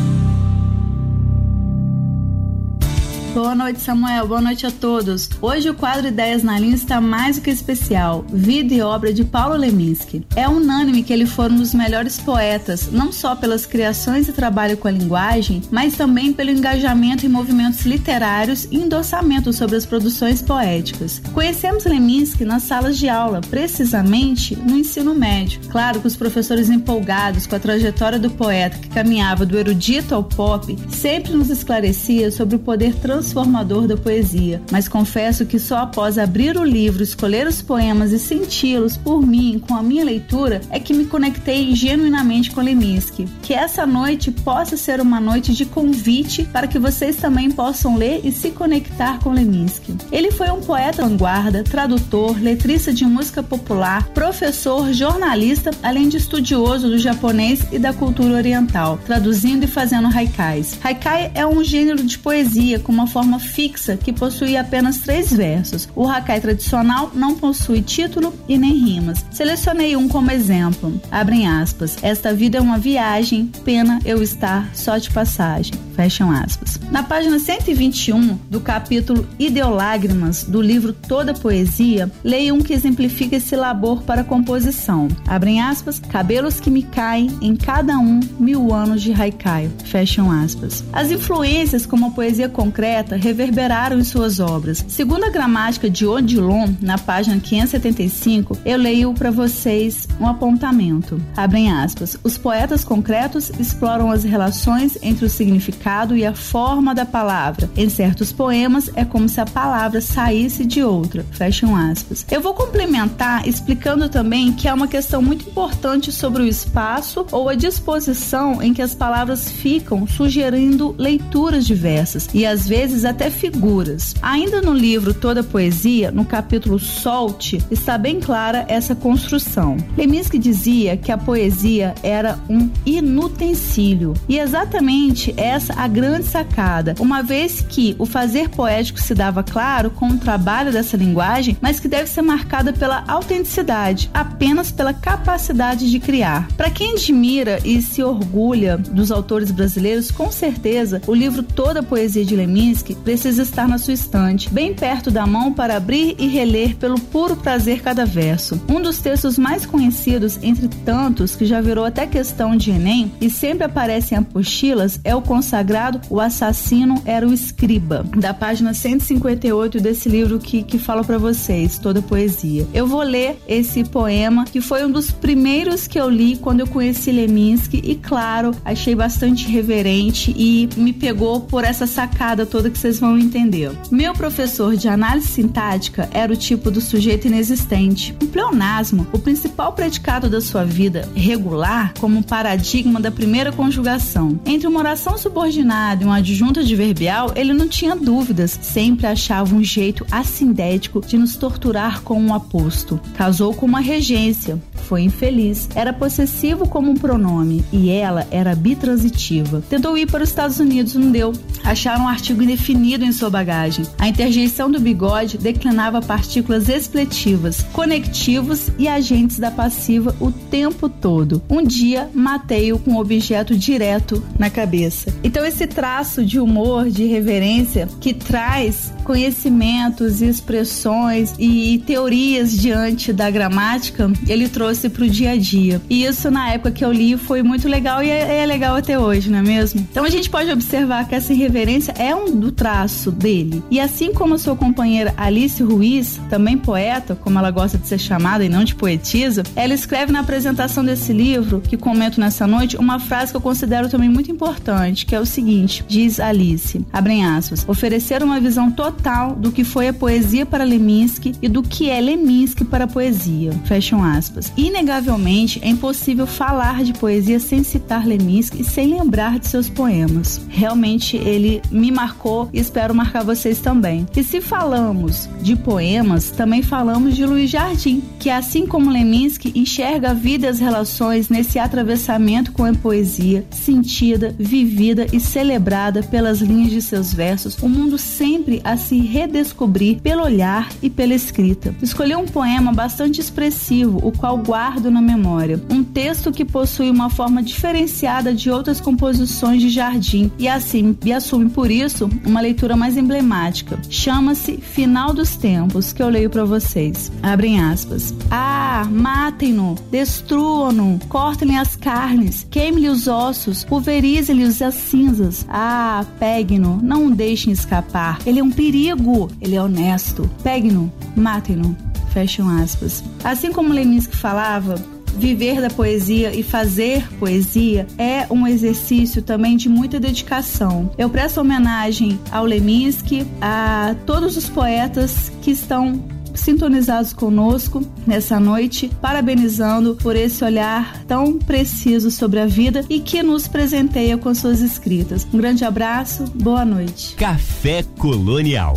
Boa 3.35 3.55
noite, 3.55 3.81
Samuel. 3.81 4.27
Boa 4.27 4.41
noite 4.41 4.67
a 4.67 4.71
todos. 4.71 5.29
Hoje 5.41 5.69
o 5.69 5.75
quadro 5.75 6.09
Ideias 6.09 6.43
na 6.43 6.59
Linha 6.59 6.75
está 6.75 7.01
mais 7.01 7.37
do 7.37 7.43
que 7.43 7.51
especial. 7.51 8.25
Vida 8.33 8.75
e 8.75 8.81
obra 8.81 9.13
de 9.13 9.23
Paulo 9.23 9.55
Leminski. 9.55 10.27
É 10.35 10.49
unânime 10.49 11.03
que 11.03 11.13
ele 11.13 11.27
foi 11.27 11.51
um 11.51 11.57
dos 11.57 11.75
melhores 11.75 12.19
poetas, 12.19 12.91
não 12.91 13.13
só 13.13 13.37
pelas 13.37 13.67
criações 13.67 14.29
e 14.29 14.33
trabalho 14.33 14.77
com 14.79 14.89
a 14.89 14.91
linguagem, 14.91 15.63
mas 15.71 15.95
também 15.95 16.33
pelo 16.33 16.51
engajamento 16.51 17.27
em 17.27 17.29
movimentos 17.29 17.85
literários 17.85 18.67
e 18.71 18.79
endossamento 18.79 19.53
sobre 19.53 19.77
as 19.77 19.85
produções 19.85 20.41
poéticas. 20.41 21.21
Conhecemos 21.33 21.85
Leminski 21.85 22.45
nas 22.45 22.63
salas 22.63 22.99
de 22.99 23.09
aula, 23.09 23.41
precisamente 23.43 24.57
no 24.57 24.77
ensino 24.77 25.15
médio. 25.15 25.61
Claro 25.69 26.01
que 26.01 26.07
os 26.07 26.17
professores 26.17 26.71
empolgados 26.71 27.47
com 27.47 27.55
a 27.55 27.61
trajetória 27.61 28.19
do 28.19 28.31
poeta 28.31 28.79
que 28.79 28.89
caminhava 28.89 29.45
do 29.45 29.59
erudito 29.59 30.15
ao 30.15 30.25
pop 30.25 30.77
sempre 30.89 31.33
nos 31.33 31.51
esclarecia 31.51 32.31
sobre 32.31 32.57
o 32.57 32.59
poder 32.59 32.95
transformador 33.19 33.89
da 33.89 33.97
poesia, 33.97 34.63
mas 34.71 34.87
confesso 34.87 35.45
que 35.45 35.59
só 35.59 35.79
após 35.79 36.19
abrir 36.19 36.57
o 36.57 36.63
livro, 36.63 37.03
escolher 37.03 37.49
os 37.49 37.61
poemas 37.61 38.13
e 38.13 38.19
senti-los 38.19 38.97
por 38.97 39.27
mim 39.27 39.61
com 39.67 39.75
a 39.75 39.83
minha 39.83 40.05
leitura 40.05 40.61
é 40.71 40.79
que 40.79 40.95
me 40.95 41.05
conectei 41.05 41.75
genuinamente 41.75 42.53
com 42.53 42.61
Leminski. 42.61 43.27
Que 43.43 43.55
essa 43.55 43.85
noite 43.85 44.31
possa 44.31 44.77
ser 44.77 45.01
uma 45.01 45.19
noite 45.19 45.53
de 45.53 45.65
convite 45.65 46.45
para 46.45 46.69
que 46.69 46.79
vocês 46.79 47.17
também 47.17 47.51
possam 47.51 47.97
ler 47.97 48.21
e 48.23 48.31
se 48.31 48.53
conectar 48.53 49.19
com 49.19 49.33
Leminski. 49.33 49.97
Ele 50.13 50.31
foi 50.31 50.51
um 50.51 50.61
poeta 50.61 51.03
vanguarda, 51.03 51.65
tradutor, 51.65 52.41
letrista 52.41 52.93
de 52.93 53.05
música 53.05 53.43
popular, 53.43 54.09
professor, 54.11 54.93
jornalista, 54.93 55.73
além 55.83 56.09
de 56.09 56.19
estudioso 56.19 56.89
do 56.89 56.99
japonês 56.99 57.67
e 57.73 57.81
da 57.81 57.93
cultura 57.93 58.35
oriental, 58.35 58.97
traduzindo 59.05 59.65
e 59.65 59.67
fazendo 59.67 60.07
haikais. 60.07 60.79
Haikai 60.85 61.33
é 61.35 61.45
um 61.45 61.65
gênero 61.65 62.05
de 62.05 62.17
poesia 62.17 62.79
com 62.79 62.93
uma 62.93 63.08
forma 63.09 63.39
fixa 63.39 63.97
que 63.97 64.13
possui 64.13 64.57
apenas 64.57 64.99
três 64.99 65.33
versos. 65.33 65.89
O 65.97 66.07
haikai 66.07 66.41
tradicional 66.41 67.11
não 67.15 67.35
possui 67.35 67.83
título 67.83 68.33
e 68.49 68.59
nem 68.59 68.73
rimas. 68.73 69.25
Selecionei 69.31 69.97
um 69.97 70.09
como 70.09 70.31
exemplo. 70.31 71.01
Abrem 71.11 71.49
aspas. 71.49 71.97
Esta 72.03 72.33
vida 72.33 72.59
é 72.59 72.61
uma 72.61 72.79
viagem, 72.79 73.51
pena 73.65 73.99
eu 74.05 74.23
estar 74.23 74.71
só 74.75 74.99
de 74.99 75.11
passagem. 75.11 75.75
Fecham 75.95 76.31
aspas. 76.31 76.79
Na 76.93 77.03
página 77.03 77.41
121 77.41 78.39
do 78.49 78.61
capítulo 78.61 79.27
Ideolágrimas 79.37 80.45
do 80.45 80.63
livro 80.63 80.93
Toda 80.93 81.35
Poesia, 81.35 82.09
leio 82.23 82.55
um 82.55 82.61
que 82.61 82.73
exemplifica 82.73 83.35
esse 83.35 83.57
labor 83.57 84.05
para 84.05 84.23
composição. 84.23 85.09
Abrem 85.27 85.61
aspas. 85.61 85.99
Cabelos 85.99 86.61
que 86.61 86.71
me 86.71 86.85
caem 86.85 87.37
em 87.41 87.57
cada 87.57 87.99
um 87.99 88.21
mil 88.39 88.73
anos 88.73 89.03
de 89.03 89.13
haikai. 89.13 89.69
Fecham 89.85 90.31
aspas. 90.31 90.85
As 90.93 91.11
influências 91.11 91.85
como 91.85 92.07
a 92.07 92.11
poesia 92.11 92.49
concreta 92.49 92.98
reverberaram 93.17 93.99
em 93.99 94.05
suas 94.05 94.41
obras. 94.41 94.85
Segundo 94.89 95.25
a 95.25 95.31
gramática 95.31 95.89
de 95.89 96.07
Odilon, 96.07 96.73
na 96.81 96.99
página 96.99 97.39
575, 97.39 98.59
eu 98.65 98.79
leio 98.79 99.13
para 99.15 99.31
vocês 99.31 100.09
um 100.21 100.27
apontamento. 100.27 101.21
Abrem 101.37 101.71
aspas. 101.71 102.17
Os 102.23 102.39
poetas 102.39 102.85
concretos 102.85 103.51
exploram 103.59 104.11
as 104.11 104.25
relações 104.25 104.99
entre 105.03 105.25
o 105.25 105.31
significado 105.31 106.17
e 106.17 106.25
a 106.25 106.35
forma 106.35 106.95
da 106.95 107.05
palavra. 107.05 107.71
Em 107.77 107.89
certos 107.89 108.33
poemas, 108.33 108.91
é 108.95 109.05
como 109.05 109.29
se 109.29 109.41
a 109.41 109.47
palavra 109.47 110.01
saísse 110.01 110.65
de 110.65 110.83
outra. 110.83 111.25
Fecham 111.33 111.77
aspas. 111.77 112.25
Eu 112.31 112.41
vou 112.41 112.55
complementar 112.55 113.47
explicando 113.47 114.09
também 114.09 114.53
que 114.53 114.69
há 114.69 114.75
uma 114.75 114.89
questão 114.89 115.21
muito 115.23 115.49
importante 115.49 116.11
sobre 116.11 116.43
o 116.43 116.47
espaço 116.47 117.27
ou 117.31 117.49
a 117.49 117.55
disposição 117.55 118.63
em 118.63 118.73
que 118.73 118.83
as 118.83 118.95
palavras 118.95 119.51
ficam, 119.51 120.07
sugerindo 120.07 120.95
leituras 120.99 121.67
diversas 121.67 122.29
e 122.33 122.47
às 122.47 122.69
vezes 122.69 122.88
até 123.05 123.31
figuras. 123.31 124.15
Ainda 124.23 124.61
no 124.61 124.73
livro 124.73 125.13
Toda 125.15 125.43
Poesia, 125.43 126.11
no 126.11 126.25
capítulo 126.25 126.79
Solte, 126.79 127.63
está 127.71 127.99
bem 127.99 128.21
clara 128.21 128.65
essa 128.69 128.95
construção. 128.95 129.77
Leminski 129.97 130.39
dizia 130.39 130.97
que 130.97 131.13
a 131.13 131.19
poesia 131.19 131.95
era 132.03 132.39
um 132.49 132.71
inutensílio 132.85 134.15
e 134.29 134.39
exatamente 134.39 135.35
essa 135.37 135.75
a 135.75 135.87
grande 135.87 136.27
sacada, 136.27 136.95
uma 136.99 137.23
vez 137.23 137.65
que 137.69 137.95
o 137.99 138.07
fazer 138.07 138.49
poético 138.49 139.01
se 139.01 139.15
dava 139.15 139.43
claro 139.43 139.91
com 139.91 140.09
o 140.09 140.19
trabalho 140.19 140.73
dessa 140.73 140.97
linguagem, 140.97 141.57
mas 141.61 141.79
que 141.79 141.89
deve 141.89 142.09
ser 142.09 142.23
marcada 142.23 142.73
pela 142.73 143.05
autenticidade, 143.07 144.11
apenas 144.13 144.71
pela 144.71 144.93
capacidade 144.93 145.91
de 145.91 146.01
criar. 146.01 146.49
Para 146.57 146.71
quem 146.71 146.93
admira 146.93 147.59
e 147.65 147.81
se 147.83 148.03
orgulha 148.03 148.77
dos 148.77 149.11
autores 149.11 149.51
brasileiros, 149.51 150.11
com 150.11 150.31
certeza 150.31 151.01
o 151.07 151.15
livro 151.15 151.43
Toda 151.43 151.83
Poesia 151.83 152.25
de 152.25 152.35
Leminski 152.35 152.78
precisa 152.95 153.43
estar 153.43 153.69
na 153.69 153.79
sua 153.79 153.95
estante, 153.95 154.51
bem 154.51 154.75
perto 154.75 155.11
da 155.11 155.27
mão 155.27 155.53
para 155.53 155.77
abrir 155.77 156.15
e 156.19 156.27
reler 156.27 156.77
pelo 156.77 157.01
puro 157.01 157.37
prazer 157.37 157.83
cada 157.83 158.05
verso. 158.05 158.61
Um 158.69 158.81
dos 158.81 158.99
textos 158.99 159.39
mais 159.39 159.67
conhecidos 159.67 160.39
entre 160.43 160.69
tantos 160.69 161.37
que 161.37 161.45
já 161.45 161.61
virou 161.61 161.85
até 161.85 162.07
questão 162.07 162.57
de 162.57 162.71
Enem 162.71 163.13
e 163.21 163.31
sempre 163.31 163.65
aparece 163.65 164.15
em 164.15 164.19
apostilas 164.19 165.01
é 165.05 165.15
o 165.15 165.23
consagrado 165.23 166.01
O 166.11 166.21
Assassino 166.21 167.03
Era 167.05 167.27
o 167.27 167.33
Escriba, 167.33 168.05
da 168.17 168.33
página 168.33 168.75
158 168.75 169.81
desse 169.81 170.09
livro 170.09 170.39
que, 170.39 170.63
que 170.63 170.79
fala 170.79 171.05
para 171.05 171.19
vocês, 171.19 171.79
toda 171.79 172.03
poesia. 172.03 172.67
Eu 172.73 172.87
vou 172.87 173.03
ler 173.03 173.39
esse 173.49 173.85
poema, 173.85 174.45
que 174.45 174.61
foi 174.61 174.85
um 174.85 174.91
dos 174.91 175.11
primeiros 175.11 175.87
que 175.87 175.99
eu 175.99 176.09
li 176.09 176.37
quando 176.37 176.61
eu 176.61 176.67
conheci 176.67 177.11
Leminski, 177.11 177.81
e 177.85 177.95
claro, 177.95 178.53
achei 178.65 178.95
bastante 178.95 179.49
reverente 179.49 180.35
e 180.37 180.69
me 180.77 180.93
pegou 180.93 181.41
por 181.41 181.65
essa 181.65 181.87
sacada 181.87 182.47
toda 182.47 182.68
que 182.71 182.79
vocês 182.79 182.99
vão 182.99 183.19
entender. 183.19 183.71
Meu 183.91 184.13
professor 184.13 184.77
de 184.77 184.89
análise 184.89 185.29
sintática 185.29 186.09
era 186.13 186.33
o 186.33 186.37
tipo 186.37 186.71
do 186.71 186.81
sujeito 186.81 187.27
inexistente. 187.27 188.15
Um 188.23 188.27
pleonasmo, 188.27 189.07
o 189.13 189.19
principal 189.19 189.73
predicado 189.73 190.29
da 190.29 190.41
sua 190.41 190.65
vida, 190.65 191.09
regular, 191.15 191.95
como 191.99 192.23
paradigma 192.23 193.01
da 193.01 193.11
primeira 193.11 193.53
conjugação. 193.53 194.39
Entre 194.45 194.67
uma 194.67 194.81
oração 194.81 195.17
subordinada 195.19 196.03
e 196.03 196.07
uma 196.07 196.17
adjunta 196.17 196.61
adverbial, 196.61 197.33
ele 197.35 197.53
não 197.53 197.69
tinha 197.69 197.95
dúvidas, 197.97 198.59
sempre 198.63 199.07
achava 199.07 199.55
um 199.55 199.63
jeito 199.63 200.07
assindético 200.11 201.01
de 201.01 201.17
nos 201.17 201.37
torturar 201.37 202.03
com 202.03 202.21
um 202.21 202.35
aposto. 202.35 203.01
Casou 203.17 203.55
com 203.55 203.67
uma 203.67 203.81
regência, 203.81 204.61
foi 204.79 205.03
infeliz. 205.03 205.69
Era 205.75 205.93
possessivo 205.93 206.69
como 206.69 206.91
um 206.91 206.95
pronome 206.95 207.65
e 207.73 207.91
ela 207.91 208.27
era 208.31 208.55
bitransitiva. 208.55 209.63
Tentou 209.69 209.97
ir 209.97 210.07
para 210.07 210.23
os 210.23 210.29
Estados 210.29 210.59
Unidos, 210.59 210.95
não 210.95 211.11
deu. 211.11 211.33
Acharam 211.65 212.05
um 212.05 212.09
artigo 212.09 212.43
indefinido 212.43 213.05
em 213.05 213.13
sua 213.13 213.29
bagagem. 213.29 213.85
A 213.99 214.09
interjeição 214.09 214.71
do 214.71 214.81
bigode 214.81 215.39
declinava 215.39 216.01
partículas 216.01 216.69
expletivas, 216.69 217.63
conectivos 217.73 218.71
e 218.79 218.89
agentes 218.89 219.39
da 219.39 219.51
passiva 219.51 220.15
o 220.21 220.31
tempo 220.31 220.89
todo. 220.89 221.43
Um 221.49 221.63
dia 221.63 222.09
matei-o 222.15 222.79
com 222.79 222.93
um 222.93 222.99
objeto 222.99 223.57
direto 223.57 224.23
na 224.39 224.49
cabeça. 224.49 225.13
Então 225.23 225.45
esse 225.45 225.67
traço 225.67 226.25
de 226.25 226.39
humor, 226.39 226.89
de 226.89 227.05
reverência 227.05 227.89
que 228.01 228.15
traz 228.15 228.93
conhecimentos 229.05 230.21
expressões 230.21 231.35
e 231.39 231.83
teorias 231.87 232.55
diante 232.55 233.11
da 233.11 233.31
gramática, 233.31 234.13
ele 234.29 234.49
trouxe 234.49 234.78
para 234.87 235.05
o 235.05 235.09
dia 235.09 235.31
a 235.31 235.37
dia. 235.37 235.81
E 235.89 236.05
isso 236.05 236.31
na 236.31 236.51
época 236.51 236.71
que 236.71 236.85
eu 236.85 236.93
li 236.93 237.17
foi 237.17 237.43
muito 237.43 237.67
legal 237.67 238.03
e 238.03 238.11
é, 238.11 238.43
é, 238.43 238.47
legal 238.47 238.77
até 238.77 238.99
hoje, 238.99 239.31
não 239.31 239.39
é 239.39 239.43
mesmo? 239.43 239.81
Então 239.91 240.05
a 240.05 240.11
gente 240.11 240.29
pode 240.29 240.51
observar 240.51 241.09
que 241.09 241.15
essa 241.15 241.33
irreverência 241.33 241.95
é 241.97 242.15
um 242.15 242.37
do 242.39 242.53
traço 242.53 243.11
dele. 243.11 243.63
E 243.71 243.81
assim 243.81 244.13
como 244.13 244.35
a 244.35 244.39
sua 244.39 244.55
companheira 244.55 245.15
Alice 245.17 245.63
Ruiz, 245.63 246.21
também 246.29 246.59
poeta, 246.59 247.15
como 247.15 247.39
ela 247.39 247.51
gosta 247.51 247.79
de 247.79 247.89
ser 247.89 247.99
chamada 247.99 248.45
e 248.45 248.49
não 248.51 248.65
de 248.65 248.75
poetisa, 248.75 249.43
ela 249.57 249.73
escreve 249.73 250.13
na 250.13 250.21
apresentação 250.21 250.85
desse 250.85 251.13
livro, 251.13 251.61
que 251.61 251.77
comento 251.77 252.21
nessa 252.21 252.47
noite, 252.47 252.77
uma 252.77 252.99
frase 252.99 253.31
que 253.31 253.37
eu 253.37 253.41
considero 253.41 253.89
também 253.89 254.09
muito 254.09 254.31
importante, 254.31 255.07
que 255.07 255.15
é 255.15 255.21
o 255.21 255.25
seguinte: 255.25 255.85
diz 255.89 256.21
Alice, 256.21 256.85
abrem 256.93 257.25
aspas, 257.25 257.65
oferecer 257.69 258.23
uma 258.23 258.41
visão 258.41 258.71
total 258.71 259.35
do 259.35 259.53
que 259.53 259.65
foi 259.65 259.89
a 259.89 259.93
poesia 259.93 260.45
para 260.45 260.65
Leminski 260.65 261.35
e 261.41 261.49
do 261.49 261.63
que 261.63 261.89
é 261.89 262.01
Leminski 262.01 262.65
para 262.65 262.85
a 262.85 262.89
poesia. 262.89 263.53
Fecham 263.65 264.03
aspas. 264.03 264.53
Inegavelmente, 264.59 265.61
é 265.63 265.69
impossível 265.69 266.27
falar 266.27 266.83
de 266.83 266.93
poesia 266.93 267.39
sem 267.39 267.63
citar 267.63 268.05
Leminski 268.05 268.63
e 268.63 268.65
sem 268.65 268.89
lembrar 268.89 269.39
de 269.39 269.47
seus 269.47 269.71
poemas. 269.71 270.41
Realmente, 270.49 271.17
ele 271.17 271.63
me 271.71 271.93
marcou 271.93 272.49
e 272.53 272.59
espero 272.59 272.93
marcar 272.93 273.23
vocês 273.23 273.61
também. 273.61 274.05
E 274.17 274.25
se 274.25 274.41
falamos 274.41 275.29
de 275.41 275.55
poemas, 275.55 276.33
também 276.33 276.61
falamos 276.61 277.15
de 277.15 277.25
Luiz 277.25 277.49
Jardim, 277.49 278.03
que 278.19 278.29
assim 278.29 278.67
como 278.67 278.91
Leminski 278.91 279.53
enxerga 279.55 280.11
a 280.11 280.15
vida 280.15 280.47
e 280.47 280.49
as 280.49 280.59
relações 280.59 281.29
nesse 281.29 281.61
atravessamento 281.61 282.51
com 282.51 282.65
a 282.65 282.75
poesia, 282.75 283.47
sentida, 283.53 284.35
vivida 284.37 285.07
e 285.13 285.21
celebrada 285.21 286.03
pelas 286.03 286.41
linhas 286.41 286.73
de 286.73 286.83
seus 286.83 287.15
versos, 287.15 287.57
o 287.63 287.69
mundo 287.69 287.97
sempre 287.97 288.61
a 288.65 288.77
se 288.77 288.99
redescobrir 288.99 290.01
pelo 290.01 290.25
olhar 290.25 290.69
e 290.83 290.91
pela 290.91 291.15
escrita. 291.15 291.73
Escolheu 291.81 292.19
um 292.19 292.27
poema 292.27 292.73
bastante 292.73 293.21
expressivo, 293.21 294.01
o 294.03 294.11
qual 294.11 294.48
guardo 294.49 294.91
na 294.91 295.03
memória. 295.03 295.63
Um 295.69 295.85
texto 295.85 296.33
que 296.33 296.43
possui 296.43 296.91
uma 296.91 297.11
forma 297.11 297.43
diferenciada 297.43 298.33
de 298.33 298.51
outras 298.51 298.81
composições 298.81 299.61
de 299.61 299.69
Jardim 299.69 300.33
e 300.39 300.49
assim 300.49 300.97
e 301.05 301.13
assume 301.13 301.51
por 301.51 301.71
isso 301.71 302.09
uma 302.25 302.41
leitura 302.41 302.75
mais 302.75 302.97
emblemática. 302.97 303.79
Chama-se 303.91 304.57
Final 304.57 305.13
dos 305.13 305.37
Tempos, 305.37 305.93
que 305.93 306.03
eu 306.03 306.09
leio 306.09 306.31
para 306.31 306.47
vocês. 306.47 307.13
Abrem 307.23 307.61
aspas. 307.61 308.15
Ah, 308.31 308.89
matem-no, 308.91 309.75
destruam-no, 309.91 310.99
cortem-lhe 311.11 311.55
as 311.55 311.77
carnes, 311.77 312.47
queimem-lhe 312.51 312.89
os 312.89 313.07
ossos, 313.07 313.65
pulverizem-lhe 313.65 314.45
as 314.45 314.75
cinzas. 314.75 315.45
Ah, 315.47 316.07
peguem-no, 316.19 316.81
não 316.83 317.09
o 317.09 317.15
deixem 317.15 317.53
escapar. 317.53 318.19
Ele 318.25 318.41
é 318.41 318.43
um 318.43 318.51
perigo, 318.51 319.31
ele 319.43 319.57
é 319.57 319.63
honesto. 319.63 320.29
Peguem-no, 320.43 320.91
matem-no. 321.15 321.88
Fecham 322.19 322.49
aspas. 322.49 323.05
Assim 323.23 323.53
como 323.53 323.73
Leminski 323.73 324.17
falava, 324.17 324.75
viver 325.17 325.61
da 325.61 325.71
poesia 325.71 326.35
e 326.35 326.43
fazer 326.43 327.07
poesia 327.17 327.87
é 327.97 328.27
um 328.29 328.45
exercício 328.45 329.23
também 329.23 329.57
de 329.57 329.69
muita 329.69 330.01
dedicação. 330.01 330.91
Eu 330.99 331.09
presto 331.09 331.41
homenagem 331.41 332.19
ao 332.33 332.45
Leminski, 332.45 333.25
a 333.41 333.95
todos 334.05 334.37
os 334.37 334.49
poetas 334.49 335.31
que 335.43 335.53
estão 335.53 336.03
sintonizados 336.35 337.13
conosco 337.13 337.87
nessa 338.05 338.41
noite, 338.41 338.91
parabenizando 339.01 339.95
por 339.95 340.17
esse 340.17 340.43
olhar 340.43 341.05
tão 341.05 341.39
preciso 341.39 342.11
sobre 342.11 342.41
a 342.41 342.47
vida 342.47 342.85
e 342.91 342.99
que 342.99 343.23
nos 343.23 343.47
presenteia 343.47 344.19
com 344.19 344.35
suas 344.35 344.61
escritas. 344.61 345.25
Um 345.33 345.39
grande 345.39 345.65
abraço, 345.65 346.25
boa 346.35 346.65
noite. 346.65 347.15
Café 347.15 347.85
Colonial. 347.97 348.75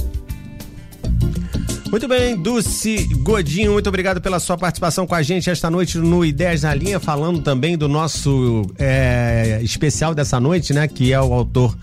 Muito 1.91 2.07
bem, 2.07 2.37
Dulce 2.37 3.03
Godinho, 3.15 3.73
muito 3.73 3.89
obrigado 3.89 4.21
pela 4.21 4.39
sua 4.39 4.57
participação 4.57 5.05
com 5.05 5.13
a 5.13 5.21
gente 5.21 5.49
esta 5.49 5.69
noite 5.69 5.97
no 5.97 6.23
Ideias 6.23 6.61
na 6.61 6.73
Linha, 6.73 7.01
falando 7.01 7.41
também 7.41 7.77
do 7.77 7.89
nosso 7.89 8.65
é, 8.79 9.59
especial 9.61 10.15
dessa 10.15 10.39
noite, 10.39 10.73
né? 10.73 10.87
Que 10.87 11.11
é 11.11 11.19
o 11.19 11.33
autor 11.33 11.77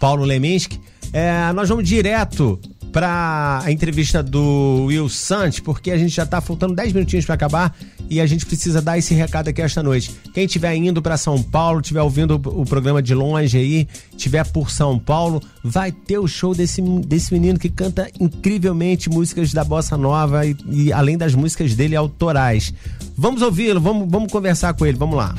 Paulo 0.00 0.24
Leminski. 0.24 0.80
É, 1.12 1.52
nós 1.52 1.68
vamos 1.68 1.88
direto 1.88 2.58
para 2.92 3.62
a 3.64 3.70
entrevista 3.70 4.20
do 4.20 4.86
Will 4.86 5.08
Sant, 5.08 5.62
porque 5.62 5.92
a 5.92 5.96
gente 5.96 6.10
já 6.10 6.24
está 6.24 6.40
faltando 6.40 6.74
10 6.74 6.92
minutinhos 6.92 7.24
para 7.24 7.36
acabar 7.36 7.72
e 8.12 8.20
a 8.20 8.26
gente 8.26 8.44
precisa 8.44 8.82
dar 8.82 8.98
esse 8.98 9.14
recado 9.14 9.48
aqui 9.48 9.62
esta 9.62 9.82
noite. 9.82 10.14
Quem 10.34 10.44
estiver 10.44 10.74
indo 10.74 11.00
para 11.00 11.16
São 11.16 11.42
Paulo, 11.42 11.80
estiver 11.80 12.02
ouvindo 12.02 12.34
o 12.34 12.66
programa 12.66 13.00
de 13.00 13.14
longe 13.14 13.56
aí, 13.56 13.88
estiver 14.14 14.46
por 14.52 14.70
São 14.70 14.98
Paulo, 14.98 15.42
vai 15.64 15.90
ter 15.90 16.18
o 16.18 16.28
show 16.28 16.54
desse, 16.54 16.82
desse 16.82 17.32
menino 17.32 17.58
que 17.58 17.70
canta 17.70 18.10
incrivelmente 18.20 19.08
músicas 19.08 19.54
da 19.54 19.64
bossa 19.64 19.96
nova 19.96 20.44
e, 20.44 20.54
e 20.68 20.92
além 20.92 21.16
das 21.16 21.34
músicas 21.34 21.74
dele 21.74 21.96
autorais. 21.96 22.74
Vamos 23.16 23.40
ouvi-lo, 23.40 23.80
vamos, 23.80 24.06
vamos 24.10 24.30
conversar 24.30 24.74
com 24.74 24.84
ele, 24.84 24.98
vamos 24.98 25.16
lá. 25.16 25.34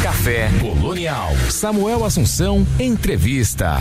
Café 0.00 0.48
Colonial. 0.60 1.30
Samuel 1.50 2.04
Assunção, 2.04 2.64
entrevista. 2.78 3.78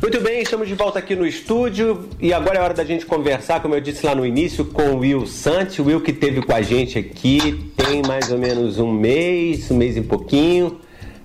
Muito 0.00 0.20
bem, 0.20 0.42
estamos 0.42 0.68
de 0.68 0.74
volta 0.74 0.98
aqui 0.98 1.16
no 1.16 1.26
estúdio 1.26 2.08
e 2.20 2.32
agora 2.32 2.58
é 2.58 2.62
hora 2.62 2.74
da 2.74 2.84
gente 2.84 3.04
conversar, 3.04 3.60
como 3.60 3.74
eu 3.74 3.80
disse 3.80 4.04
lá 4.06 4.14
no 4.14 4.24
início, 4.24 4.64
com 4.64 4.90
o 4.92 4.98
Will 4.98 5.26
Sant. 5.26 5.80
O 5.80 5.86
Will 5.86 6.00
que 6.00 6.12
teve 6.12 6.40
com 6.40 6.54
a 6.54 6.62
gente 6.62 6.98
aqui 6.98 7.72
tem 7.78 8.02
mais 8.02 8.30
ou 8.30 8.38
menos 8.38 8.78
um 8.78 8.92
mês, 8.92 9.70
um 9.70 9.76
mês 9.76 9.96
e 9.96 10.02
pouquinho, 10.02 10.78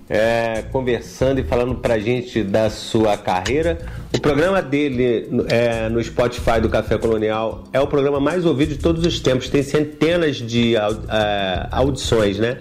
é, 0.09 0.63
conversando 0.71 1.39
e 1.39 1.43
falando 1.43 1.75
pra 1.75 1.99
gente 1.99 2.41
da 2.43 2.69
sua 2.69 3.17
carreira. 3.17 3.79
O 4.15 4.21
programa 4.21 4.61
dele 4.61 5.27
é, 5.49 5.89
no 5.89 6.01
Spotify 6.01 6.61
do 6.61 6.69
Café 6.69 6.97
Colonial 6.97 7.65
é 7.73 7.81
o 7.81 7.87
programa 7.87 8.19
mais 8.19 8.45
ouvido 8.45 8.69
de 8.69 8.77
todos 8.77 9.05
os 9.05 9.19
tempos. 9.19 9.49
Tem 9.49 9.63
centenas 9.63 10.37
de 10.37 10.75
é, 10.77 11.67
audições, 11.71 12.39
né? 12.39 12.59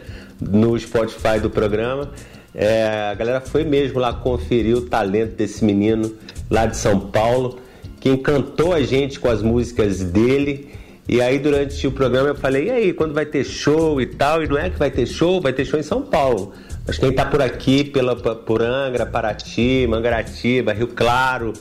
no 0.50 0.78
Spotify 0.78 1.38
do 1.40 1.50
programa. 1.50 2.10
É, 2.54 3.08
a 3.10 3.14
galera 3.14 3.40
foi 3.40 3.64
mesmo 3.64 3.98
lá 3.98 4.12
conferir 4.12 4.76
o 4.76 4.82
talento 4.82 5.36
desse 5.36 5.64
menino 5.64 6.14
lá 6.50 6.66
de 6.66 6.76
São 6.76 6.98
Paulo, 6.98 7.58
que 8.00 8.10
encantou 8.10 8.72
a 8.72 8.82
gente 8.82 9.18
com 9.18 9.28
as 9.28 9.42
músicas 9.42 10.02
dele. 10.02 10.70
E 11.08 11.20
aí, 11.20 11.38
durante 11.38 11.86
o 11.86 11.92
programa, 11.92 12.28
eu 12.28 12.34
falei: 12.34 12.66
e 12.66 12.70
aí, 12.70 12.92
quando 12.92 13.12
vai 13.12 13.26
ter 13.26 13.44
show 13.44 14.00
e 14.00 14.06
tal? 14.06 14.42
E 14.42 14.48
não 14.48 14.58
é 14.58 14.70
que 14.70 14.78
vai 14.78 14.90
ter 14.90 15.06
show, 15.06 15.40
vai 15.40 15.52
ter 15.52 15.64
show 15.64 15.78
em 15.78 15.82
São 15.82 16.02
Paulo. 16.02 16.52
Mas 16.86 16.98
quem 16.98 17.12
tá 17.12 17.24
por 17.24 17.40
aqui, 17.40 17.84
pela, 17.84 18.16
por 18.16 18.62
Angra, 18.62 19.06
Paraty, 19.06 19.86
Mangaratiba, 19.88 20.72
Rio 20.72 20.88
Claro, 20.88 21.52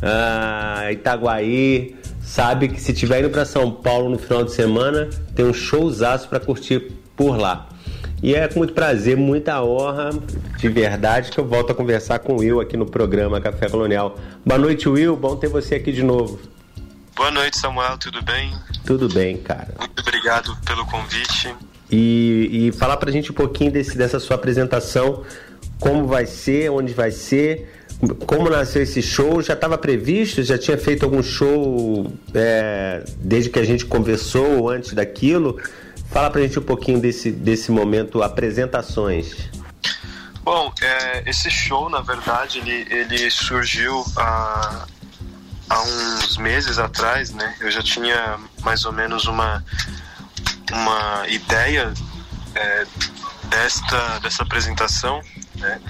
ah, 0.00 0.90
Itaguaí, 0.90 1.94
sabe 2.22 2.68
que 2.68 2.80
se 2.80 2.92
tiver 2.92 3.20
indo 3.20 3.30
para 3.30 3.44
São 3.44 3.70
Paulo 3.70 4.08
no 4.08 4.18
final 4.18 4.44
de 4.44 4.52
semana, 4.52 5.08
tem 5.34 5.44
um 5.44 5.52
showzaço 5.52 6.28
para 6.28 6.40
curtir 6.40 6.92
por 7.16 7.36
lá. 7.36 7.68
E 8.22 8.34
é 8.34 8.46
com 8.46 8.60
muito 8.60 8.72
prazer, 8.72 9.16
muita 9.16 9.62
honra, 9.64 10.10
de 10.56 10.68
verdade, 10.68 11.30
que 11.30 11.40
eu 11.40 11.44
volto 11.44 11.72
a 11.72 11.74
conversar 11.74 12.20
com 12.20 12.34
o 12.34 12.38
Will 12.38 12.60
aqui 12.60 12.76
no 12.76 12.86
programa 12.86 13.40
Café 13.40 13.68
Colonial. 13.68 14.16
Boa 14.46 14.58
noite, 14.58 14.88
Will. 14.88 15.16
Bom 15.16 15.34
ter 15.34 15.48
você 15.48 15.74
aqui 15.74 15.90
de 15.90 16.04
novo. 16.04 16.38
Boa 17.22 17.30
noite, 17.30 17.56
Samuel. 17.56 17.96
Tudo 17.98 18.20
bem? 18.20 18.52
Tudo 18.84 19.08
bem, 19.08 19.36
cara. 19.36 19.72
Muito 19.78 20.00
obrigado 20.00 20.56
pelo 20.66 20.84
convite. 20.86 21.54
E, 21.88 22.48
e 22.50 22.72
falar 22.72 22.96
pra 22.96 23.12
gente 23.12 23.30
um 23.30 23.34
pouquinho 23.34 23.70
desse, 23.70 23.96
dessa 23.96 24.18
sua 24.18 24.34
apresentação, 24.34 25.22
como 25.78 26.08
vai 26.08 26.26
ser, 26.26 26.68
onde 26.72 26.92
vai 26.92 27.12
ser, 27.12 27.86
como 28.26 28.50
nasceu 28.50 28.82
esse 28.82 29.00
show? 29.00 29.40
Já 29.40 29.54
estava 29.54 29.78
previsto? 29.78 30.42
Já 30.42 30.58
tinha 30.58 30.76
feito 30.76 31.04
algum 31.04 31.22
show 31.22 32.12
é, 32.34 33.04
desde 33.18 33.50
que 33.50 33.60
a 33.60 33.64
gente 33.64 33.86
conversou 33.86 34.58
ou 34.58 34.68
antes 34.68 34.92
daquilo? 34.92 35.62
Fala 36.10 36.28
pra 36.28 36.42
gente 36.42 36.58
um 36.58 36.62
pouquinho 36.62 37.00
desse, 37.00 37.30
desse 37.30 37.70
momento, 37.70 38.20
apresentações. 38.20 39.48
Bom, 40.42 40.72
é, 40.82 41.30
esse 41.30 41.48
show, 41.52 41.88
na 41.88 42.00
verdade, 42.00 42.58
ele, 42.58 42.84
ele 42.90 43.30
surgiu 43.30 44.04
há, 44.16 44.86
há 45.72 45.82
uns 45.82 46.36
meses 46.36 46.78
atrás, 46.78 47.30
né? 47.30 47.54
Eu 47.60 47.70
já 47.70 47.82
tinha 47.82 48.38
mais 48.60 48.84
ou 48.84 48.92
menos 48.92 49.24
uma, 49.24 49.64
uma 50.70 51.26
ideia 51.28 51.92
é, 52.54 52.86
desta, 53.44 54.20
dessa 54.20 54.42
apresentação, 54.42 55.22
né? 55.56 55.80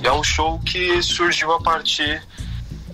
E 0.00 0.06
é 0.06 0.12
um 0.12 0.22
show 0.22 0.60
que 0.60 1.02
surgiu 1.02 1.52
a 1.52 1.60
partir 1.60 2.22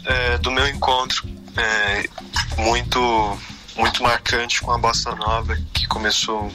é, 0.05 0.39
do 0.39 0.51
meu 0.51 0.67
encontro 0.67 1.29
é, 1.57 2.09
muito 2.57 3.39
muito 3.77 4.05
marcante 4.05 4.61
com 4.61 4.71
a 4.71 4.79
bossa 4.79 5.15
nova 5.17 5.59
que 5.73 5.87
começou 5.89 6.51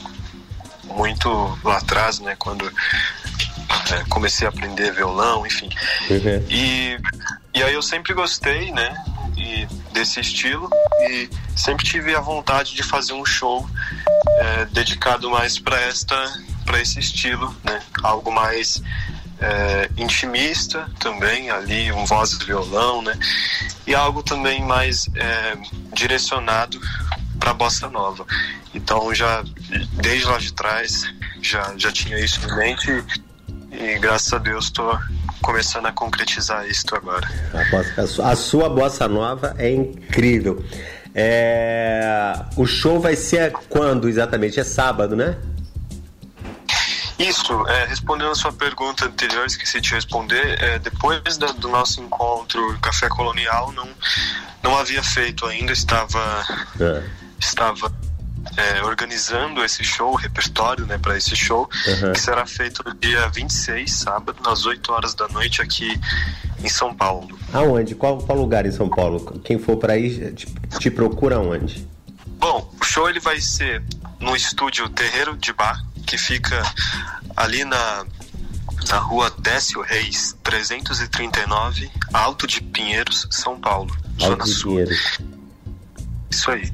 muito 0.84 1.28
lá 1.62 1.76
atrás, 1.76 2.18
né? 2.18 2.34
Quando 2.38 2.66
é, 2.66 4.04
comecei 4.08 4.46
a 4.46 4.50
aprender 4.50 4.92
violão, 4.92 5.46
enfim. 5.46 5.68
Uhum. 6.08 6.46
E, 6.48 6.98
e 7.54 7.62
aí 7.62 7.74
eu 7.74 7.82
sempre 7.82 8.14
gostei, 8.14 8.72
né? 8.72 8.94
E, 9.40 9.66
desse 9.92 10.20
estilo 10.20 10.68
e 11.00 11.28
sempre 11.56 11.84
tive 11.84 12.14
a 12.14 12.20
vontade 12.20 12.74
de 12.74 12.82
fazer 12.82 13.12
um 13.12 13.24
show 13.24 13.68
é, 14.38 14.64
dedicado 14.66 15.30
mais 15.30 15.58
para 15.58 15.80
esta 15.80 16.14
para 16.64 16.80
esse 16.80 17.00
estilo, 17.00 17.54
né? 17.64 17.82
Algo 18.02 18.30
mais 18.30 18.80
é, 19.40 19.90
intimista 19.96 20.88
também 20.98 21.50
ali, 21.50 21.90
um 21.90 22.04
voz 22.04 22.38
de 22.38 22.44
violão, 22.44 23.02
né? 23.02 23.18
E 23.86 23.94
algo 23.94 24.22
também 24.22 24.62
mais 24.62 25.08
é, 25.16 25.56
direcionado 25.92 26.80
para 27.38 27.54
bossa 27.54 27.88
nova. 27.88 28.24
Então 28.74 29.12
já 29.14 29.42
desde 29.94 30.26
lá 30.26 30.38
de 30.38 30.52
trás 30.52 31.02
já 31.42 31.74
já 31.76 31.90
tinha 31.90 32.18
isso 32.18 32.40
em 32.46 32.56
mente 32.56 33.04
e 33.80 33.98
graças 33.98 34.32
a 34.32 34.38
Deus 34.38 34.66
estou 34.66 34.98
começando 35.42 35.86
a 35.86 35.92
concretizar 35.92 36.66
isso 36.66 36.84
agora. 36.94 37.26
A, 38.22 38.36
sua 38.36 38.68
bossa 38.68 39.08
nova 39.08 39.54
é 39.58 39.70
incrível. 39.70 40.62
É, 41.14 42.34
o 42.56 42.66
show 42.66 43.00
vai 43.00 43.16
ser 43.16 43.52
quando 43.68 44.08
exatamente? 44.08 44.60
É 44.60 44.64
sábado, 44.64 45.16
né? 45.16 45.36
Isso, 47.18 47.66
é, 47.68 47.84
respondendo 47.86 48.30
a 48.30 48.34
sua 48.34 48.52
pergunta 48.52 49.04
anterior, 49.06 49.44
esqueci 49.44 49.80
de 49.80 49.92
responder. 49.94 50.62
É, 50.62 50.78
depois 50.78 51.36
da, 51.36 51.48
do 51.48 51.68
nosso 51.68 52.00
encontro 52.00 52.78
Café 52.80 53.08
Colonial, 53.08 53.72
não, 53.72 53.88
não 54.62 54.78
havia 54.78 55.02
feito 55.02 55.44
ainda, 55.46 55.72
estava, 55.72 56.44
é. 56.80 57.02
estava 57.38 57.92
é, 58.56 58.82
organizando 58.82 59.64
esse 59.64 59.84
show, 59.84 60.12
o 60.12 60.16
repertório 60.16 60.86
né, 60.86 60.98
para 60.98 61.16
esse 61.16 61.36
show, 61.36 61.68
uhum. 61.86 62.12
que 62.12 62.20
será 62.20 62.46
feito 62.46 62.82
no 62.84 62.94
dia 62.94 63.28
26, 63.28 63.92
sábado, 63.92 64.38
às 64.48 64.66
8 64.66 64.92
horas 64.92 65.14
da 65.14 65.28
noite, 65.28 65.62
aqui 65.62 65.98
em 66.62 66.68
São 66.68 66.94
Paulo. 66.94 67.38
Aonde? 67.52 67.94
Qual, 67.94 68.18
qual 68.18 68.38
lugar 68.38 68.66
em 68.66 68.72
São 68.72 68.88
Paulo? 68.88 69.40
Quem 69.44 69.58
for 69.58 69.76
para 69.76 69.94
aí 69.94 70.32
te, 70.32 70.46
te 70.78 70.90
procura 70.90 71.38
onde? 71.38 71.86
Bom, 72.26 72.72
o 72.80 72.84
show 72.84 73.08
ele 73.08 73.20
vai 73.20 73.40
ser 73.40 73.82
no 74.18 74.34
estúdio 74.34 74.88
Terreiro 74.88 75.36
de 75.36 75.52
Bar, 75.52 75.82
que 76.06 76.18
fica 76.18 76.62
ali 77.36 77.64
na, 77.64 78.06
na 78.88 78.98
rua 78.98 79.32
Décio 79.38 79.80
Reis, 79.80 80.36
339, 80.42 81.90
Alto 82.12 82.46
de 82.46 82.62
Pinheiros, 82.62 83.26
São 83.30 83.58
Paulo, 83.58 83.94
Alto 84.20 84.24
Zona 84.24 84.44
de 84.44 84.50
Sul. 84.50 84.70
Pinheiros. 84.72 85.18
Isso 86.30 86.50
aí. 86.50 86.72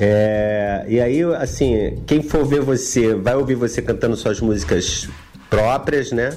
É, 0.00 0.84
e 0.88 1.00
aí, 1.00 1.22
assim, 1.34 2.02
quem 2.06 2.22
for 2.22 2.44
ver 2.44 2.60
você, 2.60 3.14
vai 3.14 3.34
ouvir 3.34 3.56
você 3.56 3.82
cantando 3.82 4.16
suas 4.16 4.40
músicas 4.40 5.08
próprias, 5.50 6.12
né? 6.12 6.36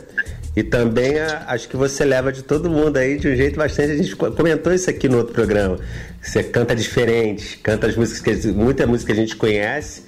E 0.56 0.64
também 0.64 1.18
acho 1.48 1.70
que 1.70 1.78
você 1.78 2.04
leva 2.04 2.32
de 2.32 2.42
todo 2.42 2.70
mundo 2.70 2.98
aí 2.98 3.18
de 3.18 3.30
um 3.30 3.36
jeito 3.36 3.56
bastante. 3.56 3.92
A 3.92 3.98
gente 3.98 4.16
comentou 4.16 4.74
isso 4.74 4.90
aqui 4.90 5.08
no 5.08 5.18
outro 5.18 5.34
programa. 5.34 5.80
Você 6.22 6.44
canta 6.44 6.76
diferente, 6.76 7.58
canta 7.60 7.88
as 7.88 7.96
músicas 7.96 8.42
que 8.42 8.48
muita 8.50 8.86
música 8.86 9.14
a 9.14 9.16
gente 9.16 9.36
conhece, 9.36 10.04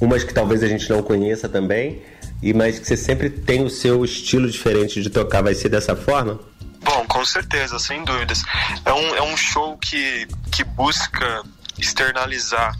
umas 0.00 0.24
que 0.24 0.34
talvez 0.34 0.62
a 0.62 0.66
gente 0.66 0.90
não 0.90 1.02
conheça 1.02 1.48
também, 1.48 2.02
e 2.42 2.52
mas 2.52 2.78
que 2.78 2.86
você 2.86 2.96
sempre 2.96 3.30
tem 3.30 3.64
o 3.64 3.70
seu 3.70 4.04
estilo 4.04 4.50
diferente 4.50 5.00
de 5.00 5.08
tocar. 5.08 5.42
Vai 5.42 5.54
ser 5.54 5.68
dessa 5.68 5.94
forma? 5.94 6.40
Bom, 6.82 7.04
com 7.06 7.24
certeza, 7.24 7.78
sem 7.78 8.04
dúvidas. 8.04 8.42
É 8.84 8.92
um, 8.92 9.14
é 9.14 9.22
um 9.22 9.36
show 9.36 9.76
que, 9.78 10.26
que 10.50 10.64
busca 10.64 11.42
externalizar 11.78 12.76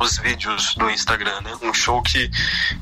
os 0.00 0.18
vídeos 0.18 0.74
do 0.74 0.90
Instagram, 0.90 1.40
né? 1.42 1.52
Um 1.62 1.72
show 1.72 2.02
que, 2.02 2.30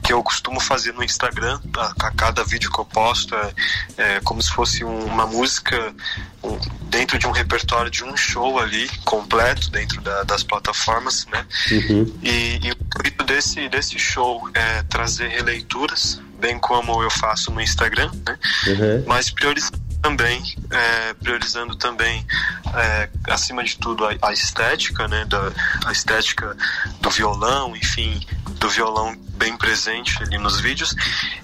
que 0.02 0.12
eu 0.12 0.22
costumo 0.22 0.60
fazer 0.60 0.93
no 0.93 1.02
Instagram, 1.02 1.60
a, 1.76 2.06
a 2.06 2.10
cada 2.10 2.44
vídeo 2.44 2.70
que 2.70 2.78
eu 2.78 2.85
posto 2.85 3.35
é, 3.35 3.52
é 3.97 4.20
como 4.20 4.43
se 4.43 4.51
fosse 4.51 4.85
um, 4.85 5.05
uma 5.05 5.26
música 5.26 5.94
um, 6.43 6.59
dentro 6.89 7.18
de 7.18 7.26
um 7.26 7.31
repertório 7.31 7.90
de 7.90 8.05
um 8.05 8.16
show 8.16 8.59
ali, 8.59 8.89
completo, 9.05 9.70
dentro 9.70 10.01
da, 10.01 10.22
das 10.24 10.43
plataformas, 10.43 11.26
né? 11.26 11.47
Uhum. 11.70 12.18
E, 12.22 12.60
e 12.62 12.70
o 12.70 12.76
intuito 12.81 13.24
desse, 13.24 13.68
desse 13.68 13.98
show 13.98 14.48
é 14.55 14.82
trazer 14.85 15.28
releituras, 15.28 16.20
bem 16.39 16.59
como 16.59 17.02
eu 17.02 17.10
faço 17.10 17.51
no 17.51 17.60
Instagram, 17.60 18.10
né? 18.26 18.39
Uhum. 18.66 19.05
Mas 19.06 19.31
priorizando 19.31 19.84
também 20.05 20.43
é, 20.70 21.14
priorizando 21.14 21.74
também 21.76 22.26
é, 22.74 23.09
acima 23.31 23.64
de 23.64 23.78
tudo 23.78 24.05
a, 24.05 24.14
a, 24.20 24.32
estética 24.35 25.09
né 25.09 25.24
da 25.24 25.51
a 25.86 25.93
estética 25.93 26.55
do 27.01 27.09
violão 27.09 27.74
enfim 27.74 28.20
do 28.60 28.68
violão 28.68 29.16
bem 29.39 29.56
presente 29.56 30.22
ali 30.22 30.36
nos 30.36 30.60
vídeos 30.60 30.94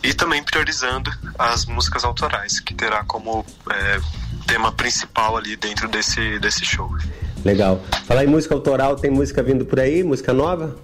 e 0.02 0.12
também 0.12 0.42
priorizando 0.42 1.10
as 1.38 1.64
músicas 1.64 2.04
autorais 2.04 2.60
que 2.60 2.74
terá 2.74 3.02
como 3.04 3.46
é, 3.70 4.00
tema 4.46 4.70
principal 4.70 5.38
ali 5.38 5.56
dentro 5.56 5.88
desse 5.88 6.38
desse 6.38 6.64
show. 6.64 6.90
Legal. 7.42 7.80
Falar 8.06 8.24
em 8.24 8.28
música 8.28 8.54
autoral 8.54 8.94
tem 8.94 9.10
música 9.10 9.42
vindo 9.42 9.64
por 9.64 9.80
aí? 9.80 10.02
Música 10.04 10.34
nova 10.34 10.76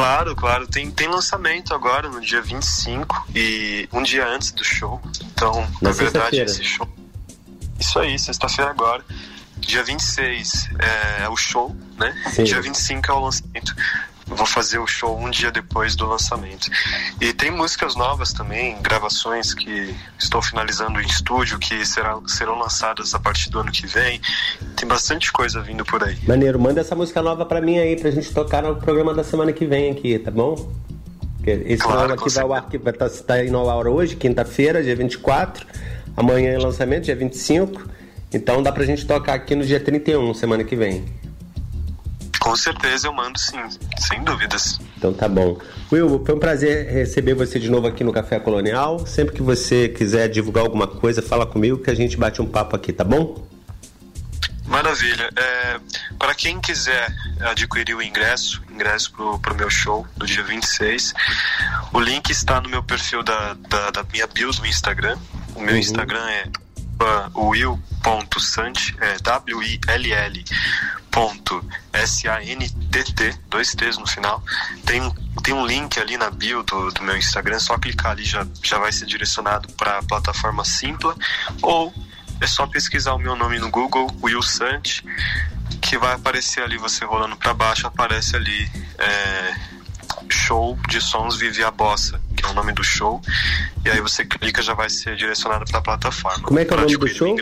Claro, 0.00 0.34
claro. 0.34 0.66
Tem, 0.66 0.90
tem 0.90 1.08
lançamento 1.08 1.74
agora 1.74 2.08
no 2.08 2.22
dia 2.22 2.40
25 2.40 3.28
e 3.34 3.86
um 3.92 4.02
dia 4.02 4.26
antes 4.26 4.50
do 4.50 4.64
show. 4.64 4.98
Então, 5.24 5.60
na, 5.82 5.90
na 5.90 5.92
verdade, 5.92 6.40
esse 6.40 6.64
show. 6.64 6.88
Isso 7.78 7.98
aí, 7.98 8.18
sexta-feira 8.18 8.70
agora. 8.70 9.04
Dia 9.58 9.84
26 9.84 10.70
é, 10.78 11.24
é 11.24 11.28
o 11.28 11.36
show, 11.36 11.76
né? 11.98 12.16
Sim. 12.32 12.44
Dia 12.44 12.62
25 12.62 13.12
é 13.12 13.14
o 13.14 13.20
lançamento. 13.20 13.76
Vou 14.36 14.46
fazer 14.46 14.78
o 14.78 14.86
show 14.86 15.18
um 15.18 15.30
dia 15.30 15.50
depois 15.50 15.94
do 15.96 16.06
lançamento. 16.06 16.70
E 17.20 17.32
tem 17.32 17.50
músicas 17.50 17.96
novas 17.96 18.32
também, 18.32 18.76
gravações 18.80 19.52
que 19.52 19.94
estou 20.18 20.40
finalizando 20.40 21.00
em 21.00 21.06
estúdio, 21.06 21.58
que 21.58 21.84
será, 21.84 22.18
serão 22.26 22.58
lançadas 22.58 23.14
a 23.14 23.18
partir 23.18 23.50
do 23.50 23.60
ano 23.60 23.72
que 23.72 23.86
vem. 23.86 24.20
Tem 24.76 24.88
bastante 24.88 25.32
coisa 25.32 25.60
vindo 25.60 25.84
por 25.84 26.02
aí. 26.02 26.18
Maneiro, 26.26 26.58
manda 26.58 26.80
essa 26.80 26.94
música 26.94 27.20
nova 27.20 27.44
pra 27.44 27.60
mim 27.60 27.78
aí, 27.78 27.96
pra 27.96 28.10
gente 28.10 28.32
tocar 28.32 28.62
no 28.62 28.76
programa 28.76 29.12
da 29.12 29.24
semana 29.24 29.52
que 29.52 29.66
vem 29.66 29.90
aqui, 29.90 30.18
tá 30.18 30.30
bom? 30.30 30.72
Esse 31.44 31.82
claro, 31.82 32.12
aqui 32.12 32.28
vai 32.28 32.44
ao 32.44 32.52
ar, 32.52 32.66
vai 32.68 32.92
estar 32.92 33.08
tá, 33.08 33.22
tá 33.26 33.44
indo 33.44 33.56
ao 33.56 33.70
ar 33.70 33.86
hoje, 33.86 34.14
quinta-feira, 34.14 34.82
dia 34.82 34.94
24. 34.94 35.66
Amanhã 36.16 36.50
é 36.50 36.58
lançamento, 36.58 37.04
dia 37.04 37.16
25. 37.16 37.88
Então 38.32 38.62
dá 38.62 38.70
pra 38.70 38.84
gente 38.84 39.06
tocar 39.06 39.34
aqui 39.34 39.54
no 39.54 39.64
dia 39.64 39.80
31, 39.80 40.34
semana 40.34 40.62
que 40.62 40.76
vem. 40.76 41.04
Com 42.40 42.56
certeza 42.56 43.06
eu 43.06 43.12
mando 43.12 43.38
sim, 43.38 43.58
sem 43.98 44.24
dúvidas. 44.24 44.80
Então 44.96 45.12
tá 45.12 45.28
bom. 45.28 45.58
Will, 45.92 46.22
foi 46.24 46.34
um 46.34 46.38
prazer 46.38 46.90
receber 46.90 47.34
você 47.34 47.60
de 47.60 47.70
novo 47.70 47.86
aqui 47.86 48.02
no 48.02 48.12
Café 48.12 48.40
Colonial. 48.40 49.06
Sempre 49.06 49.36
que 49.36 49.42
você 49.42 49.88
quiser 49.88 50.28
divulgar 50.28 50.64
alguma 50.64 50.86
coisa, 50.86 51.20
fala 51.20 51.46
comigo 51.46 51.78
que 51.78 51.90
a 51.90 51.94
gente 51.94 52.16
bate 52.16 52.40
um 52.40 52.46
papo 52.46 52.74
aqui, 52.74 52.92
tá 52.92 53.04
bom? 53.04 53.46
Maravilha. 54.70 55.28
É, 55.36 55.80
para 56.16 56.34
quem 56.34 56.60
quiser 56.60 57.12
adquirir 57.40 57.94
o 57.94 58.00
ingresso, 58.00 58.62
ingresso 58.70 59.12
pro, 59.12 59.34
o 59.34 59.54
meu 59.54 59.68
show 59.68 60.06
do 60.16 60.24
dia 60.24 60.44
26, 60.44 61.12
o 61.92 62.00
link 62.00 62.30
está 62.30 62.60
no 62.60 62.68
meu 62.68 62.82
perfil 62.82 63.22
da, 63.22 63.54
da, 63.68 63.90
da 63.90 64.04
minha 64.04 64.26
bio 64.28 64.50
no 64.58 64.66
Instagram. 64.66 65.18
O 65.56 65.60
meu 65.60 65.74
uhum. 65.74 65.80
Instagram 65.80 66.24
é 66.30 66.44
will.sant, 67.34 68.94
é 69.00 69.16
W-I-L-L 69.18 70.44
ponto 71.10 71.64
S-A-N-T-T, 71.92 73.40
dois 73.48 73.74
T's 73.74 73.98
no 73.98 74.06
final. 74.06 74.42
Tem 74.86 75.00
um, 75.00 75.10
tem 75.42 75.52
um 75.52 75.66
link 75.66 75.98
ali 75.98 76.16
na 76.16 76.30
bio 76.30 76.62
do, 76.62 76.90
do 76.90 77.02
meu 77.02 77.16
Instagram, 77.16 77.58
só 77.58 77.76
clicar 77.78 78.12
ali 78.12 78.24
já, 78.24 78.46
já 78.62 78.78
vai 78.78 78.92
ser 78.92 79.06
direcionado 79.06 79.68
para 79.72 79.98
a 79.98 80.02
plataforma 80.02 80.64
Simpla 80.64 81.14
ou 81.62 81.92
é 82.40 82.46
só 82.46 82.66
pesquisar 82.66 83.14
o 83.14 83.18
meu 83.18 83.36
nome 83.36 83.58
no 83.58 83.70
Google, 83.70 84.08
Will 84.22 84.42
Sant, 84.42 85.02
que 85.80 85.98
vai 85.98 86.14
aparecer 86.14 86.62
ali, 86.62 86.78
você 86.78 87.04
rolando 87.04 87.36
para 87.36 87.52
baixo, 87.52 87.86
aparece 87.86 88.34
ali 88.34 88.70
é, 88.98 89.54
Show 90.34 90.78
de 90.88 91.00
Sons 91.00 91.36
Vive 91.36 91.62
a 91.62 91.70
Bossa, 91.70 92.20
que 92.36 92.44
é 92.44 92.48
o 92.48 92.54
nome 92.54 92.72
do 92.72 92.84
show. 92.84 93.20
E 93.84 93.90
aí 93.90 94.00
você 94.00 94.24
clica, 94.24 94.62
já 94.62 94.74
vai 94.74 94.88
ser 94.90 95.16
direcionado 95.16 95.64
para 95.66 95.78
a 95.78 95.82
plataforma. 95.82 96.44
Como 96.44 96.58
é 96.58 96.64
que 96.64 96.72
é 96.72 96.76
o 96.76 96.80
nome 96.80 96.96
do 96.96 97.08
show? 97.08 97.36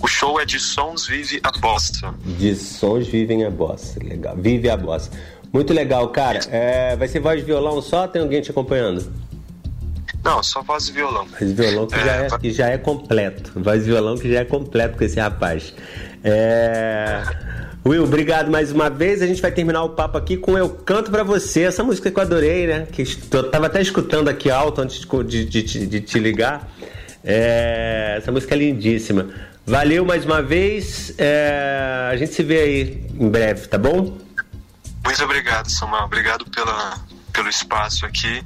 O 0.00 0.06
show 0.06 0.40
é 0.40 0.44
de 0.44 0.58
Sons 0.58 1.06
Vive 1.06 1.40
a 1.42 1.50
Bossa. 1.52 2.14
De 2.24 2.54
Sons 2.54 3.06
Vivem 3.06 3.44
a 3.44 3.50
Bossa, 3.50 3.98
legal. 4.02 4.36
Vive 4.36 4.70
a 4.70 4.76
Bossa. 4.76 5.10
Muito 5.52 5.72
legal, 5.72 6.08
cara. 6.08 6.40
É, 6.50 6.96
vai 6.96 7.08
ser 7.08 7.20
voz 7.20 7.40
de 7.40 7.46
violão 7.46 7.80
só? 7.80 8.06
Tem 8.06 8.22
alguém 8.22 8.42
te 8.42 8.50
acompanhando? 8.50 9.10
Não, 10.24 10.42
só 10.42 10.60
voz 10.62 10.88
e 10.88 10.92
violão. 10.92 11.26
Voz 11.26 11.50
e 11.50 11.54
violão 11.54 11.86
que, 11.86 11.94
é, 11.94 12.04
já 12.04 12.12
é, 12.12 12.38
que 12.38 12.52
já 12.52 12.68
é 12.68 12.78
completo. 12.78 13.52
Voz 13.54 13.82
e 13.82 13.86
violão 13.86 14.18
que 14.18 14.30
já 14.30 14.40
é 14.40 14.44
completo 14.44 14.98
com 14.98 15.04
esse 15.04 15.20
rapaz. 15.20 15.72
É... 16.24 17.22
Will, 17.88 18.02
obrigado 18.02 18.50
mais 18.50 18.72
uma 18.72 18.90
vez. 18.90 19.22
A 19.22 19.26
gente 19.26 19.40
vai 19.40 19.52
terminar 19.52 19.84
o 19.84 19.90
papo 19.90 20.18
aqui 20.18 20.36
com 20.36 20.58
Eu 20.58 20.68
Canto 20.68 21.08
Pra 21.08 21.22
Você, 21.22 21.62
essa 21.62 21.84
música 21.84 22.10
que 22.10 22.18
eu 22.18 22.22
adorei, 22.22 22.66
né? 22.66 22.86
Que 22.90 23.04
eu 23.30 23.48
tava 23.48 23.66
até 23.66 23.80
escutando 23.80 24.28
aqui 24.28 24.50
alto 24.50 24.80
antes 24.80 25.00
de, 25.00 25.44
de, 25.44 25.62
de, 25.62 25.86
de 25.86 26.00
te 26.00 26.18
ligar. 26.18 26.68
É... 27.22 28.16
Essa 28.18 28.32
música 28.32 28.54
é 28.54 28.58
lindíssima. 28.58 29.28
Valeu 29.64 30.04
mais 30.04 30.24
uma 30.24 30.42
vez. 30.42 31.14
É... 31.16 32.08
A 32.10 32.16
gente 32.16 32.34
se 32.34 32.42
vê 32.42 32.58
aí 32.58 33.06
em 33.20 33.28
breve, 33.28 33.68
tá 33.68 33.78
bom? 33.78 34.18
Muito 35.04 35.24
obrigado, 35.24 35.70
Samuel. 35.70 36.04
Obrigado 36.04 36.44
pela, 36.50 36.98
pelo 37.32 37.46
pelo 37.46 37.48
espaço 37.48 38.04
aqui 38.04 38.42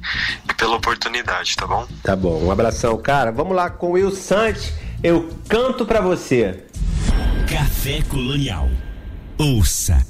e 0.47 0.53
pela 0.53 0.75
oportunidade, 0.75 1.55
tá 1.55 1.65
bom? 1.65 1.87
Tá 2.03 2.15
bom, 2.15 2.43
um 2.43 2.51
abração, 2.51 2.97
cara. 2.97 3.31
Vamos 3.31 3.55
lá 3.55 3.69
com 3.69 3.87
o 3.87 3.91
Will 3.91 4.11
Santos. 4.11 4.71
Eu 5.01 5.29
canto 5.47 5.85
para 5.85 6.01
você. 6.01 6.63
Café 7.49 8.01
Colonial. 8.07 8.69
Ouça, 9.41 10.05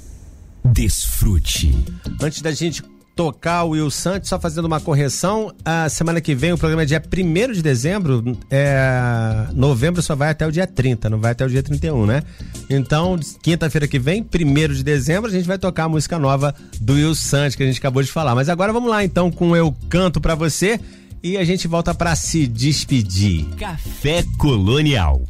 desfrute. 0.62 1.74
Antes 2.22 2.42
da 2.42 2.52
gente 2.52 2.84
tocar 3.16 3.64
o 3.64 3.70
Will 3.70 3.90
Santos, 3.90 4.28
só 4.28 4.38
fazendo 4.38 4.66
uma 4.66 4.82
correção. 4.82 5.54
A 5.64 5.88
semana 5.88 6.20
que 6.20 6.36
vem, 6.36 6.52
o 6.52 6.58
programa 6.58 6.84
é 6.84 6.86
dia 6.86 7.02
1 7.02 7.54
de 7.54 7.62
dezembro. 7.62 8.38
É, 8.50 9.48
novembro 9.54 10.02
só 10.02 10.18
vai 10.18 10.32
até 10.32 10.46
o 10.46 10.52
dia 10.52 10.68
30, 10.68 11.10
não 11.10 11.18
vai 11.18 11.32
até 11.32 11.46
o 11.46 11.50
dia 11.50 11.64
31, 11.64 12.06
né? 12.06 12.24
Então, 12.70 13.18
quinta-feira 13.42 13.88
que 13.88 13.98
vem, 13.98 14.22
1 14.22 14.74
de 14.74 14.84
dezembro, 14.84 15.30
a 15.30 15.34
gente 15.34 15.48
vai 15.48 15.58
tocar 15.58 15.86
a 15.86 15.90
música 15.90 16.20
nova 16.20 16.54
do 16.82 16.96
Will 16.96 17.16
Santos, 17.16 17.56
que 17.56 17.64
a 17.64 17.66
gente 17.66 17.80
acabou 17.80 18.04
de 18.04 18.12
falar. 18.12 18.36
Mas 18.36 18.50
agora 18.50 18.74
vamos 18.74 18.90
lá, 18.90 19.02
então, 19.02 19.32
com 19.32 19.56
Eu 19.56 19.74
Canto 19.88 20.20
para 20.20 20.36
Você. 20.36 20.78
E 21.24 21.38
a 21.38 21.46
gente 21.46 21.70
volta 21.70 21.94
para 21.94 22.14
se 22.18 22.46
despedir. 22.48 23.46
Café 23.56 24.26
Colonial. 24.38 25.22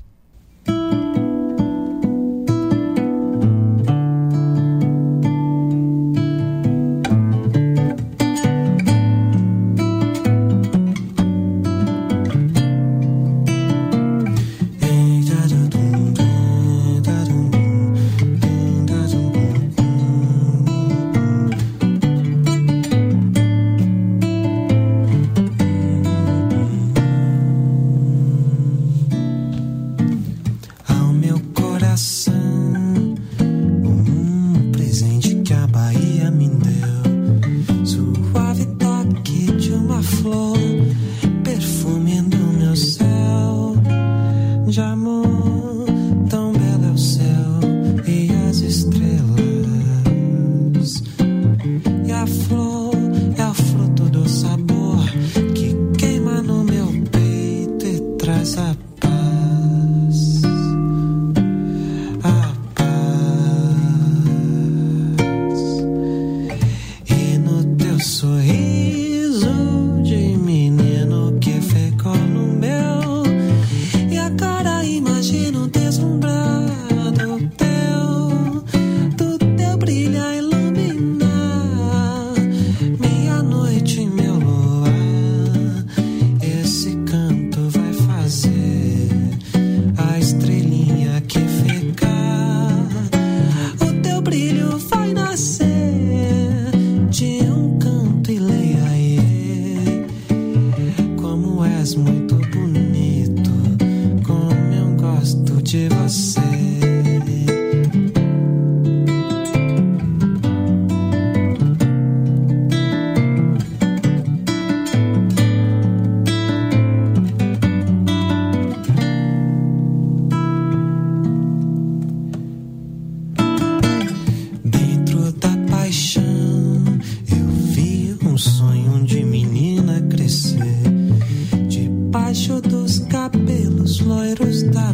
debaixo 132.32 132.62
dos 132.62 133.00
cabelos 133.10 134.00
loiros 134.00 134.64
da 134.64 134.94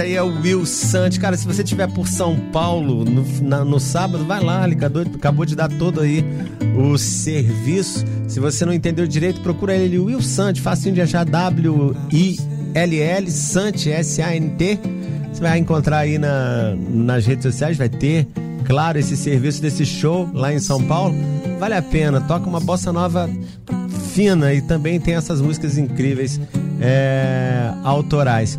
Aí 0.00 0.14
é 0.14 0.22
o 0.22 0.40
Will 0.40 0.64
Santos. 0.64 1.18
Cara, 1.18 1.36
se 1.36 1.46
você 1.46 1.62
estiver 1.62 1.90
por 1.92 2.08
São 2.08 2.36
Paulo 2.52 3.04
no, 3.04 3.24
na, 3.42 3.64
no 3.64 3.78
sábado, 3.78 4.24
vai 4.24 4.42
lá, 4.42 4.64
ele 4.64 4.74
acabou, 4.74 5.02
acabou 5.02 5.44
de 5.44 5.54
dar 5.54 5.68
todo 5.68 6.00
aí 6.00 6.24
o 6.76 6.96
serviço. 6.96 8.04
Se 8.26 8.40
você 8.40 8.64
não 8.64 8.72
entendeu 8.72 9.06
direito, 9.06 9.40
procura 9.40 9.74
ele, 9.74 9.98
Will 9.98 10.22
Santos, 10.22 10.62
facinho 10.62 10.94
de 10.94 11.02
achar 11.02 11.24
W-I-L-L, 11.24 13.30
Sant, 13.30 13.86
S-A-N-T. 13.86 14.78
Você 15.32 15.40
vai 15.40 15.58
encontrar 15.58 15.98
aí 15.98 16.18
na, 16.18 16.74
nas 16.88 17.26
redes 17.26 17.42
sociais, 17.42 17.76
vai 17.76 17.88
ter, 17.88 18.26
claro, 18.64 18.98
esse 18.98 19.16
serviço 19.16 19.60
desse 19.60 19.84
show 19.84 20.28
lá 20.32 20.52
em 20.52 20.58
São 20.58 20.82
Paulo. 20.82 21.14
Vale 21.58 21.74
a 21.74 21.82
pena, 21.82 22.20
toca 22.20 22.48
uma 22.48 22.60
bossa 22.60 22.92
nova 22.92 23.28
fina 24.12 24.52
e 24.52 24.60
também 24.60 25.00
tem 25.00 25.14
essas 25.14 25.40
músicas 25.40 25.78
incríveis 25.78 26.40
é, 26.80 27.72
autorais. 27.84 28.58